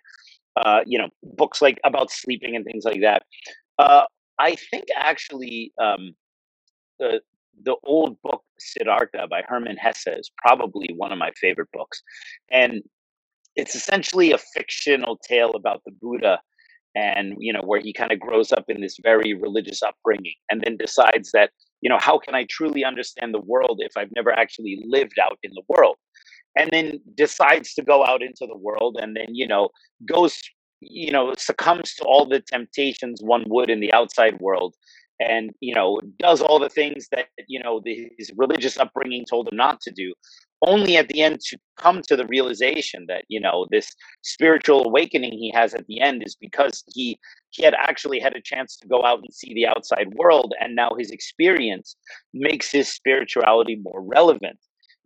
uh, 0.56 0.80
you 0.84 0.98
know, 0.98 1.10
books 1.22 1.62
like 1.62 1.78
about 1.84 2.10
sleeping 2.10 2.56
and 2.56 2.64
things 2.64 2.84
like 2.84 3.02
that. 3.02 3.22
Uh, 3.78 4.02
I 4.38 4.56
think 4.70 4.86
actually, 4.96 5.72
um, 5.80 6.14
the 6.98 7.20
the 7.62 7.76
old 7.84 8.20
book 8.22 8.42
Siddhartha 8.58 9.26
by 9.28 9.42
Hermann 9.46 9.76
Hesse 9.76 10.08
is 10.08 10.30
probably 10.36 10.90
one 10.96 11.12
of 11.12 11.18
my 11.18 11.30
favorite 11.40 11.70
books, 11.72 12.02
and 12.50 12.82
it's 13.56 13.74
essentially 13.74 14.32
a 14.32 14.38
fictional 14.38 15.18
tale 15.26 15.52
about 15.52 15.82
the 15.84 15.92
Buddha 15.92 16.40
and 16.96 17.34
you 17.38 17.52
know 17.52 17.62
where 17.62 17.80
he 17.80 17.92
kind 17.92 18.10
of 18.10 18.18
grows 18.18 18.52
up 18.52 18.64
in 18.68 18.80
this 18.80 18.96
very 19.02 19.34
religious 19.34 19.82
upbringing 19.82 20.34
and 20.50 20.62
then 20.62 20.76
decides 20.78 21.30
that 21.32 21.50
you 21.82 21.90
know 21.90 21.98
how 22.00 22.18
can 22.18 22.34
i 22.34 22.44
truly 22.48 22.84
understand 22.84 23.34
the 23.34 23.40
world 23.40 23.80
if 23.82 23.92
i've 23.96 24.10
never 24.16 24.32
actually 24.32 24.82
lived 24.88 25.18
out 25.22 25.38
in 25.42 25.52
the 25.54 25.62
world? 25.68 25.96
And 26.58 26.70
then 26.72 27.00
decides 27.14 27.74
to 27.74 27.82
go 27.82 28.02
out 28.02 28.22
into 28.22 28.46
the 28.46 28.56
world 28.56 28.96
and 28.98 29.14
then 29.14 29.26
you 29.28 29.46
know 29.46 29.68
goes 30.06 30.40
you 30.80 31.10
know 31.10 31.34
succumbs 31.38 31.94
to 31.94 32.04
all 32.04 32.26
the 32.26 32.40
temptations 32.40 33.20
one 33.22 33.44
would 33.48 33.70
in 33.70 33.80
the 33.80 33.92
outside 33.92 34.38
world 34.40 34.74
and 35.20 35.50
you 35.60 35.74
know 35.74 36.00
does 36.18 36.40
all 36.42 36.58
the 36.58 36.68
things 36.68 37.08
that 37.10 37.26
you 37.48 37.58
know 37.62 37.80
his 37.84 38.30
religious 38.36 38.78
upbringing 38.78 39.24
told 39.24 39.48
him 39.48 39.56
not 39.56 39.80
to 39.80 39.90
do 39.90 40.12
only 40.62 40.96
at 40.96 41.08
the 41.08 41.20
end 41.22 41.38
to 41.40 41.58
come 41.76 42.00
to 42.02 42.16
the 42.16 42.26
realization 42.26 43.04
that 43.08 43.24
you 43.28 43.40
know 43.40 43.66
this 43.70 43.94
spiritual 44.22 44.84
awakening 44.84 45.32
he 45.32 45.50
has 45.54 45.74
at 45.74 45.86
the 45.86 46.00
end 46.00 46.22
is 46.24 46.34
because 46.34 46.84
he 46.88 47.18
he 47.50 47.62
had 47.62 47.74
actually 47.74 48.18
had 48.18 48.34
a 48.34 48.40
chance 48.40 48.76
to 48.76 48.88
go 48.88 49.04
out 49.04 49.20
and 49.20 49.32
see 49.32 49.54
the 49.54 49.66
outside 49.66 50.14
world 50.14 50.54
and 50.60 50.74
now 50.74 50.90
his 50.98 51.10
experience 51.10 51.96
makes 52.34 52.70
his 52.70 52.88
spirituality 52.88 53.76
more 53.76 54.02
relevant. 54.02 54.58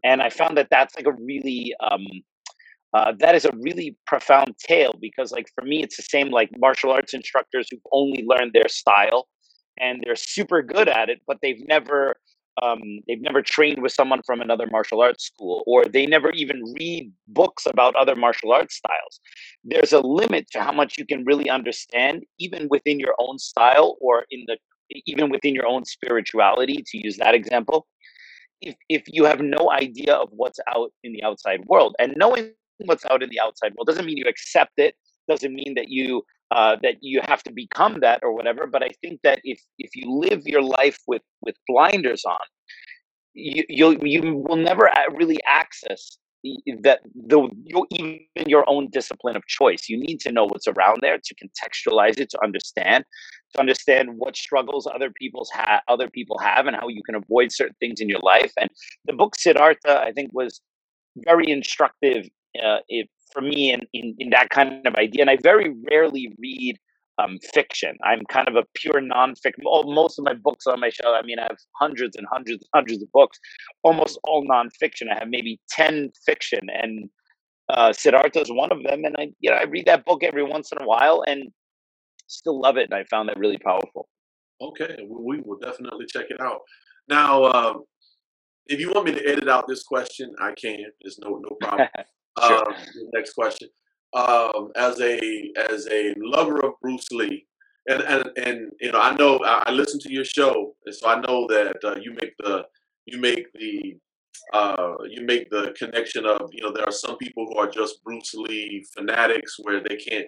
And 0.02 0.22
i 0.22 0.30
found 0.30 0.56
that 0.56 0.68
that's 0.70 0.96
like 0.96 1.06
a 1.06 1.12
really 1.12 1.74
um 1.80 2.06
uh, 2.92 3.12
that 3.18 3.34
is 3.34 3.44
a 3.44 3.52
really 3.60 3.96
profound 4.06 4.54
tale 4.58 4.94
because 5.00 5.32
like 5.32 5.46
for 5.54 5.64
me 5.64 5.82
it's 5.82 5.96
the 5.96 6.02
same 6.02 6.30
like 6.30 6.50
martial 6.58 6.90
arts 6.90 7.14
instructors 7.14 7.68
who've 7.70 7.80
only 7.92 8.24
learned 8.26 8.52
their 8.52 8.68
style 8.68 9.28
and 9.78 10.02
they're 10.04 10.16
super 10.16 10.62
good 10.62 10.88
at 10.88 11.08
it 11.08 11.20
but 11.26 11.38
they've 11.42 11.66
never 11.66 12.16
um, 12.62 12.80
they've 13.06 13.20
never 13.20 13.42
trained 13.42 13.80
with 13.80 13.92
someone 13.92 14.22
from 14.26 14.40
another 14.40 14.66
martial 14.70 15.00
arts 15.00 15.24
school 15.24 15.62
or 15.66 15.84
they 15.84 16.04
never 16.04 16.30
even 16.32 16.62
read 16.78 17.10
books 17.28 17.64
about 17.64 17.94
other 17.96 18.14
martial 18.16 18.52
arts 18.52 18.76
styles. 18.76 19.20
There's 19.64 19.92
a 19.92 20.00
limit 20.00 20.48
to 20.52 20.60
how 20.60 20.72
much 20.72 20.98
you 20.98 21.06
can 21.06 21.24
really 21.24 21.48
understand 21.48 22.24
even 22.38 22.66
within 22.68 23.00
your 23.00 23.14
own 23.18 23.38
style 23.38 23.96
or 24.00 24.26
in 24.30 24.44
the 24.46 24.58
even 25.06 25.30
within 25.30 25.54
your 25.54 25.66
own 25.66 25.84
spirituality 25.84 26.84
to 26.84 26.98
use 26.98 27.16
that 27.16 27.34
example 27.34 27.86
if, 28.60 28.74
if 28.88 29.04
you 29.06 29.24
have 29.24 29.40
no 29.40 29.70
idea 29.70 30.14
of 30.14 30.28
what's 30.32 30.58
out 30.68 30.92
in 31.04 31.12
the 31.12 31.22
outside 31.22 31.64
world. 31.66 31.94
And 31.98 32.14
knowing 32.16 32.52
what's 32.86 33.06
out 33.06 33.22
in 33.22 33.30
the 33.30 33.40
outside 33.40 33.72
world 33.74 33.86
doesn't 33.86 34.06
mean 34.06 34.16
you 34.16 34.26
accept 34.26 34.72
it 34.78 34.94
doesn't 35.28 35.54
mean 35.54 35.74
that 35.74 35.88
you 35.88 36.24
uh, 36.50 36.76
that 36.82 36.96
you 37.00 37.20
have 37.22 37.42
to 37.44 37.52
become 37.52 38.00
that 38.00 38.20
or 38.22 38.32
whatever. 38.32 38.66
But 38.66 38.82
I 38.82 38.90
think 39.00 39.20
that 39.22 39.40
if 39.44 39.60
if 39.78 39.94
you 39.94 40.12
live 40.12 40.46
your 40.46 40.62
life 40.62 40.98
with 41.06 41.22
with 41.42 41.56
blinders 41.68 42.24
on, 42.24 42.38
you 43.34 43.64
you'll, 43.68 43.96
you 44.06 44.36
will 44.36 44.56
never 44.56 44.90
really 45.12 45.38
access 45.46 46.18
that 46.82 47.00
the 47.14 47.48
even 47.90 48.20
your 48.46 48.64
own 48.68 48.88
discipline 48.90 49.36
of 49.36 49.46
choice. 49.46 49.88
You 49.88 49.98
need 49.98 50.20
to 50.20 50.32
know 50.32 50.46
what's 50.46 50.66
around 50.66 50.98
there 51.02 51.18
to 51.18 51.34
contextualize 51.34 52.18
it, 52.18 52.30
to 52.30 52.42
understand, 52.42 53.04
to 53.52 53.60
understand 53.60 54.10
what 54.16 54.36
struggles 54.36 54.88
other 54.92 55.10
people's 55.10 55.50
have, 55.52 55.82
other 55.86 56.08
people 56.08 56.38
have, 56.38 56.66
and 56.66 56.74
how 56.74 56.88
you 56.88 57.02
can 57.04 57.14
avoid 57.14 57.52
certain 57.52 57.76
things 57.78 58.00
in 58.00 58.08
your 58.08 58.20
life. 58.20 58.52
And 58.58 58.70
the 59.04 59.12
book 59.12 59.36
Siddhartha, 59.36 60.00
I 60.00 60.12
think, 60.12 60.30
was 60.32 60.60
very 61.16 61.50
instructive 61.50 62.28
uh, 62.62 62.78
if, 62.88 63.08
for 63.32 63.40
me 63.40 63.72
in, 63.72 63.80
in, 63.92 64.14
in 64.18 64.30
that 64.30 64.50
kind 64.50 64.86
of 64.86 64.94
idea. 64.94 65.22
And 65.22 65.30
I 65.30 65.38
very 65.42 65.74
rarely 65.90 66.34
read 66.38 66.78
um, 67.18 67.38
fiction. 67.52 67.96
I'm 68.04 68.22
kind 68.30 68.48
of 68.48 68.56
a 68.56 68.64
pure 68.74 69.00
nonfiction. 69.00 69.62
Most 69.64 70.18
of 70.18 70.24
my 70.24 70.34
books 70.34 70.66
on 70.66 70.80
my 70.80 70.90
shelf, 70.90 71.16
I 71.18 71.24
mean, 71.24 71.38
I 71.38 71.42
have 71.42 71.58
hundreds 71.78 72.16
and 72.16 72.26
hundreds 72.30 72.62
and 72.62 72.70
hundreds 72.74 73.02
of 73.02 73.12
books, 73.12 73.38
almost 73.82 74.18
all 74.24 74.44
nonfiction. 74.46 75.10
I 75.10 75.18
have 75.18 75.28
maybe 75.28 75.60
10 75.70 76.10
fiction, 76.24 76.60
and 76.72 77.08
uh, 77.68 77.92
Siddhartha 77.92 78.40
is 78.40 78.50
one 78.50 78.72
of 78.72 78.82
them. 78.82 79.04
And 79.04 79.14
I, 79.18 79.30
you 79.40 79.50
know, 79.50 79.56
I 79.56 79.64
read 79.64 79.86
that 79.86 80.04
book 80.04 80.22
every 80.22 80.44
once 80.44 80.72
in 80.72 80.82
a 80.82 80.86
while 80.86 81.22
and 81.26 81.50
still 82.26 82.60
love 82.60 82.76
it. 82.76 82.88
And 82.90 82.94
I 82.94 83.04
found 83.04 83.28
that 83.28 83.38
really 83.38 83.58
powerful. 83.58 84.08
Okay, 84.62 84.98
we 85.08 85.40
will 85.40 85.58
definitely 85.58 86.06
check 86.06 86.26
it 86.28 86.40
out. 86.40 86.60
Now, 87.08 87.44
uh, 87.44 87.74
if 88.66 88.78
you 88.78 88.90
want 88.90 89.06
me 89.06 89.12
to 89.12 89.26
edit 89.26 89.48
out 89.48 89.66
this 89.66 89.82
question, 89.82 90.32
I 90.40 90.52
can. 90.52 90.76
There's 91.02 91.18
no 91.18 91.30
no 91.30 91.56
problem. 91.60 91.88
sure. 92.48 92.70
um, 92.70 92.76
next 93.12 93.34
question 93.34 93.68
um, 94.14 94.70
as 94.76 95.00
a 95.00 95.52
as 95.70 95.86
a 95.90 96.14
lover 96.18 96.64
of 96.64 96.72
Bruce 96.82 97.10
Lee, 97.12 97.46
and 97.88 98.02
and 98.02 98.30
and 98.36 98.72
you 98.80 98.92
know 98.92 99.00
I 99.00 99.14
know 99.14 99.38
I, 99.44 99.64
I 99.66 99.70
listen 99.70 100.00
to 100.00 100.12
your 100.12 100.24
show, 100.24 100.74
and 100.84 100.94
so 100.94 101.08
I 101.08 101.20
know 101.20 101.46
that 101.48 101.76
uh, 101.84 101.96
you 102.00 102.12
make 102.20 102.36
the 102.38 102.64
you 103.06 103.18
make 103.18 103.46
the 103.54 103.96
uh, 104.52 104.94
you 105.08 105.24
make 105.24 105.50
the 105.50 105.74
connection 105.78 106.26
of 106.26 106.50
you 106.52 106.62
know 106.62 106.72
there 106.72 106.88
are 106.88 106.92
some 106.92 107.16
people 107.18 107.46
who 107.46 107.56
are 107.56 107.70
just 107.70 108.02
Bruce 108.02 108.34
Lee 108.34 108.84
fanatics 108.96 109.56
where 109.62 109.80
they 109.80 109.96
can't 109.96 110.26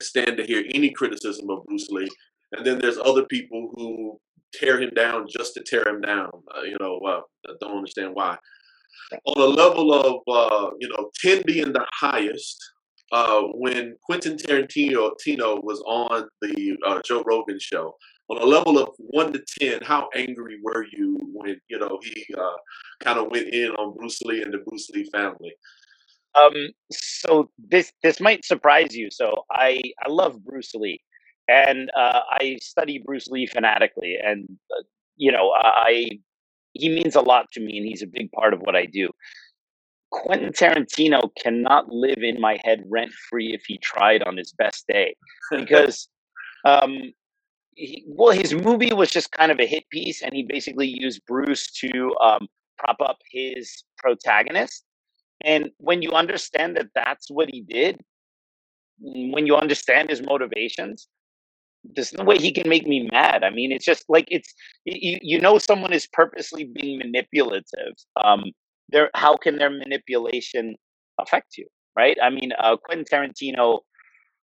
stand 0.00 0.36
to 0.36 0.44
hear 0.44 0.64
any 0.70 0.90
criticism 0.90 1.48
of 1.50 1.64
Bruce 1.64 1.88
Lee, 1.90 2.08
and 2.52 2.66
then 2.66 2.78
there's 2.78 2.98
other 2.98 3.24
people 3.24 3.70
who 3.74 4.20
tear 4.52 4.78
him 4.80 4.90
down 4.94 5.26
just 5.28 5.54
to 5.54 5.62
tear 5.62 5.86
him 5.88 6.02
down. 6.02 6.30
Uh, 6.54 6.62
you 6.62 6.76
know, 6.80 6.98
uh, 7.06 7.20
don't 7.60 7.78
understand 7.78 8.10
why. 8.14 8.36
On 9.26 9.40
a 9.42 9.46
level 9.46 9.92
of 9.92 10.20
uh, 10.28 10.70
you 10.80 10.88
know 10.88 11.10
ten 11.22 11.42
being 11.46 11.72
the 11.72 11.86
highest, 11.92 12.58
uh, 13.12 13.42
when 13.54 13.94
Quentin 14.04 14.36
Tarantino 14.36 15.10
Tino 15.18 15.60
was 15.60 15.80
on 15.86 16.28
the 16.40 16.76
uh, 16.86 17.00
Joe 17.04 17.22
Rogan 17.24 17.58
show. 17.60 17.94
On 18.28 18.40
a 18.40 18.46
level 18.46 18.78
of 18.78 18.88
one 18.98 19.32
to 19.32 19.42
ten, 19.60 19.80
how 19.82 20.08
angry 20.14 20.58
were 20.62 20.86
you 20.90 21.18
when 21.34 21.60
you 21.68 21.78
know 21.78 21.98
he 22.02 22.24
uh, 22.38 22.56
kind 23.00 23.18
of 23.18 23.30
went 23.30 23.48
in 23.48 23.70
on 23.72 23.94
Bruce 23.96 24.22
Lee 24.22 24.42
and 24.42 24.54
the 24.54 24.58
Bruce 24.58 24.88
Lee 24.94 25.08
family? 25.12 25.52
Um, 26.34 26.70
so 26.90 27.50
this 27.58 27.92
this 28.02 28.20
might 28.20 28.44
surprise 28.44 28.96
you. 28.96 29.10
So 29.10 29.44
I 29.50 29.82
I 30.02 30.08
love 30.08 30.42
Bruce 30.42 30.74
Lee, 30.74 31.02
and 31.48 31.90
uh, 31.96 32.20
I 32.30 32.58
study 32.62 33.02
Bruce 33.04 33.28
Lee 33.28 33.46
fanatically, 33.46 34.16
and 34.22 34.48
uh, 34.74 34.82
you 35.16 35.30
know 35.30 35.52
I 35.54 36.18
he 36.72 36.88
means 36.88 37.16
a 37.16 37.20
lot 37.20 37.50
to 37.52 37.60
me, 37.60 37.78
and 37.78 37.86
he's 37.86 38.02
a 38.02 38.06
big 38.06 38.30
part 38.32 38.54
of 38.54 38.60
what 38.60 38.76
I 38.76 38.86
do. 38.86 39.10
Quentin 40.12 40.52
Tarantino 40.52 41.30
cannot 41.42 41.88
live 41.88 42.18
in 42.18 42.40
my 42.40 42.58
head 42.64 42.84
rent 42.88 43.12
free 43.30 43.54
if 43.54 43.64
he 43.66 43.78
tried 43.78 44.22
on 44.22 44.36
his 44.36 44.52
best 44.52 44.86
day 44.86 45.16
because 45.50 46.08
um 46.64 47.12
he, 47.74 48.04
well 48.06 48.30
his 48.32 48.54
movie 48.54 48.92
was 48.92 49.10
just 49.10 49.32
kind 49.32 49.50
of 49.50 49.58
a 49.58 49.66
hit 49.66 49.88
piece 49.90 50.22
and 50.22 50.34
he 50.34 50.42
basically 50.42 50.86
used 50.86 51.22
Bruce 51.26 51.72
to 51.80 52.14
um 52.22 52.46
prop 52.78 53.00
up 53.00 53.18
his 53.30 53.84
protagonist 53.96 54.84
and 55.42 55.70
when 55.78 56.02
you 56.02 56.12
understand 56.12 56.76
that 56.76 56.88
that's 56.94 57.30
what 57.30 57.48
he 57.50 57.62
did 57.62 57.98
when 59.00 59.46
you 59.46 59.56
understand 59.56 60.10
his 60.10 60.22
motivations 60.22 61.08
there's 61.84 62.12
no 62.12 62.24
way 62.24 62.38
he 62.38 62.52
can 62.52 62.68
make 62.68 62.86
me 62.86 63.08
mad. 63.10 63.42
I 63.44 63.50
mean, 63.50 63.72
it's 63.72 63.84
just 63.84 64.04
like 64.08 64.26
it's 64.28 64.52
you, 64.84 65.18
you 65.22 65.40
know 65.40 65.58
someone 65.58 65.92
is 65.92 66.06
purposely 66.12 66.64
being 66.64 66.98
manipulative. 66.98 67.94
Um, 68.22 68.44
there, 68.88 69.10
how 69.14 69.36
can 69.36 69.56
their 69.56 69.70
manipulation 69.70 70.76
affect 71.20 71.56
you, 71.56 71.66
right? 71.96 72.16
I 72.22 72.30
mean, 72.30 72.52
uh, 72.58 72.76
Quentin 72.76 73.06
Tarantino. 73.10 73.80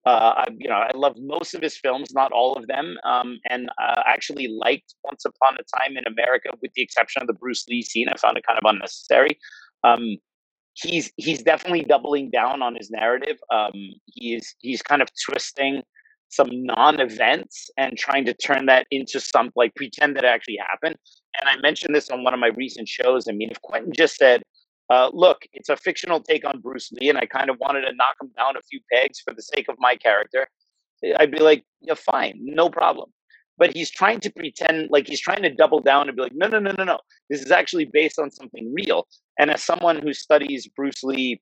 Uh, 0.04 0.34
I, 0.38 0.46
you 0.58 0.68
know, 0.68 0.74
I 0.78 0.90
love 0.96 1.14
most 1.20 1.54
of 1.54 1.62
his 1.62 1.78
films, 1.78 2.12
not 2.12 2.32
all 2.32 2.56
of 2.56 2.66
them, 2.66 2.96
um, 3.04 3.38
and 3.48 3.70
uh, 3.80 4.02
actually 4.08 4.48
liked 4.48 4.96
Once 5.04 5.26
Upon 5.26 5.54
a 5.60 5.78
Time 5.78 5.96
in 5.96 6.04
America, 6.08 6.50
with 6.60 6.72
the 6.74 6.82
exception 6.82 7.22
of 7.22 7.28
the 7.28 7.36
Bruce 7.36 7.68
Lee 7.70 7.84
scene. 7.84 8.10
I 8.10 8.18
found 8.18 8.36
it 8.36 8.44
kind 8.48 8.58
of 8.58 8.68
unnecessary. 8.68 9.38
Um, 9.84 10.18
he's 10.74 11.12
he's 11.18 11.44
definitely 11.44 11.84
doubling 11.84 12.32
down 12.32 12.64
on 12.64 12.76
his 12.76 12.90
narrative. 12.90 13.38
Um, 13.54 13.74
he's 14.08 14.56
he's 14.60 14.82
kind 14.82 15.04
of 15.04 15.10
twisting 15.24 15.84
some 16.32 16.50
non-events 16.52 17.70
and 17.78 17.98
trying 17.98 18.26
to 18.26 18.34
turn 18.34 18.66
that 18.66 18.88
into 18.90 19.20
some 19.20 19.52
like 19.56 19.76
pretend 19.76 20.16
that 20.16 20.26
actually 20.26 20.58
happened. 20.70 20.96
And 21.40 21.50
I 21.50 21.62
mentioned 21.62 21.94
this 21.94 22.10
on 22.10 22.24
one 22.24 22.34
of 22.34 22.40
my 22.40 22.48
recent 22.48 22.88
shows. 22.88 23.28
I 23.28 23.34
mean, 23.34 23.52
if 23.52 23.62
Quentin 23.62 23.92
just 23.94 24.16
said, 24.16 24.42
uh, 24.90 25.10
look, 25.14 25.44
it's 25.54 25.70
a 25.70 25.78
fictional 25.78 26.20
take 26.22 26.46
on 26.46 26.60
Bruce 26.60 26.92
Lee, 26.92 27.10
and 27.10 27.18
I 27.18 27.26
kind 27.26 27.50
of 27.50 27.58
wanted 27.60 27.82
to 27.82 27.94
knock 27.94 28.16
him 28.22 28.30
down 28.36 28.58
a 28.58 28.62
few 28.70 28.80
pegs 28.92 29.20
for 29.20 29.34
the 29.34 29.42
sake 29.42 29.68
of 29.70 29.76
my 29.80 29.96
character, 29.96 30.48
I'd 31.18 31.32
be 31.32 31.40
like, 31.40 31.64
yeah, 31.82 31.94
fine, 31.94 32.38
no 32.42 32.70
problem. 32.70 33.10
But 33.58 33.74
he's 33.74 33.92
trying 33.92 34.20
to 34.22 34.32
pretend 34.32 34.90
like 34.90 35.08
he's 35.08 35.22
trying 35.22 35.44
to 35.44 35.54
double 35.54 35.82
down 35.82 36.08
and 36.08 36.16
be 36.16 36.24
like, 36.24 36.34
no, 36.36 36.48
no, 36.48 36.60
no, 36.60 36.72
no, 36.78 36.84
no. 36.84 37.00
This 37.30 37.42
is 37.42 37.52
actually 37.52 37.86
based 37.86 38.20
on 38.20 38.32
something 38.32 38.74
real. 38.74 39.08
And 39.38 39.52
as 39.52 39.64
someone 39.64 40.02
who 40.02 40.14
studies 40.14 40.68
Bruce 40.68 41.04
Lee, 41.04 41.42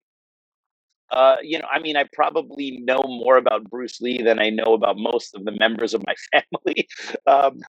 uh, 1.12 1.38
you 1.42 1.58
know, 1.58 1.66
I 1.72 1.80
mean, 1.80 1.98
I 1.98 2.06
probably 2.14 2.78
know 2.84 3.02
more 3.06 3.38
about 3.38 3.70
Bruce 3.70 4.00
Lee 4.00 4.22
than 4.22 4.40
I 4.40 4.50
know 4.50 4.74
about 4.74 4.98
most 4.98 5.36
of 5.36 5.46
the 5.46 5.52
members 5.52 5.94
of 5.94 6.04
my 6.06 6.16
family, 6.66 6.88
um, 7.28 7.60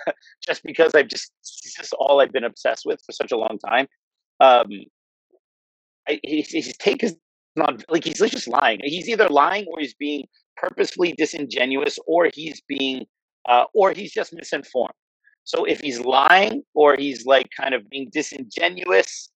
just 0.47 0.62
because 0.62 0.95
I've 0.95 1.09
just 1.09 1.32
is 1.80 1.93
all 1.99 2.20
I've 2.20 2.32
been 2.32 2.45
obsessed 2.45 2.84
with 2.84 3.01
for 3.05 3.12
such 3.12 3.32
a 3.32 3.36
long 3.36 3.59
time. 3.66 3.86
Um, 4.41 4.68
I, 6.09 6.20
his, 6.24 6.51
his 6.51 6.76
take 6.78 7.03
is 7.03 7.16
not 7.57 7.82
like 7.88 8.05
he's 8.05 8.18
just 8.18 8.49
lying. 8.49 8.80
He's 8.82 9.09
either 9.09 9.28
lying 9.28 9.66
or 9.68 9.80
he's 9.80 9.95
being 9.95 10.26
purposefully 10.57 11.14
disingenuous, 11.16 11.99
or 12.07 12.28
he's 12.32 12.61
being, 12.68 13.07
uh, 13.49 13.64
or 13.74 13.93
he's 13.93 14.12
just 14.12 14.32
misinformed. 14.34 14.95
So 15.45 15.64
if 15.64 15.80
he's 15.80 16.01
lying 16.01 16.62
or 16.74 16.97
he's 16.97 17.26
like 17.26 17.49
kind 17.59 17.74
of 17.74 17.88
being 17.88 18.11
disingenuous, 18.12 19.30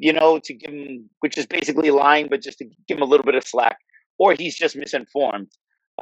you 0.00 0.14
know, 0.14 0.38
to 0.38 0.54
give 0.54 0.72
him, 0.72 1.10
which 1.20 1.36
is 1.36 1.46
basically 1.46 1.90
lying, 1.90 2.28
but 2.28 2.40
just 2.40 2.58
to 2.58 2.64
give 2.88 2.96
him 2.96 3.02
a 3.02 3.06
little 3.06 3.24
bit 3.24 3.34
of 3.34 3.46
slack, 3.46 3.76
or 4.18 4.32
he's 4.32 4.56
just 4.56 4.74
misinformed. 4.74 5.52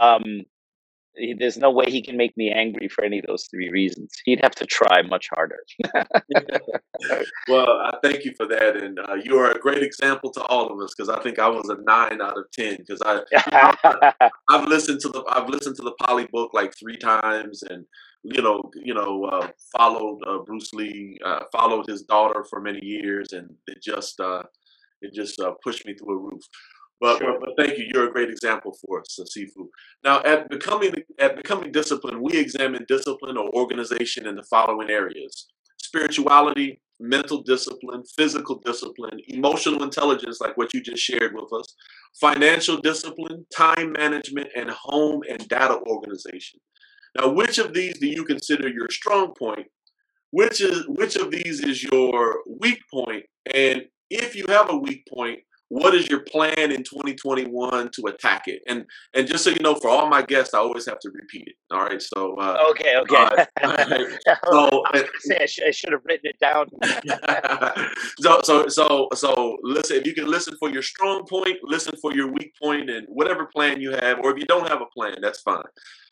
Um, 0.00 0.42
there's 1.38 1.56
no 1.56 1.72
way 1.72 1.86
he 1.88 2.00
can 2.00 2.16
make 2.16 2.36
me 2.36 2.52
angry 2.52 2.88
for 2.88 3.02
any 3.02 3.18
of 3.18 3.24
those 3.26 3.48
three 3.50 3.70
reasons. 3.70 4.12
He'd 4.24 4.38
have 4.40 4.54
to 4.54 4.66
try 4.66 5.02
much 5.02 5.28
harder. 5.34 5.58
well, 7.48 7.66
I 7.66 7.96
thank 8.04 8.24
you 8.24 8.32
for 8.36 8.46
that, 8.46 8.76
and 8.76 9.00
uh, 9.00 9.14
you 9.14 9.36
are 9.38 9.50
a 9.50 9.58
great 9.58 9.82
example 9.82 10.30
to 10.34 10.42
all 10.42 10.68
of 10.68 10.78
us 10.80 10.94
because 10.96 11.08
I 11.08 11.20
think 11.20 11.40
I 11.40 11.48
was 11.48 11.68
a 11.68 11.82
nine 11.82 12.22
out 12.22 12.38
of 12.38 12.44
ten 12.52 12.76
because 12.76 13.02
I 13.04 13.22
I've 14.48 14.68
listened 14.68 15.00
to 15.00 15.08
the 15.08 15.24
I've 15.28 15.48
listened 15.48 15.74
to 15.76 15.82
the 15.82 15.96
Polly 16.00 16.28
book 16.30 16.54
like 16.54 16.72
three 16.78 16.98
times, 16.98 17.64
and 17.64 17.84
you 18.22 18.42
know 18.42 18.62
you 18.74 18.94
know 18.94 19.24
uh, 19.24 19.48
followed 19.76 20.20
uh, 20.26 20.38
Bruce 20.44 20.72
Lee, 20.74 21.18
uh, 21.24 21.40
followed 21.52 21.86
his 21.88 22.02
daughter 22.02 22.44
for 22.48 22.60
many 22.60 22.84
years, 22.84 23.32
and 23.32 23.50
it 23.66 23.82
just 23.82 24.20
uh, 24.20 24.42
it 25.00 25.12
just 25.14 25.40
uh, 25.40 25.52
pushed 25.62 25.86
me 25.86 25.94
through 25.94 26.18
a 26.18 26.18
roof. 26.18 26.42
But, 27.00 27.18
sure. 27.18 27.38
but, 27.38 27.50
thank 27.56 27.78
you. 27.78 27.86
You're 27.92 28.08
a 28.08 28.12
great 28.12 28.28
example 28.28 28.76
for 28.84 29.00
us, 29.00 29.18
uh, 29.20 29.24
Sifu. 29.24 29.68
Now, 30.02 30.20
at 30.24 30.48
becoming 30.50 30.92
at 31.20 31.36
becoming 31.36 31.70
discipline, 31.70 32.20
we 32.22 32.36
examine 32.36 32.84
discipline 32.88 33.36
or 33.36 33.48
organization 33.50 34.26
in 34.26 34.34
the 34.34 34.42
following 34.42 34.90
areas: 34.90 35.46
spirituality, 35.80 36.80
mental 36.98 37.42
discipline, 37.42 38.02
physical 38.16 38.60
discipline, 38.64 39.20
emotional 39.28 39.84
intelligence, 39.84 40.40
like 40.40 40.56
what 40.56 40.74
you 40.74 40.80
just 40.82 41.02
shared 41.02 41.34
with 41.34 41.52
us, 41.52 41.74
financial 42.20 42.76
discipline, 42.78 43.46
time 43.56 43.92
management, 43.92 44.48
and 44.56 44.70
home 44.70 45.20
and 45.30 45.46
data 45.48 45.78
organization. 45.86 46.58
Now, 47.18 47.28
which 47.28 47.58
of 47.58 47.74
these 47.74 47.98
do 47.98 48.06
you 48.06 48.24
consider 48.24 48.68
your 48.68 48.88
strong 48.90 49.34
point? 49.34 49.66
Which 50.30 50.60
is 50.60 50.84
which 50.88 51.16
of 51.16 51.30
these 51.30 51.60
is 51.60 51.82
your 51.82 52.42
weak 52.60 52.80
point? 52.92 53.24
And 53.52 53.82
if 54.10 54.36
you 54.36 54.44
have 54.48 54.70
a 54.70 54.76
weak 54.76 55.06
point, 55.12 55.40
what 55.70 55.94
is 55.94 56.08
your 56.08 56.20
plan 56.20 56.70
in 56.70 56.82
2021 56.82 57.90
to 57.92 58.02
attack 58.06 58.42
it? 58.46 58.62
And 58.68 58.84
and 59.14 59.26
just 59.26 59.42
so 59.42 59.50
you 59.50 59.58
know 59.60 59.74
for 59.74 59.88
all 59.88 60.08
my 60.08 60.22
guests 60.22 60.54
i 60.54 60.58
always 60.58 60.86
have 60.86 60.98
to 61.00 61.10
repeat 61.10 61.48
it. 61.48 61.54
All 61.70 61.80
right 61.80 62.00
so 62.00 62.36
uh, 62.36 62.62
okay 62.70 62.96
okay. 62.98 63.16
uh, 63.16 63.44
so 64.52 64.82
I, 64.86 65.04
I, 65.40 65.46
sh- 65.46 65.60
I, 65.66 65.70
should 65.70 65.92
have 65.92 66.02
written 66.04 66.30
it 66.30 66.38
down. 66.38 66.68
So 68.20 68.40
so 68.42 68.68
so 68.68 69.08
so 69.14 69.56
listen 69.62 69.96
if 69.96 70.06
you 70.06 70.14
can 70.14 70.26
listen 70.26 70.56
for 70.58 70.70
your 70.70 70.82
strong 70.82 71.24
point 71.24 71.56
listen 71.62 71.94
for 72.00 72.12
your 72.12 72.30
weak 72.30 72.52
point 72.60 72.90
and 72.90 73.06
whatever 73.08 73.46
plan 73.46 73.80
you 73.80 73.92
have 73.92 74.18
or 74.20 74.32
if 74.32 74.38
you 74.38 74.46
don't 74.46 74.68
have 74.68 74.80
a 74.80 74.86
plan 74.94 75.16
that's 75.22 75.40
fine 75.40 75.62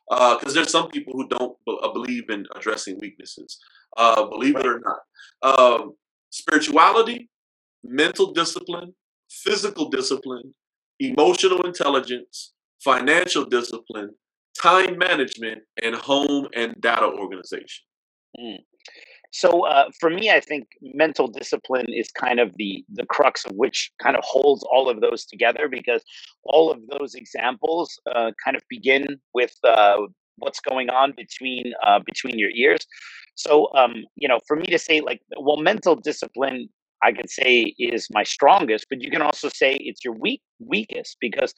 because 0.09 0.53
uh, 0.53 0.53
there's 0.53 0.71
some 0.71 0.89
people 0.89 1.13
who 1.15 1.29
don't 1.29 1.57
b- 1.67 1.79
uh, 1.83 1.93
believe 1.93 2.31
in 2.31 2.47
addressing 2.55 2.99
weaknesses 3.01 3.59
uh, 3.97 4.25
believe 4.27 4.57
it 4.57 4.67
or 4.67 4.81
not 4.81 5.59
um, 5.59 5.95
spirituality 6.31 7.29
mental 7.83 8.33
discipline 8.33 8.93
physical 9.31 9.89
discipline, 9.89 10.55
emotional 11.01 11.65
intelligence, 11.67 12.53
financial 12.83 13.45
discipline, 13.45 14.11
time 14.61 14.99
management, 14.99 15.63
and 15.83 15.95
home 15.95 16.49
and 16.55 16.75
data 16.81 17.07
organization. 17.07 17.85
Mm. 18.39 18.59
So 19.33 19.67
uh, 19.67 19.91
for 20.01 20.11
me, 20.11 20.31
I 20.31 20.41
think 20.41 20.69
mental 20.83 21.29
discipline 21.29 21.87
is 21.89 22.11
kind 22.11 22.41
of 22.41 22.53
the 22.57 22.85
the 22.93 23.07
crux 23.07 23.45
of 23.45 23.53
which 23.57 23.91
kind 24.03 24.17
of 24.17 24.25
holds 24.25 24.63
all 24.73 24.89
of 24.89 25.01
those 25.01 25.25
together 25.25 25.69
because 25.69 26.03
all 26.45 26.71
of 26.71 26.79
those 26.99 27.15
examples 27.15 27.99
uh, 28.15 28.31
kind 28.43 28.57
of 28.57 28.63
begin 28.69 29.19
with 29.35 29.55
uh, 29.65 29.97
what's 30.37 30.61
going 30.61 30.91
on 30.91 31.13
between 31.17 31.73
uh, 31.85 32.01
between 32.05 32.39
your 32.39 32.51
ears. 32.51 32.87
So 33.35 33.69
um, 33.75 34.05
you 34.17 34.29
know, 34.29 34.41
for 34.47 34.57
me 34.57 34.67
to 34.67 34.79
say 34.79 35.01
like, 35.01 35.21
well, 35.39 35.59
mental 35.59 35.97
discipline 35.97 36.69
I 37.03 37.13
could 37.13 37.31
say 37.31 37.75
is 37.79 38.09
my 38.11 38.23
strongest, 38.23 38.87
but 38.89 39.03
you 39.03 39.11
can 39.11 39.23
also 39.23 39.49
say 39.49 39.75
it's 39.81 40.05
your 40.05 40.15
weak 40.15 40.43
weakest 40.59 41.17
because 41.21 41.53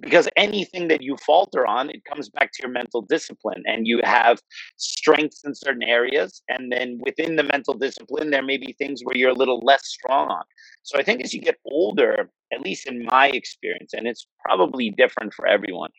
because 0.00 0.28
anything 0.36 0.88
that 0.88 1.02
you 1.02 1.16
falter 1.16 1.66
on, 1.66 1.90
it 1.90 2.04
comes 2.04 2.28
back 2.28 2.50
to 2.52 2.62
your 2.62 2.72
mental 2.72 3.02
discipline, 3.02 3.62
and 3.66 3.86
you 3.86 4.00
have 4.02 4.40
strengths 4.76 5.42
in 5.44 5.54
certain 5.54 5.82
areas, 5.82 6.42
and 6.48 6.72
then 6.72 6.98
within 7.04 7.36
the 7.36 7.42
mental 7.42 7.74
discipline, 7.74 8.30
there 8.30 8.42
may 8.42 8.56
be 8.56 8.72
things 8.72 9.02
where 9.02 9.16
you're 9.16 9.30
a 9.30 9.34
little 9.34 9.60
less 9.60 9.86
strong 9.86 10.28
on. 10.28 10.42
So 10.82 10.98
I 10.98 11.02
think 11.02 11.22
as 11.22 11.32
you 11.32 11.40
get 11.40 11.58
older, 11.64 12.30
at 12.52 12.62
least 12.62 12.86
in 12.86 13.04
my 13.04 13.28
experience, 13.28 13.92
and 13.92 14.06
it's 14.06 14.26
probably 14.44 14.90
different 14.90 15.34
for 15.34 15.46
everyone, 15.46 15.90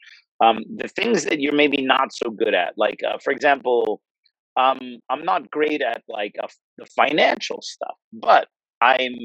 um, 0.43 0.63
the 0.75 0.89
things 0.89 1.25
that 1.25 1.39
you're 1.39 1.53
maybe 1.53 1.81
not 1.81 2.13
so 2.13 2.29
good 2.29 2.53
at, 2.53 2.73
like 2.77 3.01
uh, 3.07 3.17
for 3.23 3.31
example. 3.31 4.01
Um, 4.55 4.99
I'm 5.09 5.25
not 5.25 5.49
great 5.49 5.81
at 5.81 6.03
like 6.07 6.35
uh, 6.39 6.45
the 6.77 6.85
financial 6.85 7.63
stuff, 7.63 7.95
but 8.11 8.47
I'm 8.83 9.15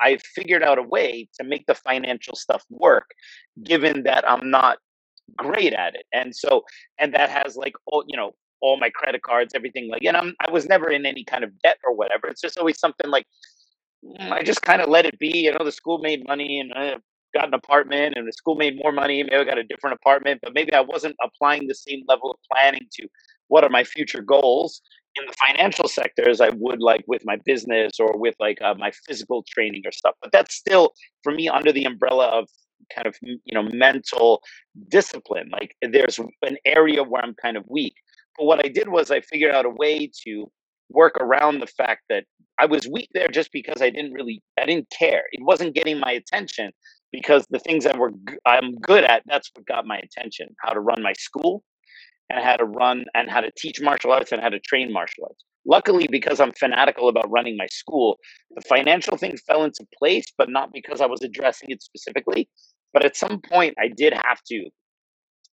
I've 0.00 0.22
figured 0.22 0.62
out 0.62 0.78
a 0.78 0.82
way 0.82 1.28
to 1.38 1.44
make 1.44 1.66
the 1.66 1.74
financial 1.74 2.34
stuff 2.34 2.64
work, 2.68 3.10
given 3.62 4.02
that 4.04 4.28
I'm 4.28 4.50
not 4.50 4.78
great 5.36 5.72
at 5.72 5.94
it. 5.94 6.06
And 6.12 6.34
so, 6.34 6.64
and 6.98 7.14
that 7.14 7.30
has 7.30 7.56
like, 7.56 7.74
all 7.86 8.04
you 8.06 8.16
know, 8.16 8.32
all 8.60 8.78
my 8.78 8.90
credit 8.90 9.22
cards, 9.22 9.54
everything 9.54 9.88
like, 9.90 10.02
and 10.04 10.16
I'm, 10.16 10.34
I 10.40 10.50
was 10.50 10.66
never 10.66 10.90
in 10.90 11.06
any 11.06 11.24
kind 11.24 11.44
of 11.44 11.50
debt 11.60 11.78
or 11.84 11.94
whatever. 11.94 12.28
It's 12.28 12.40
just 12.40 12.58
always 12.58 12.78
something 12.78 13.10
like, 13.10 13.26
mm, 14.04 14.32
I 14.32 14.42
just 14.42 14.62
kind 14.62 14.80
of 14.82 14.88
let 14.88 15.06
it 15.06 15.18
be. 15.18 15.38
You 15.38 15.52
know, 15.52 15.64
the 15.64 15.72
school 15.72 15.98
made 15.98 16.26
money 16.26 16.60
and 16.60 16.72
I 16.74 16.96
got 17.34 17.48
an 17.48 17.54
apartment 17.54 18.14
and 18.16 18.26
the 18.26 18.32
school 18.32 18.54
made 18.56 18.78
more 18.82 18.92
money. 18.92 19.22
Maybe 19.22 19.36
I 19.36 19.44
got 19.44 19.58
a 19.58 19.64
different 19.64 19.94
apartment, 19.94 20.40
but 20.42 20.54
maybe 20.54 20.72
I 20.72 20.80
wasn't 20.80 21.16
applying 21.22 21.66
the 21.66 21.74
same 21.74 22.02
level 22.08 22.30
of 22.30 22.38
planning 22.50 22.86
to 22.94 23.08
what 23.48 23.64
are 23.64 23.70
my 23.70 23.84
future 23.84 24.22
goals 24.22 24.80
in 25.16 25.26
the 25.26 25.34
financial 25.46 25.88
sector 25.88 26.28
as 26.28 26.40
I 26.40 26.50
would 26.50 26.80
like 26.80 27.04
with 27.06 27.22
my 27.24 27.36
business 27.44 28.00
or 28.00 28.16
with 28.18 28.34
like 28.40 28.60
uh, 28.62 28.74
my 28.74 28.92
physical 29.06 29.44
training 29.48 29.82
or 29.84 29.92
stuff. 29.92 30.14
But 30.20 30.32
that's 30.32 30.54
still 30.54 30.94
for 31.22 31.32
me 31.32 31.48
under 31.48 31.72
the 31.72 31.84
umbrella 31.84 32.26
of 32.26 32.48
kind 32.94 33.06
of 33.06 33.16
you 33.22 33.38
know 33.52 33.62
mental 33.62 34.42
discipline. 34.88 35.50
Like 35.50 35.76
there's 35.82 36.18
an 36.18 36.56
area 36.64 37.02
where 37.02 37.22
I'm 37.22 37.34
kind 37.34 37.56
of 37.56 37.64
weak. 37.68 37.94
But 38.38 38.46
what 38.46 38.64
I 38.64 38.68
did 38.68 38.88
was 38.88 39.10
I 39.10 39.20
figured 39.20 39.54
out 39.54 39.66
a 39.66 39.70
way 39.70 40.10
to 40.24 40.50
work 40.90 41.16
around 41.20 41.60
the 41.60 41.66
fact 41.66 42.02
that 42.08 42.24
I 42.58 42.66
was 42.66 42.86
weak 42.86 43.08
there 43.14 43.28
just 43.28 43.50
because 43.52 43.82
I 43.82 43.90
didn't 43.90 44.12
really 44.12 44.42
I 44.60 44.66
didn't 44.66 44.90
care. 44.90 45.22
It 45.32 45.44
wasn't 45.44 45.74
getting 45.74 45.98
my 45.98 46.12
attention 46.12 46.72
because 47.12 47.46
the 47.50 47.58
things 47.58 47.84
that 47.84 47.98
were 47.98 48.12
I'm 48.46 48.74
good 48.76 49.04
at 49.04 49.22
that's 49.26 49.50
what 49.54 49.66
got 49.66 49.86
my 49.86 49.98
attention. 49.98 50.48
How 50.62 50.72
to 50.72 50.80
run 50.80 51.02
my 51.02 51.12
school, 51.14 51.62
and 52.34 52.44
how 52.44 52.56
to 52.56 52.64
run 52.64 53.04
and 53.14 53.30
how 53.30 53.40
to 53.40 53.50
teach 53.56 53.80
martial 53.80 54.12
arts 54.12 54.32
and 54.32 54.42
how 54.42 54.48
to 54.48 54.58
train 54.58 54.92
martial 54.92 55.24
arts. 55.24 55.44
Luckily, 55.66 56.08
because 56.10 56.40
I'm 56.40 56.52
fanatical 56.52 57.08
about 57.08 57.30
running 57.30 57.56
my 57.56 57.68
school, 57.68 58.18
the 58.54 58.60
financial 58.62 59.16
thing 59.16 59.36
fell 59.46 59.64
into 59.64 59.86
place, 59.98 60.26
but 60.36 60.50
not 60.50 60.72
because 60.72 61.00
I 61.00 61.06
was 61.06 61.22
addressing 61.22 61.70
it 61.70 61.82
specifically. 61.82 62.48
But 62.92 63.04
at 63.04 63.16
some 63.16 63.40
point, 63.40 63.74
I 63.78 63.88
did 63.88 64.12
have 64.12 64.42
to 64.48 64.68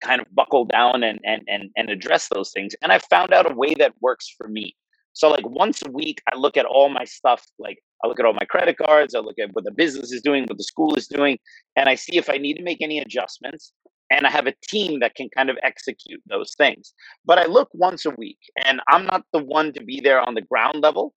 kind 0.02 0.20
of 0.20 0.26
buckle 0.34 0.66
down 0.66 1.02
and 1.02 1.20
and 1.24 1.42
and, 1.46 1.70
and 1.76 1.88
address 1.88 2.28
those 2.34 2.50
things. 2.52 2.74
And 2.82 2.92
I 2.92 2.98
found 2.98 3.32
out 3.32 3.50
a 3.50 3.54
way 3.54 3.74
that 3.78 3.94
works 4.00 4.34
for 4.36 4.48
me. 4.48 4.76
So 5.14 5.30
like 5.30 5.48
once 5.48 5.80
a 5.86 5.90
week, 5.90 6.20
I 6.30 6.36
look 6.36 6.56
at 6.56 6.66
all 6.66 6.88
my 6.88 7.04
stuff. 7.04 7.46
Like 7.58 7.78
I 8.04 8.08
look 8.08 8.20
at 8.20 8.26
all 8.26 8.34
my 8.34 8.46
credit 8.46 8.76
cards. 8.76 9.14
I 9.14 9.20
look 9.20 9.38
at 9.38 9.54
what 9.54 9.64
the 9.64 9.70
business 9.70 10.12
is 10.12 10.20
doing, 10.20 10.44
what 10.44 10.58
the 10.58 10.64
school 10.64 10.96
is 10.96 11.06
doing, 11.06 11.38
and 11.76 11.88
I 11.88 11.94
see 11.94 12.18
if 12.18 12.28
I 12.28 12.36
need 12.36 12.54
to 12.54 12.62
make 12.62 12.82
any 12.82 12.98
adjustments 12.98 13.72
and 14.10 14.26
I 14.26 14.30
have 14.30 14.46
a 14.46 14.54
team 14.68 15.00
that 15.00 15.14
can 15.14 15.28
kind 15.36 15.50
of 15.50 15.58
execute 15.62 16.22
those 16.28 16.54
things. 16.56 16.92
But 17.24 17.38
I 17.38 17.46
look 17.46 17.68
once 17.72 18.04
a 18.06 18.10
week, 18.10 18.38
and 18.64 18.80
I'm 18.88 19.06
not 19.06 19.24
the 19.32 19.42
one 19.42 19.72
to 19.72 19.82
be 19.82 20.00
there 20.00 20.20
on 20.20 20.34
the 20.34 20.42
ground 20.42 20.82
level, 20.82 21.14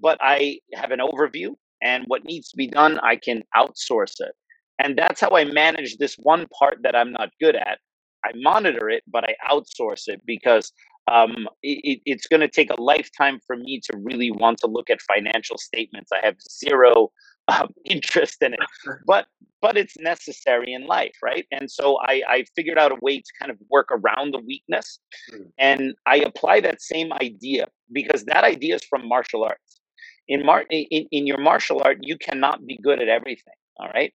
but 0.00 0.18
I 0.20 0.58
have 0.74 0.90
an 0.90 1.00
overview, 1.00 1.54
and 1.82 2.04
what 2.06 2.24
needs 2.24 2.50
to 2.50 2.56
be 2.56 2.66
done, 2.66 2.98
I 3.00 3.16
can 3.16 3.42
outsource 3.56 4.20
it. 4.20 4.32
And 4.78 4.96
that's 4.98 5.20
how 5.20 5.30
I 5.30 5.44
manage 5.44 5.96
this 5.96 6.16
one 6.16 6.46
part 6.58 6.78
that 6.82 6.96
I'm 6.96 7.12
not 7.12 7.30
good 7.40 7.54
at. 7.54 7.78
I 8.24 8.32
monitor 8.34 8.88
it, 8.90 9.04
but 9.06 9.24
I 9.24 9.34
outsource 9.50 10.08
it 10.08 10.22
because 10.24 10.72
um, 11.06 11.48
it, 11.62 12.00
it's 12.06 12.26
going 12.26 12.40
to 12.40 12.48
take 12.48 12.70
a 12.70 12.80
lifetime 12.80 13.38
for 13.46 13.56
me 13.56 13.80
to 13.84 13.98
really 13.98 14.30
want 14.30 14.58
to 14.58 14.66
look 14.66 14.90
at 14.90 15.02
financial 15.02 15.58
statements. 15.58 16.10
I 16.12 16.24
have 16.24 16.36
zero 16.50 17.12
um, 17.48 17.68
interest 17.84 18.42
in 18.42 18.54
it, 18.54 18.60
but 19.06 19.26
but 19.62 19.76
it's 19.78 19.96
necessary 19.98 20.74
in 20.74 20.86
life, 20.86 21.16
right? 21.22 21.46
And 21.50 21.70
so 21.70 21.98
I, 22.02 22.22
I 22.28 22.44
figured 22.54 22.76
out 22.78 22.92
a 22.92 22.98
way 23.00 23.18
to 23.18 23.32
kind 23.40 23.50
of 23.50 23.56
work 23.70 23.88
around 23.90 24.32
the 24.34 24.38
weakness, 24.40 24.98
Mm. 25.32 25.46
and 25.58 25.94
I 26.06 26.16
apply 26.16 26.60
that 26.60 26.82
same 26.82 27.12
idea 27.14 27.66
because 27.92 28.24
that 28.24 28.44
idea 28.44 28.74
is 28.74 28.84
from 28.84 29.08
martial 29.08 29.42
arts. 29.44 29.80
In 30.28 30.44
mar 30.44 30.64
in, 30.70 31.06
in 31.10 31.26
your 31.26 31.38
martial 31.38 31.80
art, 31.84 31.98
you 32.02 32.16
cannot 32.18 32.66
be 32.66 32.78
good 32.82 33.00
at 33.00 33.08
everything. 33.08 33.54
All 33.78 33.88
right. 33.88 34.12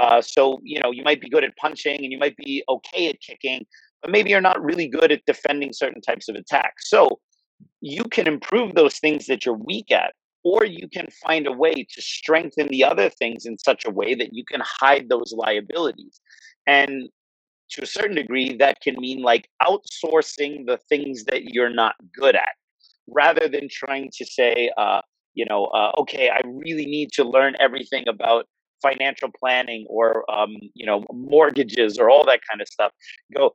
Uh, 0.00 0.20
so 0.20 0.60
you 0.62 0.80
know 0.80 0.90
you 0.90 1.02
might 1.04 1.20
be 1.20 1.28
good 1.28 1.44
at 1.44 1.56
punching 1.56 2.02
and 2.02 2.12
you 2.12 2.18
might 2.18 2.36
be 2.36 2.62
okay 2.68 3.08
at 3.08 3.20
kicking, 3.20 3.64
but 4.02 4.10
maybe 4.10 4.30
you're 4.30 4.40
not 4.40 4.62
really 4.62 4.88
good 4.88 5.10
at 5.12 5.24
defending 5.26 5.72
certain 5.72 6.00
types 6.02 6.28
of 6.28 6.36
attacks. 6.36 6.90
So 6.90 7.20
you 7.80 8.04
can 8.04 8.26
improve 8.26 8.74
those 8.74 8.98
things 8.98 9.26
that 9.26 9.44
you're 9.46 9.56
weak 9.56 9.90
at, 9.90 10.12
or 10.46 10.64
you 10.64 10.86
can 10.88 11.08
find 11.26 11.48
a 11.48 11.52
way 11.52 11.74
to 11.74 12.00
strengthen 12.00 12.68
the 12.68 12.84
other 12.84 13.10
things 13.10 13.46
in 13.46 13.58
such 13.58 13.84
a 13.84 13.90
way 13.90 14.14
that 14.14 14.32
you 14.32 14.44
can 14.44 14.62
hide 14.64 15.08
those 15.08 15.34
liabilities. 15.36 16.20
And 16.68 17.08
to 17.70 17.82
a 17.82 17.86
certain 17.86 18.14
degree, 18.14 18.56
that 18.58 18.80
can 18.80 18.94
mean 18.96 19.22
like 19.22 19.48
outsourcing 19.60 20.66
the 20.66 20.78
things 20.88 21.24
that 21.24 21.46
you're 21.46 21.74
not 21.74 21.96
good 22.14 22.36
at, 22.36 22.54
rather 23.08 23.48
than 23.48 23.68
trying 23.68 24.08
to 24.18 24.24
say, 24.24 24.70
uh, 24.78 25.00
you 25.34 25.44
know, 25.50 25.64
uh, 25.64 25.90
okay, 25.98 26.30
I 26.30 26.42
really 26.46 26.86
need 26.86 27.10
to 27.14 27.24
learn 27.24 27.56
everything 27.58 28.04
about 28.06 28.46
financial 28.80 29.30
planning 29.36 29.84
or 29.88 30.30
um, 30.30 30.54
you 30.74 30.86
know 30.86 31.04
mortgages 31.12 31.98
or 31.98 32.08
all 32.08 32.24
that 32.26 32.40
kind 32.48 32.60
of 32.60 32.68
stuff. 32.68 32.92
Go, 33.36 33.52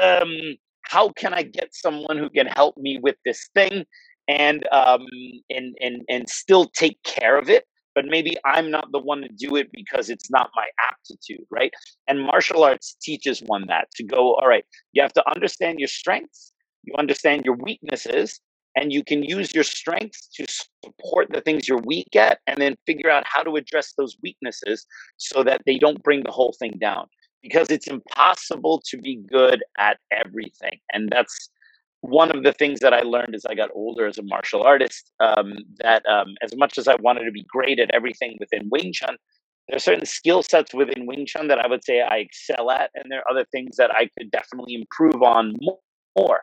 um, 0.00 0.56
how 0.82 1.10
can 1.10 1.32
I 1.32 1.44
get 1.44 1.68
someone 1.72 2.18
who 2.18 2.28
can 2.28 2.48
help 2.48 2.76
me 2.76 2.98
with 3.00 3.18
this 3.24 3.48
thing 3.54 3.84
and 4.28 4.66
um, 4.72 5.06
and 5.50 5.76
and 5.80 6.02
and 6.08 6.28
still 6.28 6.66
take 6.66 7.02
care 7.04 7.38
of 7.38 7.48
it? 7.48 7.66
But 7.94 8.06
maybe 8.06 8.36
I'm 8.44 8.70
not 8.70 8.90
the 8.90 8.98
one 8.98 9.22
to 9.22 9.28
do 9.28 9.54
it 9.54 9.70
because 9.72 10.10
it's 10.10 10.28
not 10.30 10.50
my 10.56 10.66
aptitude, 10.90 11.46
right? 11.50 11.72
And 12.08 12.22
martial 12.22 12.64
arts 12.64 12.96
teaches 13.00 13.40
one 13.46 13.66
that 13.68 13.88
to 13.96 14.02
go, 14.02 14.34
all 14.34 14.48
right, 14.48 14.64
you 14.92 15.00
have 15.00 15.12
to 15.12 15.30
understand 15.32 15.78
your 15.78 15.88
strengths, 15.88 16.52
you 16.82 16.92
understand 16.98 17.44
your 17.44 17.54
weaknesses, 17.54 18.40
and 18.76 18.92
you 18.92 19.04
can 19.04 19.22
use 19.22 19.54
your 19.54 19.64
strengths 19.64 20.28
to 20.34 20.44
support 20.84 21.28
the 21.30 21.40
things 21.40 21.68
you're 21.68 21.78
weak 21.78 22.16
at 22.16 22.40
and 22.46 22.60
then 22.60 22.76
figure 22.86 23.10
out 23.10 23.24
how 23.26 23.42
to 23.42 23.56
address 23.56 23.94
those 23.96 24.16
weaknesses 24.22 24.86
so 25.16 25.42
that 25.44 25.62
they 25.66 25.78
don't 25.78 26.02
bring 26.02 26.22
the 26.24 26.30
whole 26.30 26.54
thing 26.58 26.72
down 26.80 27.06
because 27.42 27.70
it's 27.70 27.86
impossible 27.86 28.82
to 28.86 28.98
be 28.98 29.16
good 29.30 29.62
at 29.78 29.98
everything 30.10 30.78
and 30.92 31.10
that's 31.10 31.50
one 32.04 32.30
of 32.36 32.42
the 32.44 32.52
things 32.52 32.80
that 32.80 32.92
i 32.94 33.00
learned 33.00 33.34
as 33.34 33.44
i 33.46 33.54
got 33.54 33.70
older 33.74 34.06
as 34.06 34.18
a 34.18 34.22
martial 34.22 34.62
artist 34.62 35.12
um, 35.20 35.54
that 35.78 36.04
um, 36.06 36.34
as 36.42 36.54
much 36.56 36.78
as 36.78 36.88
i 36.88 36.96
wanted 36.96 37.24
to 37.24 37.30
be 37.32 37.44
great 37.48 37.78
at 37.78 37.90
everything 37.94 38.36
within 38.40 38.68
wing 38.70 38.92
chun 38.92 39.16
there 39.68 39.76
are 39.76 39.80
certain 39.80 40.04
skill 40.06 40.42
sets 40.42 40.74
within 40.74 41.06
wing 41.06 41.26
chun 41.26 41.48
that 41.48 41.58
i 41.58 41.66
would 41.66 41.84
say 41.84 42.02
i 42.02 42.18
excel 42.18 42.70
at 42.70 42.90
and 42.94 43.10
there 43.10 43.20
are 43.20 43.30
other 43.30 43.46
things 43.52 43.76
that 43.76 43.90
i 43.92 44.08
could 44.18 44.30
definitely 44.30 44.74
improve 44.74 45.22
on 45.22 45.54
more. 46.16 46.42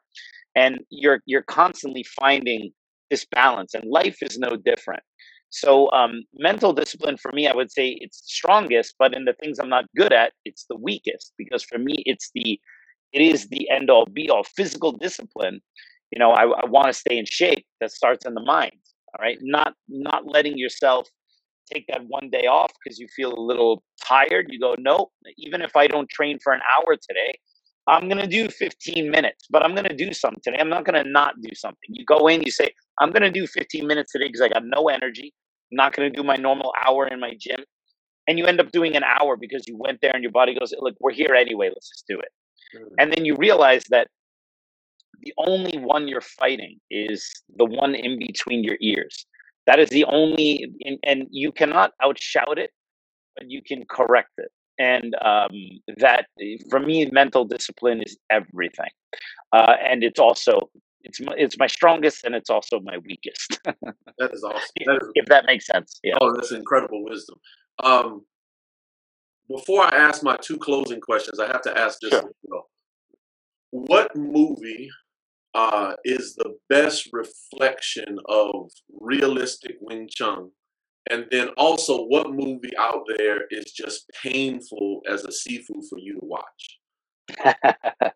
And 0.56 0.80
you're 0.90 1.22
you're 1.26 1.44
constantly 1.44 2.04
finding 2.04 2.72
this 3.10 3.26
balance 3.32 3.74
and 3.74 3.86
life 3.90 4.18
is 4.22 4.38
no 4.38 4.56
different. 4.56 5.04
So 5.50 5.92
um, 5.92 6.24
mental 6.34 6.74
discipline 6.74 7.18
for 7.18 7.32
me 7.34 7.48
i 7.48 7.56
would 7.56 7.72
say 7.72 7.98
it's 8.00 8.22
strongest 8.26 8.96
but 8.98 9.14
in 9.14 9.26
the 9.26 9.34
things 9.34 9.60
i'm 9.60 9.70
not 9.70 9.86
good 9.98 10.14
at 10.14 10.32
it's 10.46 10.66
the 10.70 10.78
weakest 10.78 11.34
because 11.38 11.64
for 11.64 11.78
me 11.78 12.04
it's 12.06 12.32
the 12.34 12.60
it 13.14 13.22
is 13.22 13.48
the 13.50 13.70
end 13.70 13.90
all 13.90 14.06
be 14.06 14.30
all 14.30 14.44
physical 14.44 14.92
discipline 14.92 15.60
you 16.12 16.20
know 16.20 16.32
i, 16.32 16.44
I 16.44 16.66
want 16.66 16.88
to 16.88 16.94
stay 16.94 17.18
in 17.18 17.26
shape 17.26 17.66
that 17.80 17.92
starts 17.92 18.26
in 18.26 18.34
the 18.34 18.44
mind 18.44 18.74
all 19.14 19.24
right 19.24 19.38
not 19.42 19.74
not 19.88 20.26
letting 20.26 20.58
yourself 20.58 21.08
take 21.72 21.86
that 21.88 22.02
one 22.08 22.30
day 22.30 22.48
off 22.48 22.72
because 22.84 23.00
you 23.00 23.08
feel 23.16 23.34
a 23.34 23.40
little 23.40 23.84
tired 24.04 24.48
you 24.50 24.60
go 24.60 24.76
no 24.80 25.12
even 25.38 25.62
if 25.62 25.76
i 25.76 25.88
don't 25.88 26.10
train 26.10 26.38
for 26.44 26.54
an 26.54 26.62
hour 26.78 26.96
today 26.96 27.34
I'm 27.88 28.08
going 28.08 28.22
to 28.22 28.28
do 28.28 28.48
15 28.48 29.10
minutes, 29.10 29.48
but 29.50 29.64
I'm 29.64 29.74
going 29.74 29.88
to 29.88 29.96
do 29.96 30.14
something 30.14 30.42
today. 30.44 30.58
I'm 30.60 30.70
not 30.70 30.86
going 30.86 31.04
to 31.04 31.10
not 31.10 31.36
do 31.42 31.54
something. 31.56 31.90
You 31.90 32.06
go 32.06 32.28
in, 32.28 32.44
you 32.44 32.52
say, 32.52 32.72
I'm 33.00 33.12
going 33.12 33.24
to 33.24 33.32
do 33.32 33.48
15 33.48 33.88
minutes 33.88 34.12
today 34.12 34.28
because 34.28 34.42
I 34.42 34.50
got 34.50 34.64
no 34.64 34.88
energy. 34.88 35.34
I'm 35.72 35.78
not 35.78 35.94
going 35.96 36.12
to 36.12 36.16
do 36.16 36.24
my 36.24 36.36
normal 36.36 36.74
hour 36.86 37.08
in 37.08 37.20
my 37.20 37.34
gym. 37.40 37.66
And 38.28 38.38
you 38.38 38.46
end 38.46 38.60
up 38.60 38.72
doing 38.72 38.96
an 38.96 39.04
hour 39.04 39.36
because 39.36 39.68
you 39.68 39.76
went 39.78 40.00
there 40.02 40.12
and 40.14 40.22
your 40.24 40.32
body 40.32 40.56
goes, 40.58 40.74
Look, 40.80 40.96
we're 41.00 41.12
here 41.12 41.34
anyway. 41.34 41.70
Let's 41.70 41.90
just 41.90 42.06
do 42.08 42.20
it. 42.20 42.30
And 42.98 43.12
then 43.12 43.26
you 43.26 43.36
realize 43.36 43.84
that 43.90 44.08
the 45.22 45.34
only 45.38 45.78
one 45.78 46.08
you're 46.08 46.22
fighting 46.22 46.80
is 46.90 47.30
the 47.58 47.66
one 47.66 47.96
in 47.96 48.18
between 48.18 48.64
your 48.64 48.78
ears. 48.82 49.26
That 49.68 49.80
is 49.80 49.90
the 49.90 50.06
only, 50.06 50.72
and, 50.84 50.98
and 51.04 51.28
you 51.30 51.52
cannot 51.52 51.92
outshout 52.02 52.58
it, 52.58 52.72
but 53.36 53.50
you 53.50 53.62
can 53.62 53.86
correct 53.90 54.32
it 54.38 54.52
and 54.82 55.16
um, 55.22 55.52
that 55.98 56.26
for 56.70 56.80
me 56.80 57.06
mental 57.12 57.46
discipline 57.46 58.02
is 58.02 58.18
everything 58.30 58.90
uh, 59.54 59.76
and 59.84 60.04
it's 60.04 60.20
also 60.20 60.70
it's 61.04 61.20
my, 61.20 61.34
it's 61.38 61.58
my 61.58 61.68
strongest 61.68 62.24
and 62.24 62.36
it's 62.36 62.50
also 62.50 62.80
my 62.80 62.98
weakest 63.06 63.60
That 64.18 64.34
is 64.34 64.44
awesome. 64.44 64.62
That 64.86 65.00
is, 65.02 65.10
if 65.16 65.26
that 65.28 65.46
makes 65.46 65.66
sense 65.68 66.00
yeah 66.04 66.16
oh, 66.22 66.34
that's 66.34 66.52
incredible 66.52 67.04
wisdom. 67.04 67.38
Um, 67.84 68.22
before 69.52 69.84
I 69.84 69.96
ask 69.96 70.24
my 70.24 70.38
two 70.38 70.58
closing 70.58 71.02
questions, 71.02 71.40
I 71.40 71.48
have 71.48 71.62
to 71.64 71.78
ask 71.78 72.00
this. 72.02 72.12
Sure. 72.12 72.32
well. 72.44 72.68
What 73.72 74.16
movie 74.16 74.90
uh, 75.54 75.94
is 76.04 76.36
the 76.36 76.58
best 76.70 77.10
reflection 77.14 78.18
of 78.28 78.70
realistic 79.00 79.78
Wing 79.80 80.10
Chun? 80.10 80.50
And 81.10 81.26
then 81.32 81.50
also, 81.58 82.04
what 82.06 82.32
movie 82.32 82.76
out 82.78 83.04
there 83.18 83.46
is 83.50 83.72
just 83.72 84.10
painful 84.22 85.02
as 85.10 85.24
a 85.24 85.30
sifu 85.30 85.82
for 85.90 85.98
you 85.98 86.20
to 86.20 86.26
watch? 86.26 86.80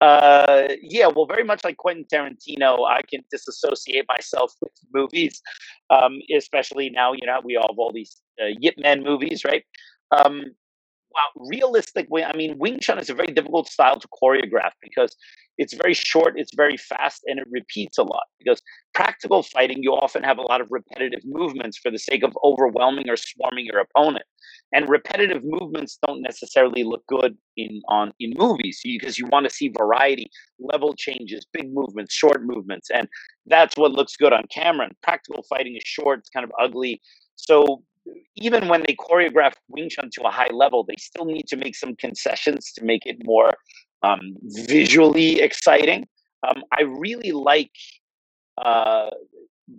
uh, 0.00 0.68
yeah, 0.80 1.08
well, 1.08 1.26
very 1.26 1.44
much 1.44 1.64
like 1.64 1.76
Quentin 1.76 2.06
Tarantino, 2.12 2.88
I 2.88 3.00
can 3.02 3.24
disassociate 3.30 4.06
myself 4.08 4.54
with 4.62 4.72
movies, 4.92 5.42
um, 5.90 6.18
especially 6.34 6.88
now. 6.90 7.12
You 7.12 7.26
know, 7.26 7.40
we 7.44 7.56
all 7.56 7.68
have 7.68 7.78
all 7.78 7.92
these 7.92 8.22
uh, 8.40 8.46
Yip 8.60 8.74
Man 8.78 9.02
movies, 9.02 9.44
right? 9.44 9.64
Um, 10.10 10.44
wow, 11.14 11.46
realistic 11.50 12.06
way. 12.10 12.24
I 12.24 12.36
mean, 12.36 12.58
Wing 12.58 12.80
Chun 12.80 12.98
is 12.98 13.10
a 13.10 13.14
very 13.14 13.32
difficult 13.32 13.68
style 13.68 13.98
to 13.98 14.08
choreograph 14.08 14.72
because 14.82 15.14
it's 15.56 15.74
very 15.74 15.94
short, 15.94 16.34
it's 16.36 16.54
very 16.54 16.76
fast, 16.76 17.22
and 17.26 17.38
it 17.38 17.46
repeats 17.48 17.96
a 17.98 18.02
lot. 18.02 18.24
Because 18.38 18.60
practical 18.92 19.42
fighting, 19.42 19.82
you 19.82 19.92
often 19.92 20.24
have 20.24 20.38
a 20.38 20.42
lot 20.42 20.60
of 20.60 20.68
repetitive 20.70 21.20
movements 21.24 21.78
for 21.78 21.90
the 21.90 21.98
sake 21.98 22.24
of 22.24 22.36
overwhelming 22.42 23.08
or 23.08 23.16
swarming 23.16 23.66
your 23.66 23.78
opponent. 23.80 24.24
And 24.72 24.88
repetitive 24.88 25.42
movements 25.44 25.98
don't 26.04 26.22
necessarily 26.22 26.82
look 26.82 27.06
good 27.06 27.36
in 27.56 27.80
on 27.88 28.12
in 28.18 28.34
movies 28.36 28.80
because 28.82 29.18
you 29.18 29.26
want 29.26 29.48
to 29.48 29.54
see 29.54 29.68
variety, 29.68 30.28
level 30.58 30.94
changes, 30.96 31.46
big 31.52 31.72
movements, 31.72 32.12
short 32.12 32.42
movements, 32.42 32.90
and 32.90 33.08
that's 33.46 33.76
what 33.76 33.92
looks 33.92 34.16
good 34.16 34.32
on 34.32 34.44
camera. 34.50 34.86
And 34.86 35.00
practical 35.02 35.44
fighting 35.48 35.76
is 35.76 35.82
short, 35.84 36.18
it's 36.20 36.30
kind 36.30 36.44
of 36.44 36.52
ugly. 36.60 37.00
So 37.36 37.84
even 38.36 38.68
when 38.68 38.82
they 38.86 38.94
choreograph 38.94 39.54
Wing 39.68 39.88
Chun 39.88 40.10
to 40.14 40.22
a 40.22 40.30
high 40.30 40.50
level, 40.52 40.84
they 40.84 40.96
still 40.96 41.24
need 41.24 41.46
to 41.48 41.56
make 41.56 41.76
some 41.76 41.94
concessions 41.96 42.72
to 42.72 42.84
make 42.84 43.06
it 43.06 43.16
more 43.24 43.54
um, 44.02 44.36
visually 44.42 45.40
exciting. 45.40 46.06
Um, 46.46 46.62
I 46.72 46.82
really 46.82 47.32
like 47.32 47.70
uh, 48.58 49.10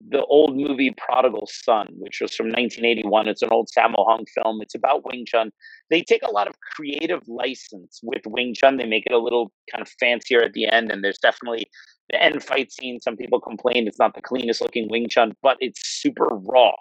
the 0.09 0.23
old 0.25 0.57
movie 0.57 0.95
Prodigal 0.97 1.47
Son, 1.51 1.87
which 1.97 2.19
was 2.21 2.33
from 2.33 2.47
1981. 2.47 3.27
It's 3.27 3.41
an 3.41 3.49
old 3.51 3.69
Sammo 3.75 4.05
Hung 4.09 4.25
film. 4.33 4.61
It's 4.61 4.73
about 4.73 5.05
Wing 5.05 5.25
Chun. 5.27 5.51
They 5.89 6.01
take 6.01 6.23
a 6.23 6.31
lot 6.31 6.47
of 6.47 6.55
creative 6.59 7.21
license 7.27 7.99
with 8.01 8.23
Wing 8.25 8.55
Chun. 8.55 8.77
They 8.77 8.85
make 8.85 9.05
it 9.05 9.13
a 9.13 9.19
little 9.19 9.51
kind 9.71 9.81
of 9.81 9.89
fancier 9.99 10.41
at 10.41 10.53
the 10.53 10.67
end, 10.67 10.91
and 10.91 11.03
there's 11.03 11.19
definitely 11.19 11.69
the 12.09 12.21
end 12.21 12.41
fight 12.41 12.71
scene. 12.71 12.99
Some 12.99 13.17
people 13.17 13.39
complain 13.39 13.87
it's 13.87 13.99
not 13.99 14.15
the 14.15 14.21
cleanest 14.21 14.61
looking 14.61 14.89
Wing 14.89 15.07
Chun, 15.07 15.33
but 15.43 15.57
it's 15.59 15.87
super 15.87 16.29
raw 16.31 16.71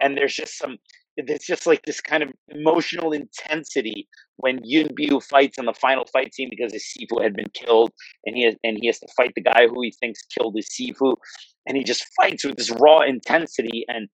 and 0.00 0.16
there's 0.16 0.34
just 0.34 0.56
some 0.58 0.78
there's 1.26 1.44
just 1.44 1.66
like 1.66 1.82
this 1.82 2.00
kind 2.00 2.22
of 2.22 2.30
emotional 2.48 3.12
intensity 3.12 4.08
when 4.36 4.60
Yuen 4.62 4.88
Biao 4.94 5.22
fights 5.22 5.58
in 5.58 5.64
the 5.64 5.72
final 5.72 6.04
fight 6.12 6.32
scene 6.32 6.48
because 6.48 6.72
his 6.72 6.84
Sifu 6.84 7.20
had 7.22 7.34
been 7.34 7.50
killed 7.54 7.90
and 8.24 8.36
he 8.36 8.44
has, 8.44 8.54
and 8.62 8.78
he 8.80 8.86
has 8.86 9.00
to 9.00 9.08
fight 9.16 9.32
the 9.34 9.42
guy 9.42 9.66
who 9.66 9.82
he 9.82 9.92
thinks 9.98 10.22
killed 10.26 10.54
his 10.54 10.68
Sifu 10.68 11.16
and 11.66 11.76
he 11.76 11.82
just 11.82 12.06
fights 12.16 12.44
with 12.44 12.56
this 12.56 12.70
raw 12.70 13.00
intensity 13.00 13.84
and 13.88 14.08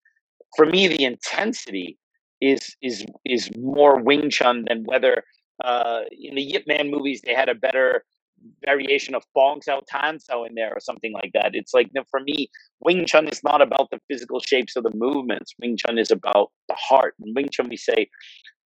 for 0.55 0.65
me 0.65 0.87
the 0.87 1.03
intensity 1.03 1.97
is 2.41 2.75
is 2.81 3.05
is 3.25 3.49
more 3.57 4.01
Wing 4.01 4.29
Chun 4.29 4.65
than 4.67 4.83
whether 4.85 5.23
uh, 5.63 6.01
in 6.11 6.35
the 6.35 6.41
Yip 6.41 6.63
Man 6.67 6.89
movies 6.89 7.21
they 7.23 7.33
had 7.33 7.49
a 7.49 7.55
better 7.55 8.05
variation 8.65 9.15
of 9.15 9.23
Bong 9.35 9.61
Sao 9.61 9.81
Tan 9.89 10.19
Sao 10.19 10.43
in 10.45 10.55
there 10.55 10.73
or 10.73 10.79
something 10.79 11.13
like 11.13 11.31
that. 11.33 11.51
It's 11.53 11.73
like 11.73 11.91
for 12.09 12.19
me, 12.21 12.49
Wing 12.81 13.05
Chun 13.05 13.27
is 13.27 13.43
not 13.43 13.61
about 13.61 13.89
the 13.91 13.99
physical 14.09 14.39
shapes 14.39 14.75
of 14.75 14.83
the 14.83 14.91
movements. 14.95 15.53
Wing 15.61 15.77
Chun 15.77 15.97
is 15.97 16.11
about 16.11 16.51
the 16.69 16.75
heart. 16.77 17.15
In 17.25 17.33
Wing 17.35 17.49
Chun, 17.51 17.69
we 17.69 17.77
say 17.77 18.09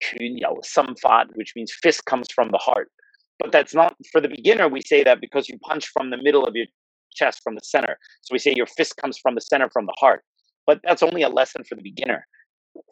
Kun 0.03 0.39
Yao 0.39 0.59
Sam 0.63 0.95
Fat, 1.03 1.29
which 1.35 1.53
means 1.57 1.73
fist 1.83 2.05
comes 2.07 2.29
from 2.35 2.51
the 2.51 2.59
heart. 2.59 2.91
But 3.39 3.53
that's 3.53 3.75
not 3.75 3.97
for 4.13 4.21
the 4.21 4.29
beginner. 4.29 4.69
We 4.69 4.83
say 4.83 5.05
that 5.05 5.21
because 5.21 5.49
you 5.49 5.59
punch 5.61 5.89
from 5.89 6.11
the 6.11 6.19
middle 6.19 6.45
of 6.45 6.55
your 6.57 6.67
chest, 7.15 7.41
from 7.45 7.55
the 7.57 7.63
center. 7.63 7.99
So 8.23 8.33
we 8.33 8.39
say 8.39 8.55
your 8.57 8.67
fist 8.67 8.97
comes 8.97 9.19
from 9.19 9.35
the 9.35 9.41
center, 9.41 9.69
from 9.73 9.87
the 9.87 9.97
heart. 9.99 10.23
But 10.67 10.81
that's 10.85 11.03
only 11.03 11.23
a 11.23 11.29
lesson 11.29 11.65
for 11.65 11.75
the 11.75 11.83
beginner. 11.83 12.27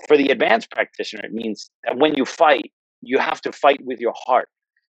for 0.09 0.16
the 0.16 0.28
advanced 0.31 0.70
practitioner, 0.70 1.24
it 1.24 1.33
means 1.33 1.70
that 1.85 1.99
when 1.99 2.14
you 2.14 2.24
fight, 2.24 2.72
you 3.03 3.18
have 3.18 3.41
to 3.43 3.53
fight 3.53 3.81
with 3.85 4.01
your 4.01 4.14
heart 4.16 4.49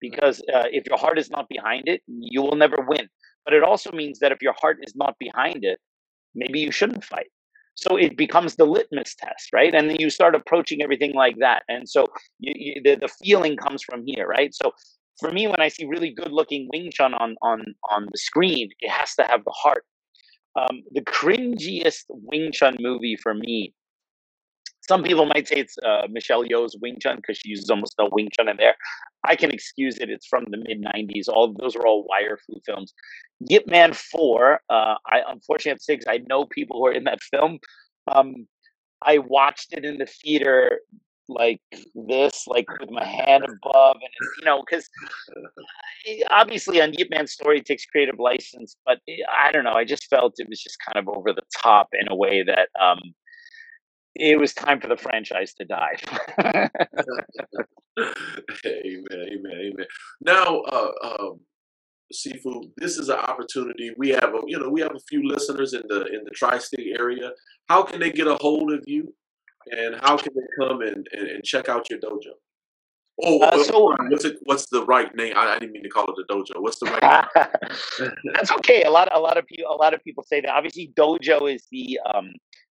because 0.02 0.40
uh, 0.52 0.68
if 0.70 0.86
your 0.86 0.98
heart 0.98 1.18
is 1.18 1.30
not 1.30 1.48
behind 1.48 1.84
it, 1.86 2.02
you 2.06 2.42
will 2.42 2.56
never 2.56 2.84
win. 2.86 3.08
But 3.46 3.54
it 3.54 3.62
also 3.62 3.90
means 3.92 4.18
that 4.18 4.32
if 4.32 4.42
your 4.42 4.54
heart 4.60 4.78
is 4.82 4.94
not 4.94 5.16
behind 5.18 5.64
it, 5.64 5.78
maybe 6.34 6.60
you 6.60 6.70
shouldn't 6.70 7.04
fight. 7.04 7.30
So 7.74 7.96
it 7.96 8.18
becomes 8.18 8.56
the 8.56 8.66
litmus 8.66 9.14
test, 9.14 9.48
right? 9.54 9.74
And 9.74 9.88
then 9.88 9.96
you 9.98 10.10
start 10.10 10.34
approaching 10.34 10.82
everything 10.82 11.14
like 11.14 11.36
that. 11.38 11.62
And 11.68 11.88
so 11.88 12.08
you, 12.38 12.52
you, 12.54 12.82
the, 12.84 12.96
the 12.96 13.08
feeling 13.08 13.56
comes 13.56 13.82
from 13.82 14.02
here, 14.06 14.26
right? 14.26 14.54
So 14.54 14.72
for 15.18 15.30
me, 15.30 15.46
when 15.46 15.60
I 15.60 15.68
see 15.68 15.86
really 15.86 16.12
good 16.12 16.32
looking 16.32 16.68
Wing 16.72 16.90
Chun 16.92 17.14
on, 17.14 17.36
on, 17.40 17.64
on 17.90 18.08
the 18.12 18.18
screen, 18.18 18.68
it 18.80 18.90
has 18.90 19.14
to 19.14 19.22
have 19.22 19.44
the 19.44 19.54
heart. 19.56 19.84
Um, 20.54 20.82
the 20.90 21.00
cringiest 21.00 22.04
Wing 22.10 22.52
Chun 22.52 22.76
movie 22.78 23.16
for 23.16 23.32
me 23.32 23.72
some 24.92 25.02
people 25.02 25.24
might 25.24 25.48
say 25.48 25.56
it's 25.56 25.78
uh, 25.78 26.06
Michelle 26.10 26.44
Yeoh's 26.44 26.76
Wing 26.82 26.98
Chun 27.00 27.16
because 27.16 27.38
she 27.38 27.48
uses 27.48 27.70
almost 27.70 27.94
no 27.98 28.10
Wing 28.12 28.28
Chun 28.36 28.46
in 28.46 28.58
there. 28.58 28.74
I 29.24 29.36
can 29.36 29.50
excuse 29.50 29.96
it. 29.96 30.10
It's 30.10 30.26
from 30.26 30.44
the 30.50 30.58
mid 30.58 30.82
'90s. 30.82 31.28
All 31.28 31.54
those 31.58 31.74
are 31.74 31.86
all 31.86 32.04
wire 32.06 32.38
fu 32.46 32.60
films. 32.66 32.92
Yip 33.40 33.66
Man 33.66 33.94
Four. 33.94 34.60
Uh, 34.68 34.96
I 35.06 35.22
unfortunately 35.26 35.70
have 35.70 35.80
because 35.86 36.06
I 36.06 36.18
know 36.28 36.44
people 36.44 36.76
who 36.76 36.86
are 36.88 36.92
in 36.92 37.04
that 37.04 37.22
film. 37.30 37.58
Um, 38.06 38.46
I 39.00 39.16
watched 39.16 39.72
it 39.72 39.86
in 39.86 39.96
the 39.96 40.04
theater 40.06 40.80
like 41.26 41.62
this, 41.94 42.46
like 42.46 42.66
with 42.78 42.90
my 42.90 43.06
hand 43.06 43.44
above, 43.44 43.96
and 43.96 44.12
you 44.38 44.44
know, 44.44 44.62
because 44.62 44.90
obviously 46.30 46.82
on 46.82 46.92
Yip 46.92 47.08
Man's 47.10 47.32
story 47.32 47.60
it 47.60 47.64
takes 47.64 47.86
creative 47.86 48.18
license, 48.18 48.76
but 48.84 48.98
eh, 49.08 49.22
I 49.46 49.52
don't 49.52 49.64
know. 49.64 49.72
I 49.72 49.84
just 49.84 50.06
felt 50.10 50.34
it 50.36 50.50
was 50.50 50.62
just 50.62 50.76
kind 50.86 50.98
of 50.98 51.08
over 51.16 51.32
the 51.32 51.46
top 51.56 51.88
in 51.98 52.12
a 52.12 52.14
way 52.14 52.42
that 52.42 52.68
um, 52.78 53.00
it 54.14 54.38
was 54.38 54.52
time 54.52 54.80
for 54.80 54.88
the 54.88 54.96
franchise 54.96 55.54
to 55.54 55.64
die. 55.64 55.96
amen, 58.66 59.06
amen, 59.12 59.52
amen. 59.52 59.86
Now, 60.20 60.60
uh, 60.60 60.90
um, 61.04 61.40
Sifu, 62.12 62.70
this 62.76 62.98
is 62.98 63.08
an 63.08 63.18
opportunity. 63.18 63.90
We 63.96 64.10
have, 64.10 64.34
a, 64.34 64.40
you 64.46 64.58
know, 64.58 64.68
we 64.68 64.82
have 64.82 64.94
a 64.94 65.00
few 65.08 65.26
listeners 65.26 65.72
in 65.72 65.82
the 65.88 66.06
in 66.06 66.24
the 66.24 66.30
tri-state 66.34 66.94
area. 66.98 67.30
How 67.68 67.82
can 67.82 68.00
they 68.00 68.10
get 68.10 68.26
a 68.26 68.36
hold 68.40 68.72
of 68.72 68.84
you, 68.86 69.14
and 69.70 69.96
how 70.02 70.16
can 70.16 70.32
they 70.34 70.66
come 70.66 70.82
and, 70.82 71.06
and, 71.12 71.28
and 71.28 71.44
check 71.44 71.68
out 71.68 71.88
your 71.88 71.98
dojo? 72.00 72.34
Oh, 73.24 73.40
uh, 73.40 73.62
so, 73.62 73.94
what's 74.08 74.24
it? 74.24 74.38
What's 74.44 74.66
the 74.66 74.84
right 74.84 75.14
name? 75.14 75.34
I, 75.36 75.54
I, 75.54 75.58
didn't 75.58 75.72
mean 75.72 75.82
to 75.82 75.88
call 75.88 76.06
it 76.06 76.16
a 76.18 76.32
dojo. 76.32 76.60
What's 76.60 76.78
the 76.78 76.86
right? 76.86 77.26
That's 78.34 78.50
okay. 78.52 78.84
A 78.84 78.90
lot, 78.90 79.08
a 79.14 79.20
lot 79.20 79.36
of 79.36 79.46
people, 79.46 79.70
a 79.70 79.76
lot 79.76 79.94
of 79.94 80.02
people 80.02 80.24
say 80.24 80.40
that. 80.40 80.50
Obviously, 80.50 80.92
dojo 80.96 81.54
is 81.54 81.66
the 81.70 82.00
um, 82.14 82.32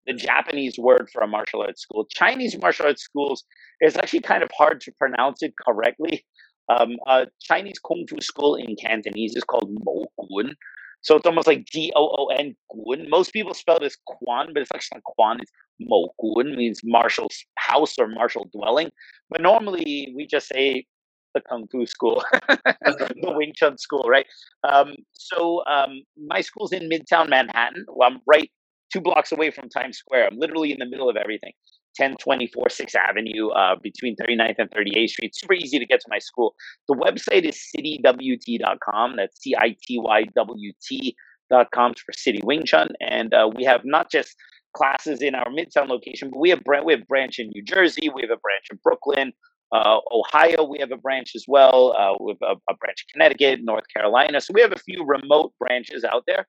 the 0.06 0.12
Japanese 0.12 0.78
word 0.78 1.08
for 1.12 1.22
a 1.22 1.26
martial 1.26 1.62
arts 1.62 1.82
school. 1.82 2.06
Chinese 2.10 2.56
martial 2.60 2.86
arts 2.86 3.02
schools 3.02 3.44
is 3.80 3.96
actually 3.96 4.20
kind 4.20 4.42
of 4.42 4.50
hard 4.56 4.80
to 4.82 4.92
pronounce 4.92 5.42
it 5.42 5.54
correctly. 5.66 6.24
Um, 6.68 6.96
a 7.06 7.26
Chinese 7.40 7.78
kung 7.78 8.06
fu 8.08 8.20
school 8.20 8.56
in 8.56 8.76
Cantonese 8.76 9.36
is 9.36 9.44
called 9.44 9.70
Mo 9.84 10.06
Gun. 10.18 10.54
So 11.02 11.16
it's 11.16 11.26
almost 11.26 11.46
like 11.46 11.64
G 11.66 11.92
O 11.94 12.08
O 12.18 12.26
N 12.26 12.56
Gun. 12.70 13.08
Most 13.08 13.32
people 13.32 13.54
spell 13.54 13.78
this 13.78 13.96
Kwoon, 14.08 14.52
but 14.52 14.62
it's 14.62 14.72
actually 14.74 15.00
not 15.06 15.14
Kwoon. 15.18 15.40
It's 15.42 15.52
Mo 15.80 16.08
Gun, 16.20 16.56
means 16.56 16.80
martial 16.82 17.28
house 17.56 17.98
or 17.98 18.08
martial 18.08 18.48
dwelling. 18.52 18.90
But 19.30 19.40
normally 19.40 20.12
we 20.16 20.26
just 20.26 20.48
say 20.48 20.86
the 21.34 21.40
kung 21.40 21.68
fu 21.68 21.86
school, 21.86 22.24
the 22.48 23.32
Wing 23.36 23.52
Chun 23.54 23.78
school, 23.78 24.04
right? 24.08 24.26
Um, 24.64 24.94
so 25.12 25.64
um, 25.66 26.02
my 26.26 26.40
school's 26.40 26.72
in 26.72 26.88
Midtown 26.88 27.28
Manhattan. 27.28 27.84
Well, 27.88 28.10
I'm 28.10 28.20
right 28.26 28.50
two 28.92 29.00
blocks 29.00 29.32
away 29.32 29.50
from 29.50 29.68
Times 29.68 29.98
Square. 29.98 30.28
I'm 30.30 30.38
literally 30.38 30.72
in 30.72 30.78
the 30.78 30.86
middle 30.86 31.08
of 31.08 31.16
everything. 31.16 31.52
1024 31.98 32.66
6th 32.66 32.94
Avenue, 32.94 33.48
uh, 33.48 33.76
between 33.82 34.16
39th 34.16 34.56
and 34.58 34.70
38th 34.70 35.08
Street. 35.10 35.34
Super 35.34 35.54
easy 35.54 35.78
to 35.78 35.86
get 35.86 36.00
to 36.00 36.06
my 36.10 36.18
school. 36.18 36.54
The 36.88 36.94
website 36.94 37.44
is 37.44 37.58
citywt.com. 37.74 39.16
That's 39.16 39.40
C 39.40 39.54
I 39.56 39.76
T 39.82 39.98
Y 39.98 40.24
W 40.34 40.72
T.com 40.82 41.94
for 41.94 42.12
City 42.12 42.40
Wing 42.44 42.64
Chun. 42.64 42.88
And 43.00 43.32
uh, 43.32 43.50
we 43.54 43.64
have 43.64 43.80
not 43.84 44.10
just 44.10 44.36
classes 44.76 45.22
in 45.22 45.34
our 45.34 45.46
Midtown 45.46 45.88
location, 45.88 46.30
but 46.30 46.38
we 46.38 46.50
have, 46.50 46.60
we 46.84 46.92
have 46.92 47.06
branch 47.06 47.38
in 47.38 47.48
New 47.54 47.62
Jersey, 47.62 48.10
we 48.14 48.22
have 48.22 48.30
a 48.30 48.40
branch 48.40 48.66
in 48.70 48.78
Brooklyn. 48.82 49.32
Uh, 49.72 49.98
Ohio, 50.12 50.64
we 50.64 50.78
have 50.78 50.92
a 50.92 50.96
branch 50.96 51.32
as 51.34 51.44
well. 51.48 51.92
Uh, 51.98 52.12
have 52.28 52.56
a, 52.56 52.72
a 52.72 52.76
branch 52.76 53.04
in 53.04 53.12
Connecticut, 53.12 53.60
North 53.62 53.84
Carolina. 53.94 54.40
So 54.40 54.52
we 54.54 54.60
have 54.60 54.72
a 54.72 54.78
few 54.78 55.04
remote 55.04 55.54
branches 55.58 56.04
out 56.04 56.22
there. 56.26 56.46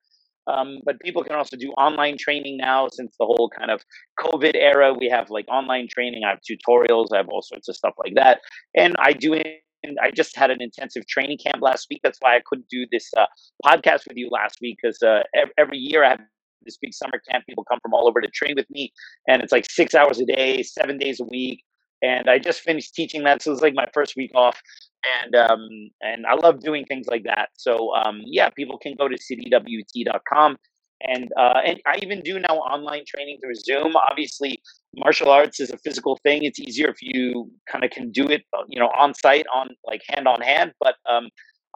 Um, 0.47 0.79
but 0.85 0.99
people 1.01 1.23
can 1.23 1.35
also 1.35 1.57
do 1.57 1.71
online 1.71 2.17
training 2.17 2.57
now 2.57 2.87
since 2.91 3.15
the 3.19 3.25
whole 3.25 3.49
kind 3.57 3.69
of 3.69 3.83
COVID 4.19 4.55
era. 4.55 4.93
We 4.93 5.09
have 5.09 5.29
like 5.29 5.45
online 5.49 5.87
training. 5.89 6.23
I 6.25 6.29
have 6.29 6.39
tutorials. 6.39 7.07
I 7.13 7.17
have 7.17 7.29
all 7.29 7.41
sorts 7.41 7.67
of 7.67 7.75
stuff 7.75 7.93
like 8.03 8.13
that. 8.15 8.39
And 8.75 8.95
I 8.99 9.13
do 9.13 9.33
it. 9.33 9.61
I 10.01 10.11
just 10.11 10.35
had 10.35 10.49
an 10.49 10.61
intensive 10.61 11.05
training 11.07 11.37
camp 11.37 11.61
last 11.61 11.87
week. 11.89 12.01
That's 12.03 12.17
why 12.19 12.35
I 12.35 12.41
couldn't 12.45 12.67
do 12.69 12.85
this 12.91 13.09
uh, 13.15 13.27
podcast 13.63 14.07
with 14.07 14.17
you 14.17 14.29
last 14.31 14.57
week 14.61 14.77
because 14.81 15.01
uh, 15.03 15.21
every 15.57 15.77
year 15.77 16.03
I 16.03 16.09
have 16.09 16.21
this 16.65 16.77
big 16.77 16.93
summer 16.93 17.21
camp. 17.29 17.45
People 17.47 17.63
come 17.63 17.79
from 17.81 17.93
all 17.93 18.07
over 18.07 18.21
to 18.21 18.27
train 18.27 18.53
with 18.55 18.69
me, 18.69 18.91
and 19.27 19.41
it's 19.41 19.51
like 19.51 19.69
six 19.69 19.95
hours 19.95 20.19
a 20.19 20.25
day, 20.25 20.63
seven 20.63 20.97
days 20.97 21.19
a 21.19 21.25
week. 21.25 21.63
And 22.01 22.29
I 22.29 22.37
just 22.37 22.61
finished 22.61 22.93
teaching 22.93 23.23
that, 23.23 23.41
so 23.41 23.51
it's 23.51 23.61
like 23.61 23.73
my 23.73 23.87
first 23.93 24.15
week 24.15 24.31
off 24.35 24.61
and 25.05 25.35
um, 25.35 25.69
and 26.01 26.25
I 26.25 26.35
love 26.35 26.59
doing 26.59 26.85
things 26.85 27.07
like 27.07 27.23
that. 27.23 27.49
So 27.57 27.95
um, 27.95 28.21
yeah, 28.25 28.49
people 28.49 28.77
can 28.77 28.95
go 28.95 29.07
to 29.07 29.15
citywt.com. 29.15 30.57
And 30.99 31.29
uh, 31.37 31.61
and 31.63 31.79
I 31.85 31.99
even 32.01 32.21
do 32.21 32.39
now 32.39 32.55
online 32.57 33.03
training 33.07 33.37
through 33.39 33.53
Zoom. 33.53 33.95
Obviously, 34.09 34.59
martial 34.95 35.29
arts 35.29 35.59
is 35.59 35.69
a 35.69 35.77
physical 35.77 36.17
thing. 36.23 36.43
It's 36.43 36.59
easier 36.59 36.87
if 36.87 37.03
you 37.03 37.51
kind 37.71 37.83
of 37.83 37.91
can 37.91 38.11
do 38.11 38.27
it, 38.27 38.43
uh, 38.57 38.63
you 38.67 38.79
know, 38.79 38.87
on 38.87 39.13
site, 39.13 39.45
on 39.53 39.69
like 39.85 40.01
hand 40.09 40.27
on 40.27 40.41
hand. 40.41 40.73
But 40.79 40.95
um, 41.07 41.29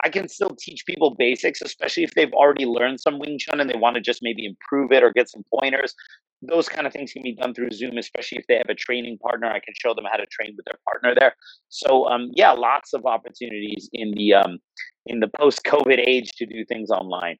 I 0.03 0.09
can 0.09 0.27
still 0.27 0.55
teach 0.59 0.85
people 0.85 1.15
basics, 1.17 1.61
especially 1.61 2.03
if 2.03 2.13
they've 2.15 2.33
already 2.33 2.65
learned 2.65 2.99
some 2.99 3.19
Wing 3.19 3.37
Chun 3.39 3.59
and 3.59 3.69
they 3.69 3.77
want 3.77 3.95
to 3.95 4.01
just 4.01 4.21
maybe 4.21 4.45
improve 4.45 4.91
it 4.91 5.03
or 5.03 5.11
get 5.11 5.29
some 5.29 5.43
pointers 5.53 5.93
those 6.41 6.67
kind 6.67 6.87
of 6.87 6.93
things 6.93 7.13
can 7.13 7.21
be 7.21 7.35
done 7.35 7.53
through 7.53 7.71
Zoom, 7.71 7.97
especially 7.97 8.39
if 8.39 8.47
they 8.47 8.55
have 8.55 8.69
a 8.69 8.75
training 8.75 9.17
partner. 9.19 9.47
I 9.47 9.59
can 9.59 9.73
show 9.79 9.93
them 9.93 10.05
how 10.09 10.17
to 10.17 10.25
train 10.25 10.53
with 10.55 10.65
their 10.65 10.79
partner 10.87 11.13
there. 11.17 11.35
So 11.69 12.07
um, 12.07 12.31
yeah, 12.33 12.51
lots 12.51 12.93
of 12.93 13.05
opportunities 13.05 13.89
in 13.93 14.11
the 14.11 14.33
um, 14.33 14.59
in 15.05 15.19
the 15.19 15.29
post 15.39 15.63
COVID 15.65 16.03
age 16.05 16.31
to 16.37 16.45
do 16.45 16.65
things 16.65 16.89
online. 16.89 17.37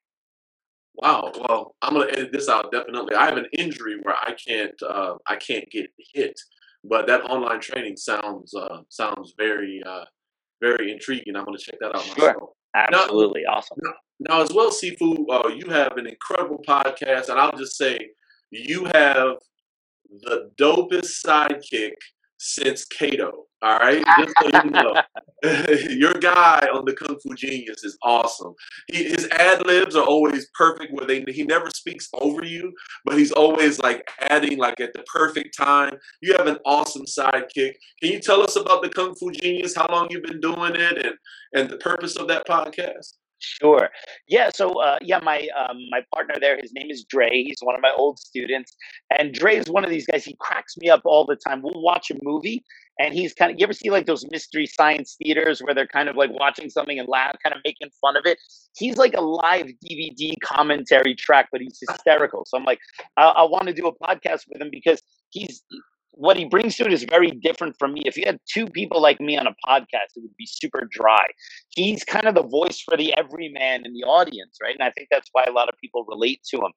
Wow. 0.95 1.31
Well, 1.35 1.75
I'm 1.81 1.93
gonna 1.93 2.11
edit 2.11 2.31
this 2.31 2.49
out 2.49 2.71
definitely. 2.71 3.15
I 3.15 3.25
have 3.25 3.37
an 3.37 3.47
injury 3.57 3.97
where 4.03 4.15
I 4.15 4.33
can't 4.33 4.81
uh, 4.87 5.15
I 5.27 5.35
can't 5.35 5.69
get 5.71 5.89
hit, 6.13 6.39
but 6.83 7.07
that 7.07 7.23
online 7.23 7.59
training 7.59 7.97
sounds 7.97 8.53
uh, 8.53 8.81
sounds 8.89 9.33
very 9.37 9.81
uh, 9.85 10.05
very 10.61 10.91
intriguing. 10.91 11.35
I'm 11.35 11.45
gonna 11.45 11.57
check 11.57 11.79
that 11.79 11.95
out 11.95 12.03
sure. 12.03 12.27
myself. 12.27 12.49
Absolutely 12.75 13.41
now, 13.45 13.55
awesome. 13.55 13.77
Now, 13.83 13.93
now, 14.29 14.41
as 14.41 14.53
well, 14.53 14.71
Sifu, 14.71 15.25
uh, 15.29 15.49
you 15.49 15.69
have 15.69 15.97
an 15.97 16.07
incredible 16.07 16.63
podcast, 16.65 17.29
and 17.29 17.39
I'll 17.39 17.57
just 17.57 17.75
say 17.75 17.99
you 18.51 18.85
have 18.85 19.37
the 20.09 20.51
dopest 20.57 21.25
sidekick 21.25 21.93
since 22.41 22.85
Kato. 22.85 23.45
All 23.63 23.77
right, 23.77 24.03
just 24.17 24.33
so 24.41 24.63
you 24.63 24.71
know, 24.71 24.95
your 25.91 26.13
guy 26.13 26.67
on 26.73 26.83
the 26.83 26.93
Kung 26.93 27.15
Fu 27.19 27.35
Genius 27.35 27.83
is 27.83 27.95
awesome. 28.01 28.55
He, 28.91 29.03
his 29.03 29.27
ad 29.27 29.63
libs 29.67 29.95
are 29.95 30.03
always 30.03 30.47
perfect. 30.57 30.91
Where 30.91 31.05
they 31.05 31.23
he 31.27 31.43
never 31.43 31.69
speaks 31.69 32.09
over 32.15 32.43
you, 32.43 32.73
but 33.05 33.19
he's 33.19 33.31
always 33.31 33.77
like 33.77 34.09
adding 34.19 34.57
like 34.57 34.79
at 34.79 34.93
the 34.93 35.03
perfect 35.03 35.55
time. 35.55 35.97
You 36.21 36.33
have 36.37 36.47
an 36.47 36.57
awesome 36.65 37.05
sidekick. 37.05 37.75
Can 38.01 38.11
you 38.11 38.19
tell 38.19 38.41
us 38.41 38.55
about 38.55 38.81
the 38.81 38.89
Kung 38.89 39.13
Fu 39.13 39.31
Genius? 39.31 39.75
How 39.75 39.85
long 39.91 40.07
you've 40.09 40.23
been 40.23 40.41
doing 40.41 40.75
it, 40.75 41.05
and 41.05 41.15
and 41.53 41.69
the 41.69 41.77
purpose 41.77 42.15
of 42.15 42.27
that 42.29 42.47
podcast? 42.47 43.13
Sure. 43.41 43.89
Yeah. 44.27 44.51
So, 44.53 44.79
uh, 44.81 44.99
yeah, 45.01 45.19
my 45.23 45.47
um, 45.57 45.77
my 45.89 46.01
partner 46.13 46.35
there, 46.39 46.57
his 46.61 46.71
name 46.73 46.91
is 46.91 47.03
Dre. 47.03 47.29
He's 47.31 47.57
one 47.61 47.73
of 47.75 47.81
my 47.81 47.91
old 47.97 48.19
students, 48.19 48.75
and 49.17 49.33
Dre 49.33 49.55
is 49.55 49.67
one 49.67 49.83
of 49.83 49.89
these 49.89 50.05
guys. 50.05 50.23
He 50.23 50.35
cracks 50.39 50.77
me 50.77 50.89
up 50.89 51.01
all 51.05 51.25
the 51.25 51.35
time. 51.35 51.63
We'll 51.63 51.81
watch 51.81 52.11
a 52.11 52.15
movie, 52.21 52.63
and 52.99 53.15
he's 53.15 53.33
kind 53.33 53.51
of. 53.51 53.59
You 53.59 53.63
ever 53.63 53.73
see 53.73 53.89
like 53.89 54.05
those 54.05 54.23
mystery 54.29 54.67
science 54.67 55.15
theaters 55.21 55.59
where 55.59 55.73
they're 55.73 55.87
kind 55.87 56.07
of 56.07 56.15
like 56.15 56.29
watching 56.31 56.69
something 56.69 56.99
and 56.99 57.07
laugh, 57.09 57.35
kind 57.43 57.55
of 57.55 57.61
making 57.65 57.89
fun 57.99 58.15
of 58.15 58.25
it? 58.27 58.37
He's 58.77 58.97
like 58.97 59.15
a 59.15 59.21
live 59.21 59.67
DVD 59.83 60.33
commentary 60.43 61.15
track, 61.15 61.49
but 61.51 61.61
he's 61.61 61.79
hysterical. 61.81 62.45
So 62.45 62.57
I'm 62.57 62.63
like, 62.63 62.79
I, 63.17 63.23
I 63.23 63.43
want 63.43 63.65
to 63.67 63.73
do 63.73 63.87
a 63.87 63.95
podcast 63.95 64.41
with 64.49 64.61
him 64.61 64.69
because 64.71 65.01
he's 65.31 65.63
what 66.11 66.37
he 66.37 66.45
brings 66.45 66.75
to 66.77 66.85
it 66.85 66.93
is 66.93 67.03
very 67.03 67.31
different 67.31 67.75
from 67.79 67.93
me. 67.93 68.03
If 68.05 68.17
you 68.17 68.23
had 68.25 68.39
two 68.51 68.67
people 68.67 69.01
like 69.01 69.19
me 69.21 69.37
on 69.37 69.47
a 69.47 69.55
podcast, 69.67 70.15
it 70.15 70.21
would 70.21 70.35
be 70.37 70.45
super 70.45 70.87
dry. 70.91 71.25
He's 71.69 72.03
kind 72.03 72.25
of 72.25 72.35
the 72.35 72.43
voice 72.43 72.81
for 72.81 72.97
the 72.97 73.15
everyman 73.17 73.85
in 73.85 73.93
the 73.93 74.03
audience, 74.03 74.57
right? 74.61 74.75
And 74.75 74.83
I 74.83 74.91
think 74.91 75.07
that's 75.09 75.29
why 75.31 75.45
a 75.45 75.51
lot 75.51 75.69
of 75.69 75.75
people 75.81 76.05
relate 76.07 76.41
to 76.51 76.57
him. 76.57 76.71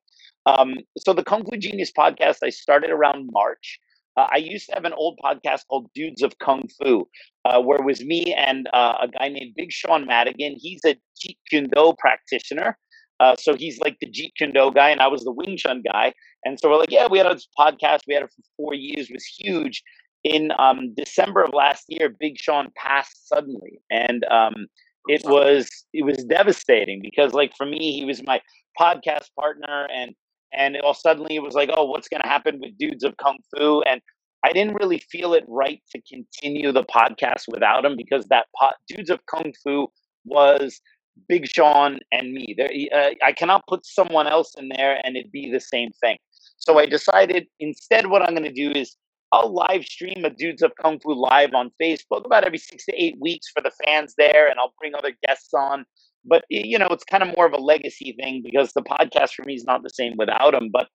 Um, 0.46 0.74
so 0.98 1.12
the 1.12 1.24
Kung 1.24 1.44
Fu 1.44 1.56
Genius 1.56 1.92
podcast, 1.96 2.38
I 2.42 2.50
started 2.50 2.90
around 2.90 3.30
March. 3.32 3.78
Uh, 4.16 4.26
I 4.32 4.36
used 4.36 4.68
to 4.68 4.74
have 4.74 4.84
an 4.84 4.92
old 4.92 5.18
podcast 5.24 5.62
called 5.68 5.90
Dudes 5.94 6.22
of 6.22 6.38
Kung 6.38 6.68
Fu, 6.78 7.08
uh, 7.44 7.60
where 7.60 7.78
it 7.78 7.84
was 7.84 8.04
me 8.04 8.32
and 8.32 8.68
uh, 8.72 8.94
a 9.02 9.08
guy 9.08 9.28
named 9.28 9.54
Big 9.56 9.72
Sean 9.72 10.06
Madigan. 10.06 10.54
He's 10.56 10.80
a 10.86 10.94
Jeet 11.18 11.38
Kune 11.50 11.68
Do 11.74 11.94
practitioner. 11.98 12.78
Uh, 13.20 13.36
so 13.36 13.54
he's 13.54 13.78
like 13.80 13.98
the 14.00 14.06
Jeet 14.06 14.32
Kune 14.36 14.52
Do 14.52 14.70
guy, 14.72 14.90
and 14.90 15.00
I 15.00 15.08
was 15.08 15.22
the 15.24 15.32
Wing 15.32 15.56
Chun 15.56 15.82
guy. 15.82 16.12
And 16.44 16.58
so 16.58 16.68
we're 16.68 16.78
like, 16.78 16.90
yeah, 16.90 17.06
we 17.10 17.18
had 17.18 17.26
this 17.28 17.48
podcast. 17.58 18.00
We 18.06 18.14
had 18.14 18.24
it 18.24 18.30
for 18.30 18.42
four 18.56 18.74
years. 18.74 19.08
It 19.08 19.14
was 19.14 19.24
huge. 19.24 19.82
In 20.24 20.52
um, 20.58 20.94
December 20.96 21.42
of 21.42 21.52
last 21.52 21.84
year, 21.88 22.08
Big 22.08 22.38
Sean 22.38 22.70
passed 22.76 23.28
suddenly, 23.28 23.80
and 23.90 24.24
um, 24.30 24.66
it 25.06 25.22
was 25.24 25.68
it 25.92 26.04
was 26.04 26.24
devastating 26.24 27.00
because, 27.02 27.34
like, 27.34 27.52
for 27.56 27.66
me, 27.66 27.92
he 27.92 28.04
was 28.06 28.22
my 28.26 28.40
podcast 28.80 29.28
partner, 29.38 29.86
and 29.94 30.14
and 30.52 30.76
all 30.78 30.94
suddenly 30.94 31.36
it 31.36 31.42
was 31.42 31.54
like, 31.54 31.70
oh, 31.74 31.84
what's 31.84 32.08
going 32.08 32.22
to 32.22 32.28
happen 32.28 32.58
with 32.60 32.78
Dudes 32.78 33.04
of 33.04 33.16
Kung 33.18 33.38
Fu? 33.54 33.82
And 33.82 34.00
I 34.44 34.52
didn't 34.52 34.74
really 34.74 34.98
feel 34.98 35.34
it 35.34 35.44
right 35.48 35.82
to 35.92 36.00
continue 36.02 36.70
the 36.72 36.84
podcast 36.84 37.44
without 37.48 37.84
him 37.84 37.96
because 37.96 38.26
that 38.26 38.46
po- 38.58 38.70
Dudes 38.88 39.10
of 39.10 39.20
Kung 39.26 39.52
Fu 39.62 39.88
was 40.24 40.80
Big 41.28 41.46
Sean 41.46 41.98
and 42.12 42.32
me. 42.32 42.54
There, 42.56 42.70
uh, 42.94 43.10
I 43.24 43.32
cannot 43.32 43.66
put 43.66 43.86
someone 43.86 44.26
else 44.26 44.54
in 44.56 44.68
there 44.68 45.00
and 45.04 45.16
it'd 45.16 45.32
be 45.32 45.50
the 45.50 45.60
same 45.60 45.90
thing. 46.00 46.18
So 46.58 46.78
I 46.78 46.86
decided 46.86 47.46
instead, 47.60 48.06
what 48.06 48.22
I'm 48.22 48.34
going 48.34 48.42
to 48.44 48.52
do 48.52 48.70
is 48.70 48.96
I'll 49.32 49.52
live 49.52 49.84
stream 49.84 50.24
a 50.24 50.30
Dudes 50.30 50.62
of 50.62 50.72
Kung 50.80 51.00
Fu 51.00 51.12
live 51.12 51.54
on 51.54 51.72
Facebook 51.82 52.24
about 52.24 52.44
every 52.44 52.58
six 52.58 52.84
to 52.86 52.92
eight 52.94 53.16
weeks 53.20 53.48
for 53.52 53.60
the 53.60 53.72
fans 53.84 54.14
there, 54.16 54.48
and 54.48 54.60
I'll 54.60 54.74
bring 54.78 54.94
other 54.94 55.12
guests 55.26 55.52
on. 55.52 55.84
But 56.24 56.44
you 56.48 56.78
know, 56.78 56.86
it's 56.90 57.04
kind 57.04 57.22
of 57.22 57.34
more 57.36 57.46
of 57.46 57.52
a 57.52 57.58
legacy 57.58 58.14
thing 58.18 58.42
because 58.44 58.72
the 58.72 58.82
podcast 58.82 59.34
for 59.34 59.44
me 59.44 59.54
is 59.54 59.64
not 59.64 59.82
the 59.82 59.90
same 59.90 60.14
without 60.16 60.54
him. 60.54 60.70
But 60.72 60.88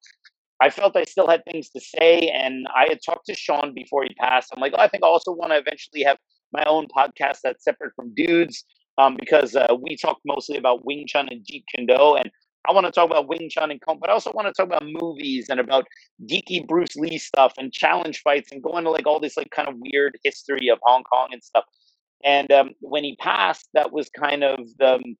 I 0.62 0.70
felt 0.70 0.96
I 0.96 1.04
still 1.04 1.28
had 1.28 1.44
things 1.46 1.70
to 1.72 1.82
say, 1.82 2.30
and 2.34 2.66
I 2.74 2.88
had 2.88 3.00
talked 3.06 3.26
to 3.28 3.36
Sean 3.36 3.74
before 3.74 4.04
he 4.04 4.14
passed. 4.16 4.52
I'm 4.56 4.62
like, 4.62 4.74
oh, 4.76 4.82
I 4.82 4.88
think 4.88 5.04
I 5.04 5.08
also 5.08 5.34
want 5.34 5.52
to 5.52 5.58
eventually 5.58 6.04
have 6.04 6.18
my 6.54 6.64
own 6.64 6.88
podcast 6.88 7.40
that's 7.44 7.64
separate 7.64 7.94
from 7.96 8.14
Dudes 8.16 8.64
um, 9.00 9.16
because 9.20 9.56
uh, 9.56 9.68
we 9.82 9.95
talk 9.95 10.20
mostly 10.26 10.58
about 10.58 10.86
Wing 10.86 11.06
Chun 11.08 11.30
and 11.30 11.41
Jeet 11.41 11.64
Kune 11.74 11.88
Do, 11.88 12.16
and 12.16 12.30
I 12.68 12.74
want 12.74 12.86
to 12.86 12.91
talk 12.91 13.10
about 13.10 13.28
Wing 13.28 13.50
Chun 13.50 13.72
and 13.72 13.80
Kung, 13.82 13.97
but 14.00 14.10
I 14.10 14.14
also 14.14 14.32
want 14.34 14.47
to 14.47 14.54
talk 14.54 14.68
about 14.68 14.86
movies 14.86 15.47
and 15.50 15.60
about 15.60 15.88
geeky 16.30 16.68
Bruce 16.68 16.95
Lee 16.95 17.18
stuff 17.18 17.54
and 17.58 17.72
challenge 17.72 18.22
fights 18.22 18.52
and 18.52 18.62
go 18.62 18.78
into 18.78 18.89
like 18.89 19.08
all 19.08 19.20
this 19.20 19.38
like 19.38 19.50
kind 19.52 19.70
of 19.70 19.76
weird 19.80 20.18
history 20.24 20.68
of 20.70 20.80
Hong 20.84 21.04
Kong 21.04 21.30
and 21.32 21.43
stuff. 21.43 21.64
And 22.24 22.52
um, 22.52 22.72
when 22.82 23.06
he 23.06 23.16
passed, 23.16 23.70
that 23.74 23.93
was 23.93 24.10
kind 24.10 24.43
of 24.43 24.60
the 24.78 24.95
um, 24.95 25.16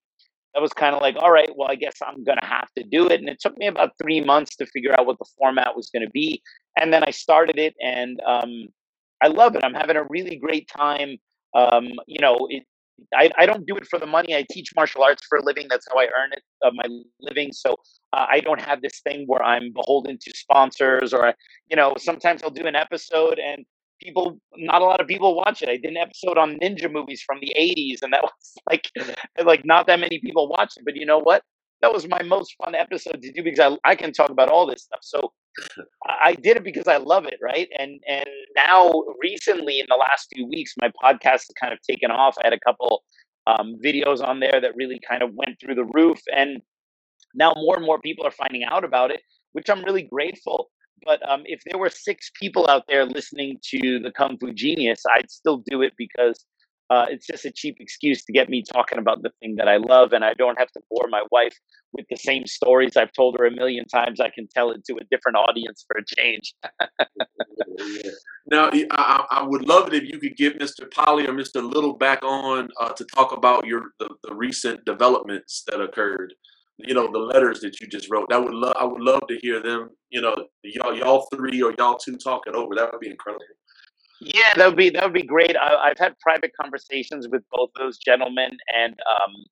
that 0.54 0.60
was 0.60 0.72
kind 0.72 0.94
of 0.96 1.00
like, 1.00 1.16
all 1.16 1.30
right, 1.30 1.50
well, 1.56 1.70
I 1.70 1.76
guess 1.76 1.96
I'm 2.06 2.24
gonna 2.24 2.44
have 2.44 2.68
to 2.76 2.84
do 2.84 3.06
it. 3.06 3.20
And 3.20 3.28
it 3.28 3.38
took 3.40 3.56
me 3.56 3.66
about 3.66 3.92
three 4.02 4.20
months 4.20 4.56
to 4.56 4.66
figure 4.66 4.92
out 4.98 5.06
what 5.06 5.18
the 5.18 5.30
format 5.38 5.74
was 5.74 5.90
gonna 5.92 6.10
be. 6.10 6.42
And 6.76 6.92
then 6.92 7.02
I 7.04 7.10
started 7.10 7.58
it, 7.58 7.74
and 7.80 8.20
um, 8.26 8.66
I 9.22 9.28
love 9.28 9.56
it. 9.56 9.64
I'm 9.64 9.74
having 9.74 9.96
a 9.96 10.04
really 10.04 10.36
great 10.36 10.68
time. 10.68 11.16
Um, 11.54 11.88
you 12.06 12.20
know, 12.20 12.46
it, 12.50 12.64
I, 13.14 13.30
I 13.38 13.46
don't 13.46 13.66
do 13.66 13.76
it 13.76 13.86
for 13.86 13.98
the 13.98 14.06
money. 14.06 14.34
I 14.34 14.44
teach 14.50 14.70
martial 14.76 15.02
arts 15.02 15.22
for 15.28 15.38
a 15.38 15.44
living. 15.44 15.66
That's 15.68 15.86
how 15.88 15.98
I 15.98 16.04
earn 16.04 16.32
it, 16.32 16.42
uh, 16.64 16.70
my 16.74 16.84
living. 17.20 17.52
So 17.52 17.76
uh, 18.12 18.26
I 18.28 18.40
don't 18.40 18.60
have 18.60 18.82
this 18.82 19.00
thing 19.00 19.24
where 19.26 19.42
I'm 19.42 19.72
beholden 19.72 20.18
to 20.20 20.32
sponsors 20.36 21.12
or, 21.12 21.34
you 21.68 21.76
know, 21.76 21.94
sometimes 21.98 22.42
I'll 22.42 22.50
do 22.50 22.66
an 22.66 22.76
episode 22.76 23.38
and 23.38 23.64
people, 24.00 24.38
not 24.56 24.82
a 24.82 24.84
lot 24.84 25.00
of 25.00 25.06
people 25.06 25.34
watch 25.34 25.62
it. 25.62 25.68
I 25.68 25.76
did 25.76 25.90
an 25.90 25.96
episode 25.96 26.38
on 26.38 26.58
ninja 26.58 26.90
movies 26.90 27.22
from 27.26 27.38
the 27.40 27.54
80s 27.58 27.98
and 28.02 28.12
that 28.12 28.22
was 28.24 28.54
like, 28.68 28.90
like 29.44 29.64
not 29.64 29.86
that 29.86 30.00
many 30.00 30.20
people 30.20 30.48
watched 30.48 30.78
it. 30.78 30.84
But 30.84 30.96
you 30.96 31.06
know 31.06 31.18
what? 31.20 31.42
That 31.82 31.92
was 31.92 32.06
my 32.06 32.22
most 32.22 32.54
fun 32.62 32.74
episode 32.74 33.22
to 33.22 33.32
do 33.32 33.42
because 33.42 33.78
I, 33.84 33.90
I 33.90 33.94
can 33.94 34.12
talk 34.12 34.30
about 34.30 34.50
all 34.50 34.66
this 34.66 34.82
stuff. 34.82 35.00
So 35.02 35.32
I 36.04 36.34
did 36.34 36.56
it 36.56 36.64
because 36.64 36.88
I 36.88 36.96
love 36.98 37.26
it, 37.26 37.38
right? 37.42 37.68
And 37.78 38.00
and 38.06 38.26
now 38.56 38.92
recently 39.22 39.80
in 39.80 39.86
the 39.88 39.96
last 39.96 40.28
few 40.34 40.46
weeks, 40.46 40.74
my 40.80 40.90
podcast 41.02 41.22
has 41.22 41.54
kind 41.60 41.72
of 41.72 41.80
taken 41.82 42.10
off. 42.10 42.36
I 42.42 42.46
had 42.46 42.52
a 42.52 42.60
couple 42.60 43.02
um, 43.46 43.76
videos 43.84 44.26
on 44.26 44.40
there 44.40 44.60
that 44.60 44.76
really 44.76 45.00
kind 45.08 45.22
of 45.22 45.30
went 45.34 45.58
through 45.60 45.74
the 45.74 45.84
roof, 45.84 46.20
and 46.34 46.62
now 47.34 47.52
more 47.56 47.76
and 47.76 47.84
more 47.84 48.00
people 48.00 48.26
are 48.26 48.30
finding 48.30 48.64
out 48.64 48.84
about 48.84 49.10
it, 49.10 49.20
which 49.52 49.68
I'm 49.68 49.84
really 49.84 50.02
grateful. 50.02 50.70
But 51.04 51.26
um, 51.28 51.42
if 51.46 51.62
there 51.64 51.78
were 51.78 51.88
six 51.90 52.30
people 52.38 52.68
out 52.68 52.84
there 52.88 53.06
listening 53.06 53.58
to 53.70 53.98
the 54.00 54.12
Kung 54.12 54.36
Fu 54.38 54.52
Genius, 54.52 55.02
I'd 55.16 55.30
still 55.30 55.62
do 55.66 55.82
it 55.82 55.94
because 55.96 56.44
uh, 56.90 57.06
it's 57.08 57.26
just 57.26 57.44
a 57.44 57.52
cheap 57.52 57.76
excuse 57.78 58.24
to 58.24 58.32
get 58.32 58.48
me 58.48 58.62
talking 58.62 58.98
about 58.98 59.22
the 59.22 59.30
thing 59.40 59.54
that 59.56 59.68
I 59.68 59.76
love, 59.76 60.12
and 60.12 60.24
I 60.24 60.34
don't 60.34 60.58
have 60.58 60.70
to 60.72 60.80
bore 60.90 61.06
my 61.08 61.22
wife 61.30 61.56
with 61.92 62.06
the 62.10 62.16
same 62.16 62.46
stories 62.46 62.96
I've 62.96 63.12
told 63.12 63.36
her 63.38 63.46
a 63.46 63.50
million 63.50 63.84
times. 63.86 64.20
I 64.20 64.28
can 64.28 64.48
tell 64.52 64.72
it 64.72 64.84
to 64.86 64.94
a 64.94 65.04
different 65.08 65.36
audience 65.36 65.84
for 65.86 66.00
a 66.00 66.04
change. 66.04 66.54
now, 68.50 68.70
I, 68.90 69.24
I, 69.30 69.42
would 69.44 69.66
love 69.66 69.86
it 69.86 70.02
if 70.02 70.08
you 70.08 70.18
could 70.18 70.36
get 70.36 70.58
Mr. 70.58 70.90
Polly 70.90 71.28
or 71.28 71.32
Mr. 71.32 71.62
Little 71.62 71.94
back 71.94 72.24
on 72.24 72.68
uh, 72.80 72.90
to 72.90 73.04
talk 73.14 73.36
about 73.36 73.66
your 73.66 73.90
the, 74.00 74.08
the 74.24 74.34
recent 74.34 74.84
developments 74.84 75.62
that 75.68 75.80
occurred. 75.80 76.34
You 76.78 76.94
know, 76.94 77.12
the 77.12 77.18
letters 77.18 77.60
that 77.60 77.78
you 77.80 77.86
just 77.86 78.10
wrote. 78.10 78.30
That 78.30 78.42
would 78.42 78.54
love. 78.54 78.74
I 78.80 78.84
would 78.84 79.02
love 79.02 79.20
to 79.28 79.38
hear 79.42 79.62
them. 79.62 79.90
You 80.08 80.22
know, 80.22 80.34
y'all, 80.64 80.96
y'all 80.96 81.28
three 81.32 81.62
or 81.62 81.74
y'all 81.78 81.98
two 81.98 82.16
talking 82.16 82.54
over. 82.54 82.74
That 82.74 82.90
would 82.90 83.00
be 83.00 83.10
incredible. 83.10 83.44
Yeah, 84.20 84.52
that 84.56 84.66
would 84.66 84.76
be 84.76 84.90
that 84.90 85.02
would 85.02 85.14
be 85.14 85.22
great. 85.22 85.56
I, 85.56 85.88
have 85.88 85.98
had 85.98 86.18
private 86.20 86.52
conversations 86.60 87.26
with 87.28 87.42
both 87.50 87.70
those 87.78 87.98
gentlemen, 87.98 88.50
and 88.76 88.92
um, 88.92 89.44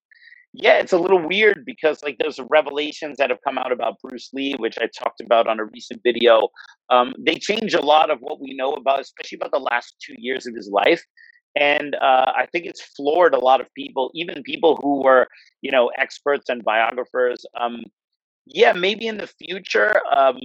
yeah, 0.52 0.78
it's 0.78 0.92
a 0.92 0.98
little 0.98 1.26
weird 1.26 1.64
because 1.64 2.02
like 2.02 2.18
those 2.18 2.38
revelations 2.50 3.16
that 3.18 3.30
have 3.30 3.38
come 3.46 3.58
out 3.58 3.72
about 3.72 4.00
Bruce 4.02 4.30
Lee, 4.34 4.54
which 4.58 4.78
I 4.78 4.88
talked 4.88 5.20
about 5.20 5.46
on 5.46 5.60
a 5.60 5.64
recent 5.64 6.02
video, 6.04 6.48
um, 6.90 7.14
they 7.18 7.36
change 7.36 7.74
a 7.74 7.80
lot 7.80 8.10
of 8.10 8.18
what 8.20 8.40
we 8.40 8.54
know 8.54 8.72
about, 8.72 9.00
especially 9.00 9.36
about 9.36 9.52
the 9.52 9.58
last 9.58 9.94
two 10.04 10.14
years 10.18 10.46
of 10.46 10.54
his 10.54 10.68
life. 10.70 11.02
And 11.56 11.94
uh, 11.96 12.32
I 12.36 12.46
think 12.52 12.66
it's 12.66 12.82
floored 12.82 13.34
a 13.34 13.38
lot 13.38 13.60
of 13.60 13.72
people, 13.74 14.10
even 14.14 14.42
people 14.42 14.78
who 14.82 15.02
were, 15.02 15.28
you 15.62 15.70
know, 15.70 15.90
experts 15.98 16.48
and 16.48 16.62
biographers. 16.64 17.44
Um, 17.58 17.82
yeah, 18.46 18.72
maybe 18.72 19.06
in 19.06 19.18
the 19.18 19.26
future, 19.26 20.00
um, 20.14 20.38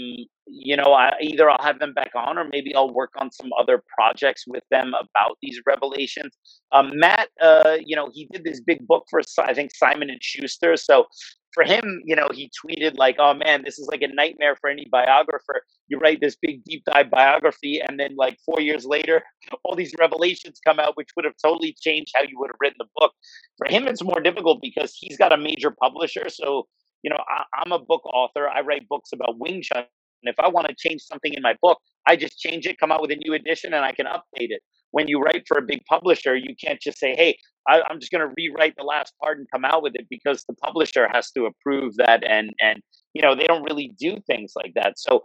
you 0.46 0.76
know, 0.76 0.94
I, 0.94 1.14
either 1.22 1.50
I'll 1.50 1.64
have 1.64 1.80
them 1.80 1.94
back 1.94 2.12
on 2.16 2.38
or 2.38 2.46
maybe 2.52 2.76
I'll 2.76 2.94
work 2.94 3.12
on 3.18 3.32
some 3.32 3.52
other 3.60 3.82
projects 3.98 4.46
with 4.48 4.64
them 4.72 4.94
about 4.94 5.38
these 5.42 5.62
revelations. 5.66 6.36
Um, 6.72 6.92
Matt, 6.96 7.30
uh, 7.42 7.78
you 7.84 7.96
know, 7.96 8.10
he 8.14 8.28
did 8.32 8.44
this 8.44 8.60
big 8.60 8.86
book 8.86 9.06
for 9.10 9.22
I 9.40 9.54
think 9.54 9.72
Simon 9.76 10.10
and 10.10 10.22
Schuster. 10.22 10.76
So 10.76 11.06
for 11.54 11.64
him, 11.64 12.02
you 12.04 12.16
know, 12.16 12.28
he 12.34 12.52
tweeted 12.66 12.98
like, 12.98 13.18
"Oh 13.20 13.34
man, 13.34 13.64
this 13.64 13.78
is 13.78 13.88
like 13.92 14.02
a 14.02 14.08
nightmare 14.08 14.56
for 14.60 14.70
any 14.70 14.88
biographer. 14.92 15.64
You 15.88 16.00
write 16.00 16.20
this 16.20 16.36
big 16.36 16.64
deep 16.64 16.84
dive 16.86 17.12
biography, 17.12 17.80
and 17.80 18.00
then 18.00 18.16
like 18.16 18.40
four 18.46 18.60
years 18.60 18.86
later, 18.86 19.22
all 19.64 19.76
these 19.76 19.94
revelations 20.00 20.60
come 20.66 20.80
out, 20.80 20.98
which 20.98 21.10
would 21.16 21.26
have 21.26 21.36
totally 21.42 21.76
changed 21.80 22.12
how 22.16 22.24
you 22.24 22.40
would 22.40 22.50
have 22.50 22.58
written 22.60 22.78
the 22.80 22.88
book." 22.96 23.14
For 23.58 23.68
him, 23.68 23.88
it's 23.88 24.04
more 24.04 24.20
difficult 24.20 24.62
because 24.62 24.96
he's 25.00 25.18
got 25.18 25.32
a 25.32 25.38
major 25.38 25.72
publisher, 25.72 26.30
so 26.30 26.68
you 27.04 27.10
know, 27.10 27.20
I, 27.28 27.62
am 27.66 27.72
a 27.72 27.80
book 27.80 28.06
author. 28.06 28.50
I 28.50 28.62
write 28.62 28.88
books 28.88 29.12
about 29.14 29.38
Wing 29.38 29.62
Chun. 29.62 29.84
And 30.24 30.34
if 30.34 30.40
I 30.40 30.50
want 30.50 30.68
to 30.68 30.76
change 30.78 31.02
something 31.02 31.34
in 31.34 31.42
my 31.42 31.56
book, 31.62 31.80
I 32.08 32.16
just 32.16 32.40
change 32.40 32.66
it, 32.66 32.80
come 32.80 32.92
out 32.92 33.02
with 33.02 33.12
a 33.12 33.16
new 33.16 33.34
edition, 33.34 33.74
and 33.74 33.86
I 33.86 33.92
can 33.92 34.06
update 34.06 34.52
it. 34.52 34.62
When 34.92 35.08
you 35.08 35.20
write 35.20 35.44
for 35.48 35.58
a 35.58 35.62
big 35.62 35.84
publisher, 35.86 36.36
you 36.36 36.56
can't 36.64 36.80
just 36.80 37.00
say, 37.00 37.16
hey, 37.16 37.38
I, 37.68 37.82
am 37.90 38.00
just 38.00 38.12
going 38.12 38.28
to 38.28 38.34
rewrite 38.38 38.76
the 38.78 38.84
last 38.84 39.14
part 39.22 39.38
and 39.38 39.48
come 39.52 39.66
out 39.66 39.82
with 39.82 39.96
it 39.96 40.08
because 40.10 40.44
the 40.44 40.54
publisher 40.56 41.08
has 41.12 41.32
to 41.32 41.46
approve 41.46 41.96
that. 41.96 42.24
And, 42.24 42.52
and 42.62 42.82
you 43.14 43.22
know, 43.22 43.36
they 43.36 43.46
don't 43.46 43.64
really 43.64 43.94
do 43.98 44.20
things 44.28 44.54
like 44.56 44.74
that. 44.76 45.00
So 45.00 45.24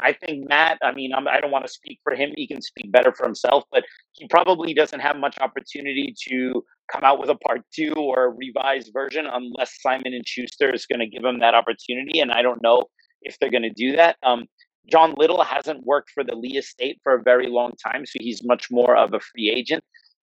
I 0.00 0.12
think 0.12 0.48
Matt, 0.48 0.78
I 0.82 0.92
mean, 0.92 1.12
I'm, 1.14 1.28
I 1.28 1.36
do 1.36 1.42
not 1.42 1.52
want 1.52 1.66
to 1.66 1.72
speak 1.72 2.00
for 2.02 2.14
him. 2.14 2.32
He 2.36 2.46
can 2.46 2.60
speak 2.60 2.90
better 2.90 3.12
for 3.12 3.24
himself, 3.24 3.64
but 3.70 3.84
he 4.12 4.26
probably 4.28 4.74
doesn't 4.74 5.00
have 5.00 5.16
much 5.16 5.38
opportunity 5.40 6.14
to 6.28 6.64
come 6.90 7.04
out 7.04 7.20
with 7.20 7.30
a 7.30 7.36
part 7.36 7.62
two 7.74 7.92
or 7.96 8.24
a 8.24 8.30
revised 8.30 8.90
version 8.92 9.26
unless 9.30 9.80
Simon 9.80 10.14
and 10.14 10.26
Schuster 10.26 10.72
is 10.72 10.86
going 10.86 11.00
to 11.00 11.06
give 11.06 11.24
him 11.24 11.40
that 11.40 11.54
opportunity. 11.54 12.20
And 12.20 12.32
I 12.32 12.42
don't 12.42 12.62
know 12.62 12.84
if 13.26 13.38
they're 13.38 13.50
going 13.50 13.62
to 13.62 13.70
do 13.70 13.96
that. 13.96 14.16
Um, 14.22 14.46
John 14.90 15.14
Little 15.16 15.42
hasn't 15.42 15.84
worked 15.84 16.10
for 16.10 16.22
the 16.22 16.36
Lee 16.36 16.56
estate 16.56 17.00
for 17.02 17.14
a 17.14 17.22
very 17.22 17.48
long 17.48 17.72
time, 17.84 18.06
so 18.06 18.18
he's 18.20 18.42
much 18.44 18.68
more 18.70 18.96
of 18.96 19.14
a 19.14 19.20
free 19.20 19.50
agent. 19.50 19.82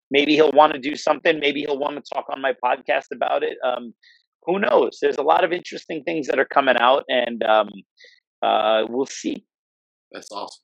Maybe 0.09 0.35
he'll 0.35 0.51
want 0.51 0.73
to 0.73 0.79
do 0.79 0.95
something. 0.95 1.39
Maybe 1.39 1.61
he'll 1.61 1.79
want 1.79 1.95
to 1.95 2.13
talk 2.13 2.25
on 2.29 2.41
my 2.41 2.53
podcast 2.63 3.07
about 3.13 3.43
it. 3.43 3.57
Um, 3.65 3.93
who 4.45 4.59
knows? 4.59 4.99
There's 5.01 5.17
a 5.17 5.23
lot 5.23 5.43
of 5.43 5.51
interesting 5.51 6.03
things 6.03 6.27
that 6.27 6.39
are 6.39 6.45
coming 6.45 6.77
out, 6.77 7.03
and 7.07 7.43
um, 7.43 7.69
uh, 8.41 8.85
we'll 8.89 9.05
see. 9.05 9.45
That's 10.11 10.31
awesome. 10.31 10.61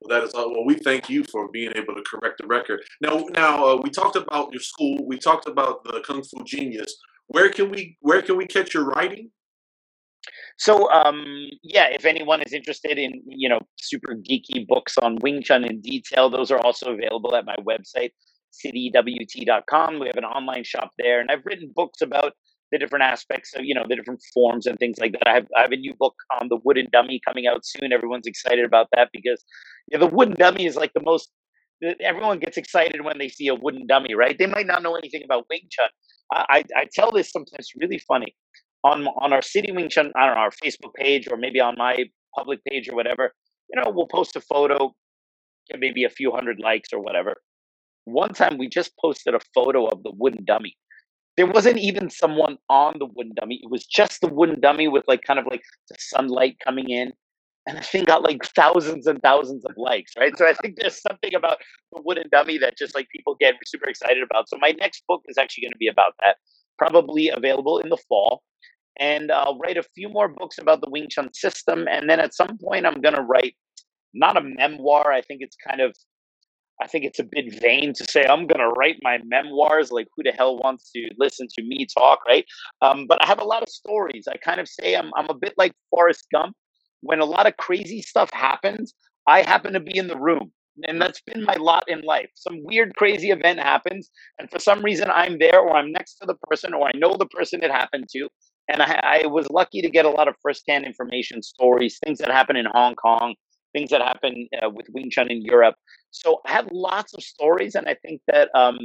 Well, 0.00 0.20
that 0.20 0.26
is 0.26 0.34
uh, 0.34 0.44
well. 0.46 0.64
We 0.64 0.74
thank 0.74 1.08
you 1.08 1.24
for 1.24 1.48
being 1.50 1.72
able 1.74 1.94
to 1.94 2.02
correct 2.02 2.38
the 2.38 2.46
record. 2.46 2.80
Now, 3.00 3.24
now 3.34 3.64
uh, 3.64 3.80
we 3.82 3.90
talked 3.90 4.16
about 4.16 4.52
your 4.52 4.60
school. 4.60 4.98
We 5.06 5.18
talked 5.18 5.48
about 5.48 5.84
the 5.84 6.02
Kung 6.06 6.22
Fu 6.22 6.44
Genius. 6.44 6.96
Where 7.28 7.50
can 7.50 7.70
we 7.70 7.96
Where 8.00 8.22
can 8.22 8.36
we 8.36 8.46
catch 8.46 8.74
your 8.74 8.84
writing? 8.84 9.30
So, 10.58 10.90
um, 10.90 11.24
yeah, 11.62 11.88
if 11.90 12.04
anyone 12.04 12.42
is 12.42 12.52
interested 12.52 12.98
in 12.98 13.22
you 13.26 13.48
know 13.48 13.60
super 13.78 14.14
geeky 14.14 14.66
books 14.66 14.96
on 14.98 15.18
Wing 15.22 15.42
Chun 15.42 15.64
in 15.64 15.80
detail, 15.80 16.30
those 16.30 16.50
are 16.50 16.58
also 16.58 16.92
available 16.92 17.34
at 17.34 17.46
my 17.46 17.56
website, 17.56 18.10
citywt.com. 18.52 19.98
We 19.98 20.06
have 20.06 20.16
an 20.16 20.24
online 20.24 20.64
shop 20.64 20.90
there, 20.98 21.20
and 21.20 21.30
I've 21.30 21.44
written 21.44 21.72
books 21.74 22.00
about 22.00 22.34
the 22.70 22.78
different 22.78 23.04
aspects 23.04 23.54
of 23.54 23.64
you 23.64 23.74
know 23.74 23.84
the 23.88 23.96
different 23.96 24.22
forms 24.34 24.66
and 24.66 24.78
things 24.78 24.98
like 24.98 25.12
that. 25.12 25.28
I 25.28 25.34
have 25.34 25.46
I 25.56 25.60
have 25.62 25.72
a 25.72 25.76
new 25.76 25.94
book 25.94 26.14
on 26.40 26.48
the 26.48 26.58
wooden 26.64 26.88
dummy 26.92 27.20
coming 27.24 27.46
out 27.46 27.64
soon. 27.64 27.92
Everyone's 27.92 28.26
excited 28.26 28.64
about 28.64 28.88
that 28.94 29.10
because 29.12 29.44
yeah, 29.90 29.98
the 29.98 30.06
wooden 30.06 30.34
dummy 30.34 30.66
is 30.66 30.76
like 30.76 30.92
the 30.94 31.02
most. 31.02 31.30
Everyone 32.00 32.38
gets 32.38 32.56
excited 32.56 33.04
when 33.04 33.18
they 33.18 33.28
see 33.28 33.48
a 33.48 33.56
wooden 33.56 33.86
dummy, 33.88 34.14
right? 34.14 34.38
They 34.38 34.46
might 34.46 34.66
not 34.66 34.84
know 34.84 34.94
anything 34.94 35.24
about 35.24 35.46
Wing 35.50 35.62
Chun. 35.68 35.88
I, 36.32 36.44
I, 36.48 36.64
I 36.82 36.86
tell 36.92 37.10
this 37.10 37.32
sometimes 37.32 37.72
really 37.76 37.98
funny. 37.98 38.36
On 38.84 39.06
on 39.06 39.32
our 39.32 39.42
City 39.42 39.72
Wing 39.72 39.88
Chun, 39.88 40.12
I 40.16 40.26
don't 40.26 40.34
know, 40.34 40.40
our 40.40 40.50
Facebook 40.50 40.94
page 40.94 41.28
or 41.30 41.36
maybe 41.36 41.60
on 41.60 41.74
my 41.76 42.04
public 42.34 42.64
page 42.64 42.88
or 42.88 42.96
whatever, 42.96 43.32
you 43.70 43.80
know, 43.80 43.90
we'll 43.90 44.06
post 44.06 44.36
a 44.36 44.40
photo, 44.40 44.94
maybe 45.76 46.04
a 46.04 46.10
few 46.10 46.32
hundred 46.32 46.58
likes 46.58 46.92
or 46.92 47.00
whatever. 47.00 47.36
One 48.04 48.34
time 48.34 48.58
we 48.58 48.68
just 48.68 48.92
posted 48.98 49.34
a 49.34 49.40
photo 49.54 49.86
of 49.86 50.02
the 50.02 50.12
wooden 50.16 50.44
dummy. 50.44 50.76
There 51.36 51.46
wasn't 51.46 51.78
even 51.78 52.10
someone 52.10 52.58
on 52.68 52.96
the 52.98 53.06
wooden 53.06 53.32
dummy. 53.34 53.60
It 53.62 53.70
was 53.70 53.86
just 53.86 54.20
the 54.20 54.28
wooden 54.28 54.60
dummy 54.60 54.88
with 54.88 55.04
like 55.06 55.22
kind 55.22 55.38
of 55.38 55.46
like 55.50 55.62
the 55.88 55.96
sunlight 55.98 56.56
coming 56.62 56.90
in. 56.90 57.12
And 57.66 57.78
the 57.78 57.82
thing 57.82 58.04
got 58.04 58.24
like 58.24 58.44
thousands 58.56 59.06
and 59.06 59.22
thousands 59.22 59.64
of 59.64 59.72
likes, 59.76 60.12
right? 60.18 60.36
So 60.36 60.48
I 60.48 60.52
think 60.52 60.76
there's 60.76 61.00
something 61.00 61.32
about 61.32 61.58
the 61.92 62.02
wooden 62.02 62.28
dummy 62.32 62.58
that 62.58 62.76
just 62.76 62.92
like 62.94 63.08
people 63.10 63.36
get 63.38 63.54
super 63.64 63.88
excited 63.88 64.22
about. 64.22 64.48
So 64.48 64.58
my 64.60 64.74
next 64.80 65.04
book 65.06 65.22
is 65.28 65.38
actually 65.38 65.62
going 65.62 65.72
to 65.72 65.78
be 65.78 65.86
about 65.86 66.14
that, 66.20 66.38
probably 66.76 67.28
available 67.28 67.78
in 67.78 67.88
the 67.88 67.98
fall 68.08 68.42
and 68.98 69.30
I'll 69.32 69.58
write 69.58 69.76
a 69.76 69.82
few 69.94 70.08
more 70.08 70.28
books 70.28 70.58
about 70.58 70.80
the 70.80 70.90
Wing 70.90 71.06
Chun 71.10 71.32
system. 71.34 71.86
And 71.90 72.08
then 72.08 72.20
at 72.20 72.34
some 72.34 72.58
point, 72.58 72.86
I'm 72.86 73.00
going 73.00 73.14
to 73.14 73.22
write 73.22 73.54
not 74.14 74.36
a 74.36 74.42
memoir. 74.42 75.12
I 75.12 75.22
think 75.22 75.40
it's 75.42 75.56
kind 75.66 75.80
of, 75.80 75.96
I 76.80 76.86
think 76.86 77.04
it's 77.04 77.18
a 77.18 77.24
bit 77.24 77.60
vain 77.60 77.92
to 77.94 78.04
say 78.04 78.24
I'm 78.24 78.46
going 78.46 78.60
to 78.60 78.74
write 78.76 78.96
my 79.02 79.18
memoirs. 79.24 79.90
Like, 79.90 80.08
who 80.16 80.22
the 80.22 80.32
hell 80.32 80.58
wants 80.58 80.90
to 80.92 81.10
listen 81.18 81.48
to 81.56 81.62
me 81.64 81.86
talk, 81.96 82.20
right? 82.26 82.44
Um, 82.80 83.06
but 83.06 83.22
I 83.22 83.26
have 83.26 83.40
a 83.40 83.44
lot 83.44 83.62
of 83.62 83.68
stories. 83.68 84.26
I 84.28 84.36
kind 84.36 84.60
of 84.60 84.68
say 84.68 84.94
I'm, 84.94 85.10
I'm 85.16 85.30
a 85.30 85.34
bit 85.34 85.54
like 85.56 85.72
Forrest 85.90 86.26
Gump. 86.32 86.54
When 87.00 87.20
a 87.20 87.24
lot 87.24 87.46
of 87.46 87.56
crazy 87.56 88.02
stuff 88.02 88.30
happens, 88.32 88.94
I 89.26 89.42
happen 89.42 89.72
to 89.72 89.80
be 89.80 89.96
in 89.96 90.08
the 90.08 90.18
room. 90.18 90.52
And 90.88 91.00
that's 91.00 91.20
been 91.20 91.44
my 91.44 91.56
lot 91.58 91.84
in 91.86 92.00
life. 92.00 92.30
Some 92.34 92.62
weird, 92.62 92.94
crazy 92.96 93.30
event 93.30 93.58
happens, 93.58 94.10
and 94.38 94.50
for 94.50 94.58
some 94.58 94.82
reason 94.82 95.10
I'm 95.10 95.38
there, 95.38 95.60
or 95.60 95.76
I'm 95.76 95.92
next 95.92 96.14
to 96.16 96.26
the 96.26 96.34
person, 96.48 96.72
or 96.72 96.86
I 96.86 96.92
know 96.94 97.14
the 97.18 97.26
person 97.26 97.62
it 97.62 97.70
happened 97.70 98.06
to, 98.12 98.28
and 98.68 98.82
I, 98.82 99.22
I, 99.22 99.26
was 99.26 99.48
lucky 99.50 99.82
to 99.82 99.90
get 99.90 100.04
a 100.04 100.10
lot 100.10 100.28
of 100.28 100.34
firsthand 100.42 100.84
information, 100.84 101.42
stories, 101.42 101.98
things 102.04 102.18
that 102.18 102.30
happen 102.30 102.56
in 102.56 102.66
Hong 102.66 102.94
Kong, 102.94 103.34
things 103.72 103.90
that 103.90 104.00
happen 104.00 104.48
uh, 104.62 104.70
with 104.70 104.86
Wing 104.90 105.10
Chun 105.10 105.30
in 105.30 105.42
Europe. 105.42 105.74
So 106.10 106.40
I 106.46 106.52
have 106.52 106.68
lots 106.72 107.14
of 107.14 107.22
stories, 107.22 107.74
and 107.74 107.88
I 107.88 107.94
think 107.94 108.20
that 108.28 108.50
um, 108.54 108.78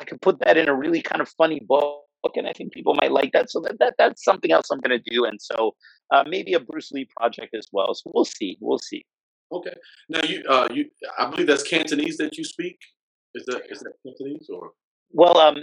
I 0.00 0.04
could 0.04 0.20
put 0.20 0.38
that 0.40 0.56
in 0.56 0.68
a 0.68 0.74
really 0.74 1.02
kind 1.02 1.20
of 1.20 1.28
funny 1.28 1.60
book, 1.60 2.02
and 2.34 2.46
I 2.46 2.52
think 2.52 2.72
people 2.72 2.94
might 3.00 3.12
like 3.12 3.32
that. 3.32 3.50
So 3.50 3.60
that, 3.60 3.78
that 3.80 3.94
that's 3.98 4.24
something 4.24 4.52
else 4.52 4.70
I'm 4.70 4.80
going 4.80 4.98
to 4.98 5.10
do, 5.10 5.24
and 5.24 5.40
so 5.40 5.74
uh, 6.12 6.24
maybe 6.26 6.54
a 6.54 6.60
Bruce 6.60 6.92
Lee 6.92 7.08
project 7.16 7.54
as 7.54 7.66
well. 7.72 7.94
So 7.94 8.10
we'll 8.14 8.24
see, 8.24 8.56
we'll 8.60 8.78
see. 8.78 9.04
Okay. 9.52 9.74
Now 10.08 10.22
you, 10.22 10.42
uh, 10.48 10.68
you, 10.72 10.86
I 11.18 11.30
believe 11.30 11.46
that's 11.46 11.62
Cantonese 11.62 12.16
that 12.16 12.36
you 12.36 12.44
speak. 12.44 12.78
Is 13.34 13.44
that 13.46 13.62
is 13.70 13.80
that 13.80 13.92
Cantonese 14.04 14.48
or? 14.52 14.72
Well, 15.16 15.38
um, 15.38 15.58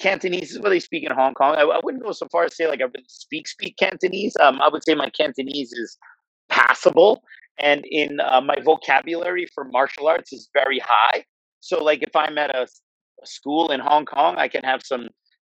Cantonese 0.00 0.50
is 0.50 0.58
what 0.58 0.70
they 0.70 0.80
speak 0.80 1.04
in 1.04 1.12
Hong 1.12 1.32
Kong. 1.32 1.54
I, 1.54 1.60
I, 1.62 1.80
wouldn't 1.84 2.02
go 2.02 2.10
so 2.10 2.26
far 2.26 2.42
as 2.42 2.56
say 2.56 2.66
like 2.66 2.80
I 2.80 2.86
really 2.86 3.04
speak 3.06 3.46
speak 3.46 3.76
Cantonese. 3.76 4.36
Um, 4.40 4.60
I 4.60 4.68
would 4.68 4.82
say 4.82 4.96
my 4.96 5.10
Cantonese 5.10 5.72
is 5.72 5.96
passable, 6.48 7.22
and 7.56 7.84
in 7.88 8.18
uh, 8.18 8.40
my 8.40 8.56
vocabulary 8.64 9.46
for 9.54 9.62
martial 9.62 10.08
arts 10.08 10.32
is 10.32 10.50
very 10.52 10.80
high. 10.80 11.24
So, 11.60 11.84
like 11.84 12.02
if 12.02 12.16
I'm 12.16 12.36
at 12.36 12.52
a, 12.52 12.62
a 12.62 13.26
school 13.26 13.70
in 13.70 13.78
Hong 13.78 14.06
Kong, 14.06 14.34
I 14.38 14.48
can 14.48 14.64
have 14.64 14.82
some 14.84 15.06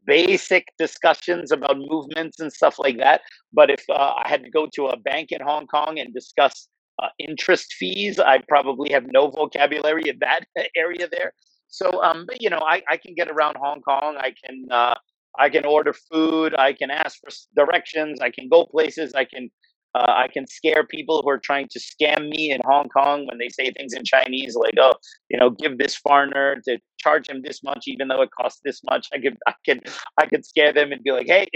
basic 0.06 0.68
discussions 0.78 1.50
about 1.50 1.78
movements 1.78 2.38
and 2.38 2.52
stuff 2.52 2.78
like 2.78 2.98
that. 2.98 3.22
But 3.54 3.70
if 3.70 3.82
uh, 3.88 4.12
I 4.22 4.28
had 4.28 4.44
to 4.44 4.50
go 4.50 4.68
to 4.74 4.88
a 4.88 4.98
bank 4.98 5.32
in 5.32 5.40
Hong 5.40 5.66
Kong 5.66 5.98
and 5.98 6.12
discuss 6.12 6.68
uh, 7.02 7.08
interest 7.18 7.72
fees, 7.72 8.20
I 8.20 8.42
probably 8.48 8.92
have 8.92 9.06
no 9.10 9.28
vocabulary 9.28 10.10
in 10.10 10.18
that 10.20 10.40
area 10.76 11.08
there. 11.10 11.32
So, 11.76 12.02
um, 12.02 12.24
but 12.26 12.40
you 12.40 12.48
know, 12.48 12.60
I, 12.66 12.80
I 12.88 12.96
can 12.96 13.14
get 13.14 13.28
around 13.28 13.56
Hong 13.60 13.82
Kong. 13.82 14.16
I 14.18 14.32
can 14.42 14.64
uh, 14.70 14.94
I 15.38 15.50
can 15.50 15.66
order 15.66 15.92
food. 15.92 16.54
I 16.58 16.72
can 16.72 16.90
ask 16.90 17.18
for 17.20 17.28
directions. 17.54 18.18
I 18.22 18.30
can 18.30 18.48
go 18.48 18.64
places. 18.64 19.12
I 19.14 19.26
can 19.26 19.50
uh, 19.94 20.10
I 20.24 20.28
can 20.32 20.46
scare 20.46 20.84
people 20.86 21.20
who 21.22 21.28
are 21.28 21.38
trying 21.38 21.68
to 21.72 21.78
scam 21.78 22.30
me 22.30 22.50
in 22.50 22.62
Hong 22.64 22.88
Kong 22.88 23.26
when 23.26 23.36
they 23.36 23.50
say 23.50 23.70
things 23.72 23.92
in 23.92 24.04
Chinese, 24.04 24.56
like, 24.56 24.72
"Oh, 24.80 24.94
you 25.28 25.38
know, 25.38 25.50
give 25.50 25.76
this 25.76 25.94
foreigner 25.94 26.56
to 26.66 26.78
charge 26.98 27.28
him 27.28 27.42
this 27.44 27.62
much, 27.62 27.84
even 27.86 28.08
though 28.08 28.22
it 28.22 28.30
costs 28.40 28.60
this 28.64 28.80
much." 28.90 29.08
I 29.12 29.18
could, 29.18 29.36
I 29.46 29.54
could, 29.66 29.86
I 30.18 30.26
could 30.26 30.46
scare 30.46 30.72
them 30.72 30.92
and 30.92 31.02
be 31.04 31.12
like, 31.12 31.26
"Hey, 31.26 31.48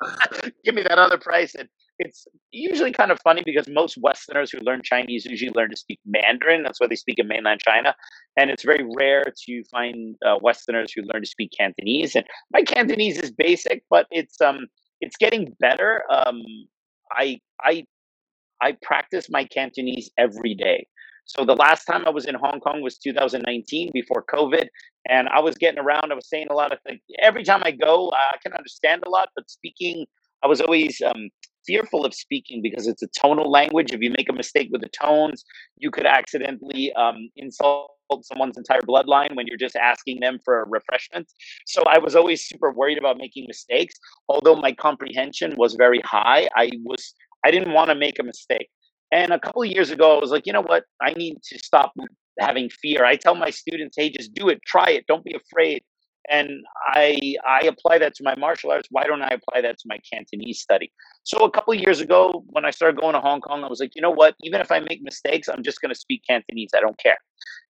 give 0.64 0.74
me 0.74 0.82
that 0.82 0.98
other 0.98 1.18
price." 1.18 1.54
And 1.54 1.68
it's 1.98 2.26
usually 2.52 2.92
kind 2.92 3.10
of 3.10 3.18
funny 3.20 3.42
because 3.44 3.68
most 3.68 3.98
Westerners 4.00 4.50
who 4.50 4.58
learn 4.60 4.82
Chinese 4.82 5.24
usually 5.24 5.52
learn 5.54 5.70
to 5.70 5.76
speak 5.76 5.98
Mandarin. 6.06 6.62
That's 6.62 6.80
why 6.80 6.86
they 6.86 6.96
speak 6.96 7.18
in 7.18 7.28
mainland 7.28 7.60
China, 7.60 7.94
and 8.36 8.50
it's 8.50 8.62
very 8.62 8.86
rare 8.96 9.24
to 9.46 9.64
find 9.64 10.16
uh, 10.24 10.36
Westerners 10.40 10.92
who 10.92 11.02
learn 11.02 11.22
to 11.22 11.28
speak 11.28 11.52
Cantonese. 11.58 12.14
And 12.14 12.26
my 12.52 12.62
Cantonese 12.62 13.18
is 13.18 13.30
basic, 13.30 13.84
but 13.90 14.06
it's 14.10 14.40
um 14.40 14.66
it's 15.00 15.16
getting 15.16 15.54
better. 15.60 16.04
Um, 16.10 16.42
I 17.12 17.40
I 17.60 17.84
I 18.60 18.76
practice 18.82 19.28
my 19.30 19.44
Cantonese 19.44 20.10
every 20.16 20.54
day. 20.54 20.86
So 21.24 21.44
the 21.44 21.54
last 21.54 21.84
time 21.84 22.04
I 22.06 22.10
was 22.10 22.24
in 22.24 22.34
Hong 22.36 22.58
Kong 22.60 22.80
was 22.80 22.96
2019 22.96 23.90
before 23.92 24.24
COVID, 24.32 24.66
and 25.08 25.28
I 25.28 25.40
was 25.40 25.56
getting 25.56 25.78
around. 25.78 26.10
I 26.10 26.14
was 26.14 26.28
saying 26.28 26.46
a 26.50 26.54
lot 26.54 26.72
of 26.72 26.78
things. 26.86 27.00
Every 27.20 27.44
time 27.44 27.62
I 27.64 27.70
go, 27.70 28.10
I 28.12 28.38
can 28.42 28.54
understand 28.54 29.02
a 29.04 29.10
lot, 29.10 29.28
but 29.36 29.50
speaking, 29.50 30.06
I 30.42 30.46
was 30.46 30.62
always 30.62 31.02
um, 31.02 31.28
fearful 31.68 32.04
of 32.06 32.14
speaking 32.14 32.62
because 32.62 32.88
it's 32.88 33.02
a 33.02 33.08
tonal 33.08 33.50
language. 33.50 33.92
If 33.92 34.00
you 34.00 34.10
make 34.16 34.30
a 34.30 34.32
mistake 34.32 34.70
with 34.72 34.80
the 34.80 34.88
tones, 34.88 35.44
you 35.76 35.90
could 35.90 36.06
accidentally 36.06 36.92
um, 36.94 37.28
insult 37.36 37.92
someone's 38.22 38.56
entire 38.56 38.80
bloodline 38.80 39.36
when 39.36 39.46
you're 39.46 39.58
just 39.58 39.76
asking 39.76 40.20
them 40.20 40.38
for 40.42 40.62
a 40.62 40.68
refreshment. 40.68 41.30
So 41.66 41.82
I 41.86 41.98
was 41.98 42.16
always 42.16 42.42
super 42.42 42.72
worried 42.72 42.96
about 42.96 43.18
making 43.18 43.44
mistakes. 43.46 43.94
Although 44.30 44.56
my 44.56 44.72
comprehension 44.72 45.54
was 45.56 45.74
very 45.74 46.00
high, 46.00 46.48
I 46.56 46.70
was 46.84 47.14
I 47.44 47.50
didn't 47.50 47.74
want 47.74 47.90
to 47.90 47.94
make 47.94 48.18
a 48.18 48.22
mistake. 48.22 48.70
And 49.12 49.30
a 49.32 49.38
couple 49.38 49.62
of 49.62 49.68
years 49.68 49.90
ago, 49.90 50.16
I 50.16 50.20
was 50.20 50.30
like, 50.30 50.46
you 50.46 50.52
know 50.52 50.62
what? 50.62 50.84
I 51.00 51.12
need 51.12 51.36
to 51.50 51.58
stop 51.58 51.92
having 52.40 52.70
fear. 52.70 53.04
I 53.04 53.16
tell 53.16 53.34
my 53.34 53.50
students, 53.50 53.96
hey, 53.96 54.10
just 54.10 54.34
do 54.34 54.48
it, 54.48 54.60
try 54.66 54.90
it, 54.90 55.06
don't 55.06 55.24
be 55.24 55.34
afraid 55.34 55.82
and 56.30 56.50
I 56.86 57.34
I 57.46 57.62
apply 57.62 57.98
that 57.98 58.14
to 58.16 58.24
my 58.24 58.34
martial 58.36 58.70
arts. 58.70 58.88
Why 58.90 59.06
don't 59.06 59.22
I 59.22 59.28
apply 59.28 59.62
that 59.62 59.78
to 59.78 59.84
my 59.86 59.98
Cantonese 60.10 60.60
study? 60.60 60.92
So 61.24 61.38
a 61.44 61.50
couple 61.50 61.74
years 61.74 62.00
ago, 62.00 62.44
when 62.48 62.64
I 62.64 62.70
started 62.70 63.00
going 63.00 63.14
to 63.14 63.20
Hong 63.20 63.40
Kong, 63.40 63.64
I 63.64 63.68
was 63.68 63.80
like, 63.80 63.92
you 63.94 64.02
know 64.02 64.10
what? 64.10 64.34
Even 64.42 64.60
if 64.60 64.70
I 64.70 64.80
make 64.80 65.02
mistakes, 65.02 65.48
I'm 65.48 65.62
just 65.62 65.80
going 65.80 65.92
to 65.92 65.98
speak 65.98 66.22
Cantonese. 66.28 66.70
I 66.76 66.80
don't 66.80 66.98
care. 66.98 67.18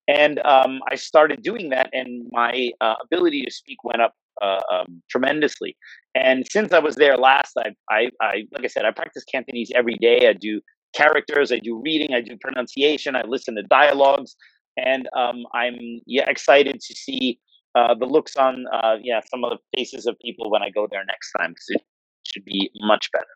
And 0.07 0.39
um, 0.47 0.81
I 0.91 0.95
started 0.95 1.43
doing 1.43 1.69
that, 1.71 1.91
and 1.93 2.27
my 2.33 2.71
uh, 2.81 2.95
ability 3.03 3.43
to 3.45 3.51
speak 3.51 3.85
went 3.85 4.01
up 4.01 4.15
uh, 4.41 4.61
um, 4.73 5.03
tremendously. 5.11 5.77
And 6.15 6.47
since 6.51 6.73
I 6.73 6.79
was 6.79 6.97
there 6.97 7.17
last, 7.19 7.59
I, 7.59 7.75
I, 7.91 8.11
I, 8.21 8.45
like 8.53 8.65
I 8.65 8.69
said, 8.69 8.85
I 8.87 8.91
practice 8.91 9.25
Cantonese 9.25 9.71
every 9.75 9.97
day. 9.97 10.29
I 10.29 10.33
do 10.33 10.63
characters, 10.95 11.53
I 11.53 11.59
do 11.59 11.81
reading, 11.85 12.15
I 12.15 12.23
do 12.23 12.37
pronunciation, 12.41 13.17
I 13.17 13.23
listen 13.23 13.55
to 13.57 13.63
dialogues, 13.65 14.35
and 14.77 15.09
um, 15.15 15.45
I'm 15.53 15.77
yeah 16.07 16.29
excited 16.29 16.81
to 16.81 16.95
see 16.95 17.39
uh, 17.79 17.95
the 17.95 18.07
looks 18.07 18.37
on 18.37 18.67
uh, 18.73 18.97
yeah 19.03 19.21
some 19.31 19.45
of 19.45 19.51
the 19.51 19.59
faces 19.77 20.07
of 20.07 20.19
people 20.21 20.51
when 20.51 20.63
I 20.63 20.71
go 20.71 20.87
there 20.91 21.05
next 21.05 21.33
time 21.33 21.51
because 21.51 21.67
it 21.71 21.83
should 22.25 22.45
be 22.45 22.71
much 22.81 23.11
better. 23.13 23.27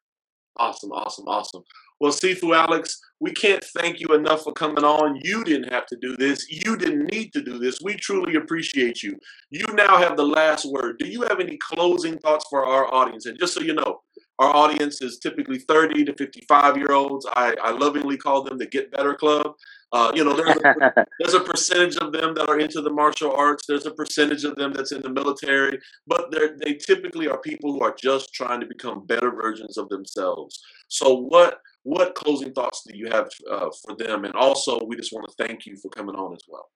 Awesome, 0.57 0.93
awesome, 0.93 1.27
awesome. 1.29 1.63
Well, 2.01 2.13
see 2.13 2.35
Sifu 2.35 2.55
Alex, 2.55 3.01
we 3.21 3.31
can't 3.31 3.65
thank 3.79 4.01
you 4.01 4.09
enough 4.09 4.43
for 4.43 4.53
coming 4.53 4.83
on. 4.83 5.21
You 5.23 5.45
didn't 5.45 5.73
have 5.73 5.87
to 5.87 5.97
do 6.03 6.17
this. 6.17 6.51
You 6.51 6.77
didn't 6.77 7.13
need 7.13 7.33
to 7.33 7.41
do 7.41 7.59
this. 7.59 7.79
We 7.81 7.95
truly 7.95 8.35
appreciate 8.35 9.05
you. 9.05 9.17
You 9.51 9.65
now 9.75 9.97
have 9.99 10.17
the 10.17 10.25
last 10.27 10.65
word. 10.65 10.99
Do 10.99 11.07
you 11.07 11.23
have 11.23 11.39
any 11.39 11.57
closing 11.59 12.19
thoughts 12.19 12.45
for 12.51 12.67
our 12.67 12.93
audience? 12.93 13.27
And 13.27 13.39
just 13.39 13.55
so 13.55 13.61
you 13.61 13.75
know, 13.75 14.01
our 14.41 14.53
audience 14.53 15.01
is 15.01 15.21
typically 15.21 15.61
30 15.61 16.05
to 16.07 16.15
55 16.17 16.77
year 16.77 16.91
olds. 16.91 17.25
I, 17.37 17.55
I 17.63 17.71
lovingly 17.71 18.17
call 18.17 18.43
them 18.43 18.59
the 18.59 18.67
Get 18.67 18.91
Better 18.91 19.15
Club. 19.15 19.55
Uh, 19.93 20.11
you 20.15 20.25
know, 20.25 20.35
there's 20.35 20.57
a, 20.57 21.07
there's 21.19 21.35
a 21.35 21.41
percentage 21.41 21.97
of 21.97 22.13
them 22.13 22.35
that 22.35 22.49
are 22.49 22.59
into 22.59 22.81
the 22.81 22.91
martial 22.91 23.33
arts. 23.33 23.67
There's 23.67 23.85
a 23.85 23.91
percentage 23.91 24.45
of 24.45 24.57
them 24.57 24.73
that's 24.73 24.93
in 24.93 25.03
the 25.03 25.11
military, 25.11 25.79
but 26.07 26.33
they 26.65 26.75
typically 26.75 27.29
are 27.29 27.39
people 27.39 27.73
who 27.73 27.81
are 27.81 27.95
just 28.01 28.33
trying 28.33 28.61
to 28.61 28.67
become 28.67 29.07
better 29.07 29.31
versions 29.31 29.77
of 29.77 29.89
themselves. 29.91 30.59
So, 30.89 31.15
what 31.15 31.59
what 31.85 32.15
closing 32.15 32.53
thoughts 32.53 32.85
do 32.87 32.97
you 32.97 33.09
have 33.11 33.29
uh, 33.51 33.69
for 33.85 33.97
them? 33.97 34.25
And 34.25 34.35
also, 34.35 34.81
we 34.87 34.97
just 34.97 35.13
want 35.13 35.27
to 35.29 35.47
thank 35.47 35.67
you 35.67 35.77
for 35.77 35.91
coming 35.91 36.15
on 36.15 36.33
as 36.33 36.43
well. 36.49 36.71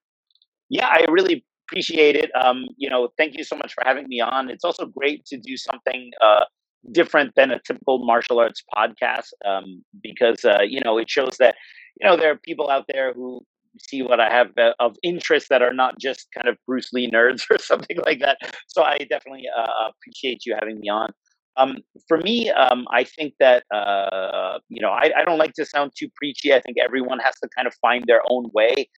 Yeah, 0.69 0.89
I 0.89 1.07
really 1.09 1.45
appreciate 1.69 2.17
it. 2.17 2.31
Um, 2.35 2.67
you 2.77 2.91
know, 2.91 3.09
thank 3.17 3.37
you 3.37 3.45
so 3.45 3.57
much 3.57 3.73
for 3.73 3.83
having 3.85 4.09
me 4.09 4.21
on. 4.21 4.51
It's 4.51 4.65
also 4.65 4.87
great 4.87 5.25
to 5.27 5.37
do 5.39 5.57
something 5.57 6.11
uh, 6.23 6.45
different 6.93 7.35
than 7.35 7.51
a 7.51 7.61
typical 7.61 8.05
martial 8.05 8.39
arts 8.39 8.63
podcast 8.77 9.29
um, 9.45 9.85
because 10.03 10.45
uh, 10.45 10.63
you 10.63 10.81
know 10.85 10.99
it 10.99 11.09
shows 11.09 11.37
that 11.39 11.55
you 12.01 12.09
know, 12.09 12.17
there 12.17 12.31
are 12.33 12.37
people 12.37 12.71
out 12.71 12.85
there 12.89 13.13
who 13.13 13.43
see 13.81 14.03
what 14.03 14.21
I 14.21 14.31
have 14.31 14.49
uh, 14.59 14.73
of 14.81 14.97
interest 15.03 15.49
that 15.51 15.63
are 15.63 15.73
not 15.73 15.99
just 15.99 16.29
kind 16.35 16.49
of 16.49 16.57
Bruce 16.67 16.93
Lee 16.93 17.11
nerds 17.11 17.45
or 17.51 17.59
something 17.59 17.99
like 18.05 18.21
that. 18.21 18.39
So 18.69 18.83
I 18.83 18.99
definitely 18.99 19.45
uh, 19.57 19.91
appreciate 19.91 20.47
you 20.47 20.55
having 20.59 20.81
me 20.81 20.89
on. 20.89 21.13
Um, 21.59 21.79
for 22.07 22.19
me, 22.19 22.51
um, 22.51 22.87
I 22.91 23.05
think 23.05 23.35
that 23.41 23.65
uh, 23.75 24.59
you 24.69 24.83
know 24.83 24.91
I, 24.91 25.11
I, 25.17 25.25
don't 25.25 25.39
like 25.39 25.55
to 25.55 25.65
sound 25.65 25.93
too 25.99 26.09
preachy. 26.15 26.53
I 26.53 26.61
think 26.61 26.77
everyone 26.79 27.19
has 27.21 27.35
to 27.43 27.49
kind 27.57 27.67
of 27.67 27.73
find 27.81 28.05
their 28.07 28.21
own 28.29 28.51
way 28.53 28.91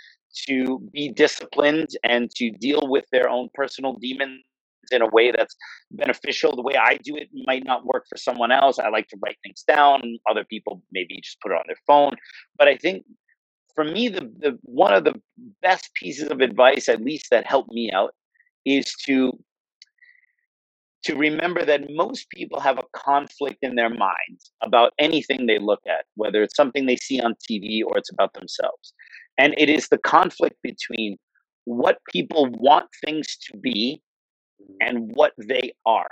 to 0.48 0.80
be 0.92 1.08
disciplined 1.08 1.90
and 2.02 2.30
to 2.34 2.50
deal 2.50 2.80
with 2.82 3.04
their 3.12 3.28
own 3.28 3.48
personal 3.54 3.94
demons 4.00 4.42
in 4.92 5.02
a 5.02 5.08
way 5.08 5.30
that's 5.30 5.54
beneficial. 5.90 6.56
The 6.56 6.62
way 6.62 6.76
I 6.76 6.98
do 6.98 7.16
it 7.16 7.28
might 7.46 7.64
not 7.64 7.84
work 7.84 8.06
for 8.08 8.16
someone 8.16 8.52
else. 8.52 8.78
I 8.78 8.88
like 8.88 9.08
to 9.08 9.18
write 9.22 9.38
things 9.42 9.62
down. 9.66 10.02
Other 10.28 10.44
people 10.44 10.82
maybe 10.92 11.20
just 11.22 11.40
put 11.40 11.52
it 11.52 11.56
on 11.56 11.64
their 11.66 11.76
phone. 11.86 12.16
But 12.56 12.68
I 12.68 12.76
think 12.76 13.04
for 13.74 13.84
me, 13.84 14.08
the, 14.08 14.30
the 14.38 14.58
one 14.62 14.92
of 14.92 15.04
the 15.04 15.14
best 15.62 15.94
pieces 15.94 16.28
of 16.30 16.40
advice, 16.40 16.88
at 16.88 17.00
least 17.00 17.26
that 17.30 17.46
helped 17.46 17.70
me 17.70 17.90
out, 17.92 18.12
is 18.64 18.94
to 19.06 19.32
to 21.04 21.14
remember 21.14 21.64
that 21.64 21.88
most 21.90 22.28
people 22.30 22.60
have 22.60 22.78
a 22.78 22.84
conflict 22.92 23.58
in 23.62 23.76
their 23.76 23.88
minds 23.88 24.50
about 24.62 24.92
anything 24.98 25.46
they 25.46 25.58
look 25.58 25.80
at, 25.86 26.04
whether 26.16 26.42
it's 26.42 26.56
something 26.56 26.86
they 26.86 26.96
see 26.96 27.20
on 27.20 27.34
TV 27.48 27.82
or 27.86 27.96
it's 27.96 28.10
about 28.12 28.34
themselves. 28.34 28.92
And 29.38 29.54
it 29.56 29.70
is 29.70 29.88
the 29.88 29.98
conflict 29.98 30.56
between 30.62 31.16
what 31.64 31.98
people 32.12 32.48
want 32.50 32.88
things 33.04 33.36
to 33.50 33.56
be 33.56 34.02
and 34.80 35.10
what 35.14 35.32
they 35.38 35.72
are. 35.86 36.08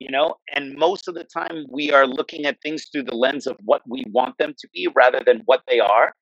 You 0.00 0.10
know, 0.10 0.34
and 0.54 0.76
most 0.76 1.06
of 1.06 1.14
the 1.14 1.24
time 1.24 1.64
we 1.70 1.92
are 1.92 2.06
looking 2.06 2.44
at 2.44 2.60
things 2.60 2.86
through 2.90 3.04
the 3.04 3.14
lens 3.14 3.46
of 3.46 3.56
what 3.64 3.82
we 3.86 4.04
want 4.10 4.36
them 4.38 4.52
to 4.58 4.68
be 4.74 4.88
rather 4.94 5.22
than 5.24 5.42
what 5.44 5.62
they 5.68 5.78
are. 5.78 6.12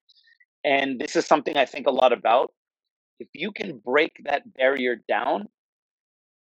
And 0.65 1.01
this 1.01 1.17
is 1.17 1.25
something 1.27 1.57
I 1.57 1.65
think 1.65 1.87
a 1.87 1.91
lot 1.91 2.13
about. 2.13 2.53
If 3.19 3.29
you 3.35 3.53
can 3.53 3.81
break 3.85 4.13
that 4.25 4.43
barrier 4.55 4.97
down, 5.09 5.49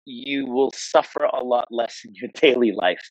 you 0.06 0.46
will 0.46 0.72
suffer 0.76 1.24
a 1.26 1.44
lot 1.44 1.68
less 1.72 2.02
in 2.06 2.14
your 2.16 2.30
daily 2.42 2.72
life 2.72 3.02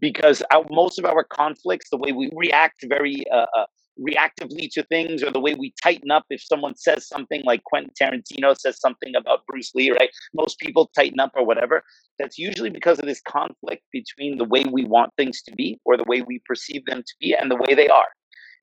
because 0.00 0.42
our, 0.52 0.64
most 0.70 0.98
of 0.98 1.04
our 1.04 1.24
conflicts, 1.24 1.90
the 1.90 1.98
way 1.98 2.12
we 2.12 2.30
react 2.34 2.84
very 2.88 3.24
uh, 3.32 3.46
uh, 3.56 3.66
reactively 4.00 4.68
to 4.72 4.82
things, 4.84 5.22
or 5.22 5.30
the 5.30 5.40
way 5.40 5.54
we 5.54 5.74
tighten 5.82 6.10
up 6.10 6.24
if 6.30 6.42
someone 6.42 6.76
says 6.76 7.08
something 7.08 7.42
like 7.44 7.64
Quentin 7.64 7.92
Tarantino 8.00 8.56
says 8.58 8.78
something 8.80 9.14
about 9.16 9.46
Bruce 9.46 9.74
Lee, 9.74 9.90
right? 9.90 10.10
Most 10.34 10.58
people 10.58 10.90
tighten 10.94 11.20
up 11.20 11.32
or 11.34 11.46
whatever. 11.46 11.82
That's 12.18 12.38
usually 12.38 12.70
because 12.70 12.98
of 12.98 13.06
this 13.06 13.22
conflict 13.26 13.82
between 13.92 14.38
the 14.38 14.44
way 14.44 14.64
we 14.70 14.84
want 14.84 15.12
things 15.16 15.42
to 15.42 15.54
be 15.54 15.78
or 15.84 15.96
the 15.96 16.04
way 16.06 16.22
we 16.22 16.40
perceive 16.46 16.84
them 16.86 17.02
to 17.02 17.14
be 17.20 17.34
and 17.34 17.50
the 17.50 17.56
way 17.56 17.74
they 17.74 17.88
are. 17.88 18.08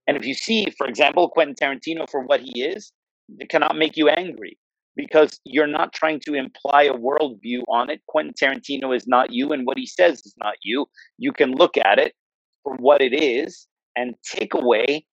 And 0.08 0.18
if 0.18 0.26
you 0.26 0.34
see, 0.34 0.68
for 0.78 0.88
example, 0.88 1.30
Quentin 1.30 1.56
Tarantino 1.56 2.10
for 2.10 2.22
what 2.22 2.42
he 2.42 2.64
is, 2.64 2.92
it 3.40 3.50
cannot 3.50 3.78
make 3.78 3.96
you 3.96 4.10
angry 4.10 4.58
because 4.96 5.40
you're 5.46 5.68
not 5.68 5.94
trying 5.94 6.20
to 6.22 6.34
imply 6.34 6.84
a 6.84 6.94
worldview 6.94 7.62
on 7.68 7.90
it. 7.90 8.02
Quentin 8.08 8.34
Tarantino 8.34 8.96
is 8.96 9.08
not 9.08 9.32
you, 9.32 9.52
and 9.54 9.66
what 9.66 9.78
he 9.78 9.88
says 9.88 10.20
is 10.26 10.36
not 10.38 10.56
you. 10.64 10.86
You 11.18 11.32
can 11.32 11.52
look 11.52 11.78
at 11.78 12.00
it 12.00 12.14
for 12.64 12.76
what 12.76 13.02
it 13.02 13.14
is 13.14 13.68
and 13.96 14.16
take 14.26 14.54
away 14.54 15.06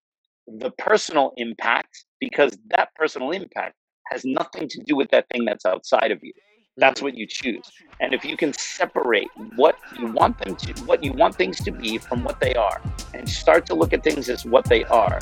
the 0.59 0.71
personal 0.73 1.33
impact 1.37 2.05
because 2.19 2.57
that 2.69 2.95
personal 2.95 3.31
impact 3.31 3.75
has 4.11 4.25
nothing 4.25 4.69
to 4.69 4.83
do 4.85 4.97
with 4.97 5.11
that 5.11 5.27
thing 5.33 5.45
that's 5.45 5.65
outside 5.65 6.11
of 6.11 6.19
you. 6.23 6.33
That's 6.77 7.03
what 7.03 7.15
you 7.15 7.27
choose. 7.29 7.71
And 8.01 8.15
if 8.15 8.25
you 8.25 8.37
can 8.37 8.53
separate 8.55 9.29
what 9.57 9.77
you 9.99 10.07
want 10.07 10.39
them 10.39 10.57
to, 10.57 10.73
what 10.85 11.05
you 11.05 11.13
want 11.13 11.37
things 11.37 11.61
to 11.61 11.71
be 11.71 11.99
from 11.99 12.25
what 12.25 12.41
they 12.41 12.55
are, 12.55 12.81
and 13.13 13.29
start 13.29 13.67
to 13.67 13.75
look 13.75 13.93
at 13.93 14.03
things 14.03 14.29
as 14.29 14.45
what 14.45 14.65
they 14.65 14.85
are, 14.85 15.21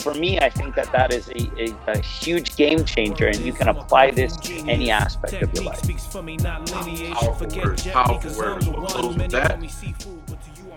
for 0.00 0.14
me, 0.14 0.38
I 0.38 0.48
think 0.48 0.74
that 0.76 0.90
that 0.92 1.12
is 1.12 1.28
a, 1.28 1.50
a, 1.60 1.92
a, 1.92 1.98
huge 1.98 2.56
game 2.56 2.84
changer, 2.84 3.26
and 3.26 3.38
you 3.40 3.52
can 3.52 3.68
apply 3.68 4.12
this 4.12 4.36
to 4.38 4.54
any 4.60 4.90
aspect 4.90 5.34
of 5.42 5.52
your 5.52 5.64
life. 5.64 5.82
Powerful 5.82 7.48
words, 7.48 7.86
powerful 7.86 8.38
words. 8.38 8.68
We'll 8.68 8.86
close 8.86 9.16
with 9.16 9.30
that. 9.32 9.60